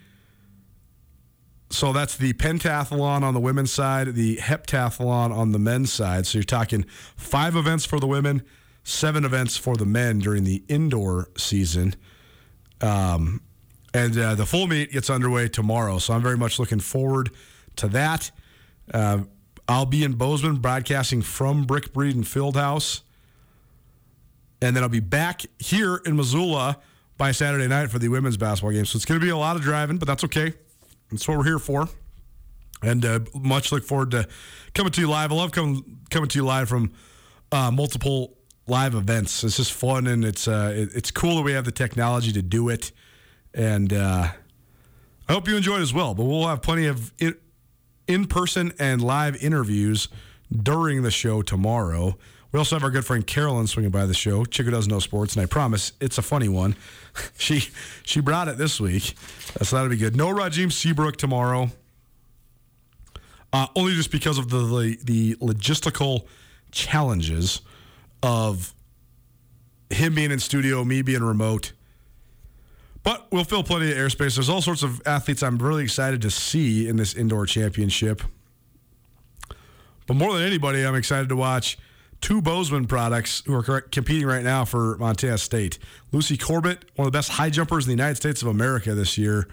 So 1.70 1.92
that's 1.92 2.16
the 2.16 2.32
pentathlon 2.34 3.22
on 3.22 3.34
the 3.34 3.40
women's 3.40 3.72
side, 3.72 4.14
the 4.14 4.36
heptathlon 4.36 5.32
on 5.32 5.52
the 5.52 5.58
men's 5.58 5.92
side. 5.92 6.26
So 6.26 6.38
you're 6.38 6.44
talking 6.44 6.84
five 7.16 7.56
events 7.56 7.84
for 7.84 7.98
the 7.98 8.06
women, 8.06 8.42
seven 8.86 9.24
events 9.24 9.56
for 9.56 9.76
the 9.76 9.84
men 9.84 10.20
during 10.20 10.44
the 10.44 10.62
indoor 10.68 11.28
season. 11.36 11.92
Um, 12.80 13.42
and 13.92 14.16
uh, 14.16 14.36
the 14.36 14.46
full 14.46 14.68
meet 14.68 14.92
gets 14.92 15.10
underway 15.10 15.48
tomorrow. 15.48 15.98
So 15.98 16.14
I'm 16.14 16.22
very 16.22 16.36
much 16.36 16.60
looking 16.60 16.78
forward 16.78 17.30
to 17.76 17.88
that. 17.88 18.30
Uh, 18.94 19.24
I'll 19.66 19.86
be 19.86 20.04
in 20.04 20.12
Bozeman 20.12 20.58
broadcasting 20.58 21.20
from 21.20 21.64
Brick 21.64 21.92
Breeden 21.92 22.22
Fieldhouse. 22.22 23.00
And 24.62 24.76
then 24.76 24.84
I'll 24.84 24.88
be 24.88 25.00
back 25.00 25.42
here 25.58 26.00
in 26.06 26.14
Missoula 26.14 26.78
by 27.18 27.32
Saturday 27.32 27.66
night 27.66 27.90
for 27.90 27.98
the 27.98 28.08
women's 28.08 28.36
basketball 28.36 28.70
game. 28.70 28.84
So 28.84 28.96
it's 28.96 29.04
going 29.04 29.20
to 29.20 29.24
be 29.24 29.30
a 29.30 29.36
lot 29.36 29.56
of 29.56 29.62
driving, 29.62 29.98
but 29.98 30.06
that's 30.06 30.22
okay. 30.24 30.54
That's 31.10 31.26
what 31.26 31.38
we're 31.38 31.44
here 31.44 31.58
for. 31.58 31.88
And 32.82 33.04
uh, 33.04 33.20
much 33.34 33.72
look 33.72 33.82
forward 33.82 34.12
to 34.12 34.28
coming 34.74 34.92
to 34.92 35.00
you 35.00 35.08
live. 35.08 35.32
I 35.32 35.34
love 35.34 35.50
coming 35.50 35.98
coming 36.08 36.28
to 36.28 36.38
you 36.38 36.44
live 36.44 36.68
from 36.68 36.92
uh, 37.50 37.72
multiple 37.72 38.36
live 38.66 38.94
events. 38.94 39.44
It's 39.44 39.56
just 39.56 39.72
fun 39.72 40.06
and 40.06 40.24
it's 40.24 40.48
uh, 40.48 40.72
it, 40.74 40.90
it's 40.94 41.10
cool 41.10 41.36
that 41.36 41.42
we 41.42 41.52
have 41.52 41.64
the 41.64 41.72
technology 41.72 42.32
to 42.32 42.42
do 42.42 42.68
it. 42.68 42.92
And 43.54 43.92
uh, 43.92 44.28
I 45.28 45.32
hope 45.32 45.48
you 45.48 45.56
enjoy 45.56 45.78
it 45.78 45.82
as 45.82 45.94
well. 45.94 46.14
But 46.14 46.24
we'll 46.24 46.46
have 46.48 46.62
plenty 46.62 46.86
of 46.86 47.12
in, 47.18 47.36
in-person 48.06 48.72
and 48.78 49.02
live 49.02 49.42
interviews 49.42 50.08
during 50.54 51.02
the 51.02 51.10
show 51.10 51.42
tomorrow. 51.42 52.16
We 52.52 52.58
also 52.58 52.76
have 52.76 52.84
our 52.84 52.90
good 52.90 53.04
friend 53.04 53.26
Carolyn 53.26 53.66
swinging 53.66 53.90
by 53.90 54.06
the 54.06 54.14
show. 54.14 54.44
Chick 54.44 54.66
who 54.66 54.70
doesn't 54.70 54.90
know 54.90 55.00
sports, 55.00 55.34
and 55.34 55.42
I 55.42 55.46
promise 55.46 55.92
it's 56.00 56.16
a 56.18 56.22
funny 56.22 56.48
one. 56.48 56.76
she 57.36 57.68
she 58.02 58.20
brought 58.20 58.48
it 58.48 58.56
this 58.56 58.80
week, 58.80 59.14
so 59.62 59.76
that'll 59.76 59.90
be 59.90 59.96
good. 59.96 60.16
No 60.16 60.28
Rajim 60.28 60.72
Seabrook 60.72 61.16
tomorrow, 61.16 61.70
uh, 63.52 63.66
only 63.74 63.94
just 63.94 64.10
because 64.10 64.38
of 64.38 64.48
the, 64.48 64.58
the 64.58 64.98
the 65.02 65.34
logistical 65.36 66.26
challenges 66.70 67.62
of 68.26 68.74
him 69.88 70.16
being 70.16 70.32
in 70.32 70.40
studio, 70.40 70.84
me 70.84 71.00
being 71.00 71.22
remote. 71.22 71.72
But 73.04 73.28
we'll 73.30 73.44
fill 73.44 73.62
plenty 73.62 73.92
of 73.92 73.96
airspace. 73.96 74.34
There's 74.34 74.48
all 74.48 74.60
sorts 74.60 74.82
of 74.82 75.00
athletes 75.06 75.44
I'm 75.44 75.58
really 75.58 75.84
excited 75.84 76.22
to 76.22 76.30
see 76.30 76.88
in 76.88 76.96
this 76.96 77.14
indoor 77.14 77.46
championship. 77.46 78.20
But 80.08 80.14
more 80.14 80.32
than 80.32 80.42
anybody, 80.42 80.84
I'm 80.84 80.96
excited 80.96 81.28
to 81.28 81.36
watch 81.36 81.78
two 82.20 82.42
Bozeman 82.42 82.86
products 82.86 83.44
who 83.46 83.54
are 83.54 83.80
competing 83.80 84.26
right 84.26 84.42
now 84.42 84.64
for 84.64 84.96
Montana 84.98 85.38
State. 85.38 85.78
Lucy 86.10 86.36
Corbett, 86.36 86.84
one 86.96 87.06
of 87.06 87.12
the 87.12 87.16
best 87.16 87.30
high 87.30 87.50
jumpers 87.50 87.84
in 87.84 87.90
the 87.90 88.02
United 88.02 88.16
States 88.16 88.42
of 88.42 88.48
America 88.48 88.92
this 88.92 89.16
year, 89.16 89.46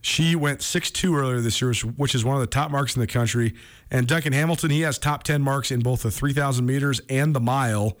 She 0.00 0.36
went 0.36 0.60
6'2 0.60 1.16
earlier 1.16 1.40
this 1.40 1.60
year, 1.60 1.72
which- 1.96 2.14
is 2.14 2.24
one 2.24 2.36
of 2.36 2.40
the 2.40 2.46
top 2.46 2.70
marks 2.70 2.94
in 2.94 3.00
the 3.00 3.06
country. 3.06 3.54
And 3.90 4.06
Duncan 4.06 4.32
Hamilton, 4.32 4.70
he 4.70 4.82
has 4.82 4.98
top 4.98 5.24
10 5.24 5.42
marks 5.42 5.70
in 5.70 5.80
both 5.80 6.02
the 6.02 6.10
3,000 6.10 6.64
meters 6.64 7.00
and 7.08 7.34
the 7.34 7.40
mile. 7.40 7.98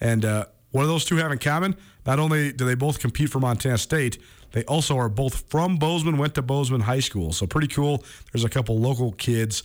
And 0.00 0.24
uh, 0.24 0.46
what 0.72 0.82
do 0.82 0.88
those 0.88 1.04
two 1.04 1.16
have 1.16 1.30
in 1.32 1.38
common? 1.38 1.76
Not 2.04 2.18
only 2.18 2.52
do 2.52 2.64
they 2.64 2.74
both 2.74 2.98
compete 2.98 3.30
for 3.30 3.40
Montana 3.40 3.78
State, 3.78 4.18
they 4.52 4.64
also 4.64 4.96
are 4.96 5.08
both 5.08 5.48
from 5.50 5.76
Bozeman, 5.76 6.18
went 6.18 6.34
to 6.34 6.42
Bozeman 6.42 6.82
High 6.82 7.00
School. 7.00 7.32
So 7.32 7.46
pretty 7.46 7.68
cool. 7.68 8.04
There's 8.32 8.44
a 8.44 8.48
couple 8.48 8.78
local 8.78 9.12
kids 9.12 9.62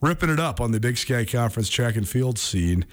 ripping 0.00 0.30
it 0.30 0.40
up 0.40 0.60
on 0.60 0.72
the 0.72 0.80
Big 0.80 0.98
Sky 0.98 1.24
Conference 1.24 1.68
track 1.68 1.96
and 1.96 2.08
field 2.08 2.38
scene. 2.38 2.84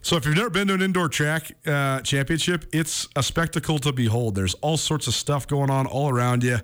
So 0.00 0.16
if 0.16 0.26
you've 0.26 0.36
never 0.36 0.50
been 0.50 0.68
to 0.68 0.74
an 0.74 0.82
indoor 0.82 1.08
track 1.08 1.52
uh, 1.66 2.00
championship, 2.00 2.66
it's 2.72 3.06
a 3.14 3.22
spectacle 3.22 3.78
to 3.80 3.92
behold. 3.92 4.34
There's 4.34 4.54
all 4.54 4.76
sorts 4.76 5.06
of 5.06 5.14
stuff 5.14 5.46
going 5.46 5.70
on 5.70 5.86
all 5.86 6.08
around 6.08 6.42
you. 6.42 6.58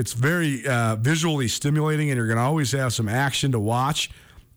It's 0.00 0.14
very 0.14 0.66
uh, 0.66 0.96
visually 0.96 1.46
stimulating, 1.46 2.08
and 2.08 2.16
you're 2.16 2.26
going 2.26 2.38
to 2.38 2.42
always 2.42 2.72
have 2.72 2.94
some 2.94 3.06
action 3.06 3.52
to 3.52 3.60
watch. 3.60 4.10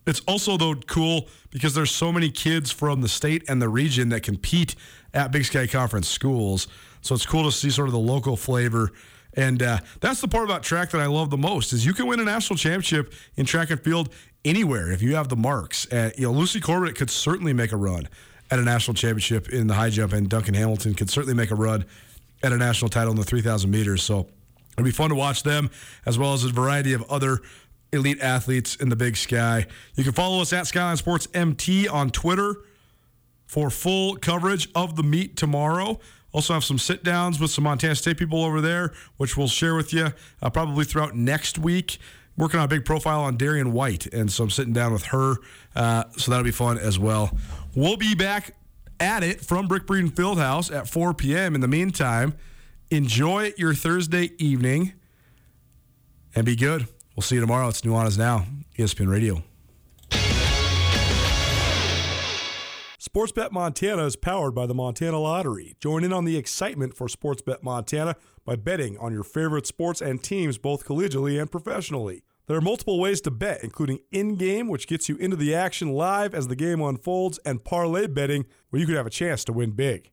It's 0.07 0.21
also 0.21 0.55
though 0.55 0.73
cool 0.73 1.27
because 1.49 1.73
there's 1.73 1.91
so 1.91 2.13
many 2.13 2.29
kids 2.29 2.71
from 2.71 3.01
the 3.01 3.09
state 3.09 3.43
and 3.49 3.61
the 3.61 3.67
region 3.67 4.07
that 4.09 4.23
compete 4.23 4.77
at 5.13 5.33
Big 5.33 5.43
Sky 5.43 5.67
Conference 5.67 6.07
schools. 6.07 6.69
So 7.01 7.13
it's 7.13 7.25
cool 7.25 7.43
to 7.43 7.51
see 7.51 7.69
sort 7.69 7.89
of 7.89 7.91
the 7.91 7.99
local 7.99 8.37
flavor. 8.37 8.93
And 9.33 9.61
uh, 9.61 9.79
that's 9.99 10.21
the 10.21 10.29
part 10.29 10.45
about 10.45 10.63
track 10.63 10.91
that 10.91 11.01
I 11.01 11.07
love 11.07 11.29
the 11.29 11.37
most 11.37 11.73
is 11.73 11.85
you 11.85 11.93
can 11.93 12.07
win 12.07 12.21
a 12.21 12.23
national 12.23 12.55
championship 12.55 13.13
in 13.35 13.45
track 13.45 13.69
and 13.69 13.81
field 13.81 14.13
anywhere 14.45 14.93
if 14.93 15.01
you 15.01 15.15
have 15.15 15.27
the 15.27 15.35
marks. 15.35 15.91
Uh, 15.91 16.11
you 16.15 16.23
know, 16.23 16.31
Lucy 16.31 16.61
Corbett 16.61 16.95
could 16.95 17.09
certainly 17.09 17.51
make 17.51 17.73
a 17.73 17.77
run 17.77 18.07
at 18.49 18.59
a 18.59 18.63
national 18.63 18.95
championship 18.95 19.49
in 19.49 19.67
the 19.67 19.73
high 19.73 19.89
jump, 19.89 20.13
and 20.13 20.29
Duncan 20.29 20.53
Hamilton 20.53 20.93
could 20.93 21.09
certainly 21.09 21.35
make 21.35 21.51
a 21.51 21.55
run 21.55 21.83
at 22.41 22.53
a 22.53 22.57
national 22.57 22.87
title 22.87 23.11
in 23.11 23.17
the 23.17 23.25
3,000 23.25 23.69
meters. 23.69 24.03
So 24.03 24.29
it'll 24.74 24.86
be 24.86 24.91
fun 24.91 25.09
to 25.09 25.15
watch 25.15 25.43
them 25.43 25.69
as 26.05 26.17
well 26.17 26.34
as 26.34 26.43
a 26.43 26.49
variety 26.49 26.93
of 26.93 27.03
other 27.09 27.39
elite 27.93 28.19
athletes 28.21 28.76
in 28.76 28.89
the 28.89 28.95
big 28.95 29.15
sky. 29.15 29.65
You 29.95 30.03
can 30.03 30.13
follow 30.13 30.41
us 30.41 30.51
at 30.51 30.67
Skyline 30.67 30.97
Sports 30.97 31.28
MT 31.34 31.88
on 31.88 32.09
Twitter 32.09 32.55
for 33.45 33.69
full 33.69 34.15
coverage 34.15 34.67
of 34.76 34.95
the 34.95 35.03
meet 35.03 35.38
tomorrow. 35.38 35.99
Also 36.32 36.53
have 36.55 36.63
some 36.63 36.80
sit 36.80 37.03
downs 37.03 37.39
with 37.39 37.51
some 37.51 37.63
Montana 37.63 37.93
State 37.93 38.17
people 38.17 38.43
over 38.43 38.59
there, 38.59 38.91
which 39.17 39.38
we'll 39.38 39.47
share 39.47 39.76
with 39.76 39.93
you 39.93 40.07
uh, 40.41 40.49
probably 40.49 40.84
throughout 40.84 41.15
next 41.15 41.59
week. 41.59 41.99
Working 42.36 42.59
on 42.59 42.65
a 42.65 42.67
big 42.67 42.84
profile 42.84 43.21
on 43.21 43.38
Darian 43.38 43.74
White, 43.74 44.07
and 44.07 44.32
so 44.32 44.43
I'm 44.43 44.49
sitting 44.49 44.74
down 44.74 44.91
with 44.91 45.05
her, 45.05 45.36
uh, 45.76 46.05
so 46.17 46.32
that'll 46.32 46.43
be 46.43 46.49
fun 46.49 46.80
as 46.80 46.97
well. 46.97 47.38
We'll 47.76 47.95
be 47.95 48.15
back 48.15 48.55
at 48.99 49.21
it 49.21 49.39
from 49.39 49.67
Brick 49.67 49.86
Breeden 49.86 50.09
Fieldhouse 50.09 50.76
at 50.76 50.89
4 50.89 51.13
p.m. 51.13 51.53
In 51.53 51.61
the 51.61 51.67
meantime, 51.67 52.34
enjoy 52.93 53.53
your 53.57 53.73
Thursday 53.73 54.31
evening 54.37 54.93
and 56.35 56.45
be 56.45 56.55
good. 56.55 56.87
We'll 57.15 57.23
see 57.23 57.35
you 57.35 57.41
tomorrow. 57.41 57.67
It's 57.67 57.81
Nuanez 57.81 58.17
Now, 58.17 58.45
ESPN 58.77 59.09
Radio. 59.09 59.43
Sportsbet 62.99 63.51
Montana 63.51 64.05
is 64.05 64.15
powered 64.15 64.55
by 64.55 64.65
the 64.65 64.73
Montana 64.73 65.19
Lottery. 65.19 65.75
Join 65.79 66.03
in 66.03 66.13
on 66.13 66.25
the 66.25 66.37
excitement 66.37 66.95
for 66.95 67.07
Sportsbet 67.07 67.61
Montana 67.61 68.15
by 68.45 68.55
betting 68.55 68.97
on 68.97 69.11
your 69.11 69.23
favorite 69.23 69.67
sports 69.67 70.01
and 70.01 70.23
teams 70.23 70.57
both 70.57 70.85
collegially 70.85 71.39
and 71.39 71.51
professionally. 71.51 72.23
There 72.47 72.57
are 72.57 72.61
multiple 72.61 72.99
ways 72.99 73.21
to 73.21 73.31
bet, 73.31 73.63
including 73.63 73.99
in 74.11 74.35
game, 74.35 74.67
which 74.67 74.87
gets 74.87 75.09
you 75.09 75.15
into 75.17 75.35
the 75.35 75.53
action 75.53 75.93
live 75.93 76.33
as 76.33 76.47
the 76.47 76.55
game 76.55 76.81
unfolds, 76.81 77.39
and 77.45 77.63
parlay 77.63 78.07
betting, 78.07 78.45
where 78.69 78.79
you 78.79 78.85
could 78.85 78.97
have 78.97 79.07
a 79.07 79.11
chance 79.11 79.43
to 79.45 79.53
win 79.53 79.71
big. 79.71 80.12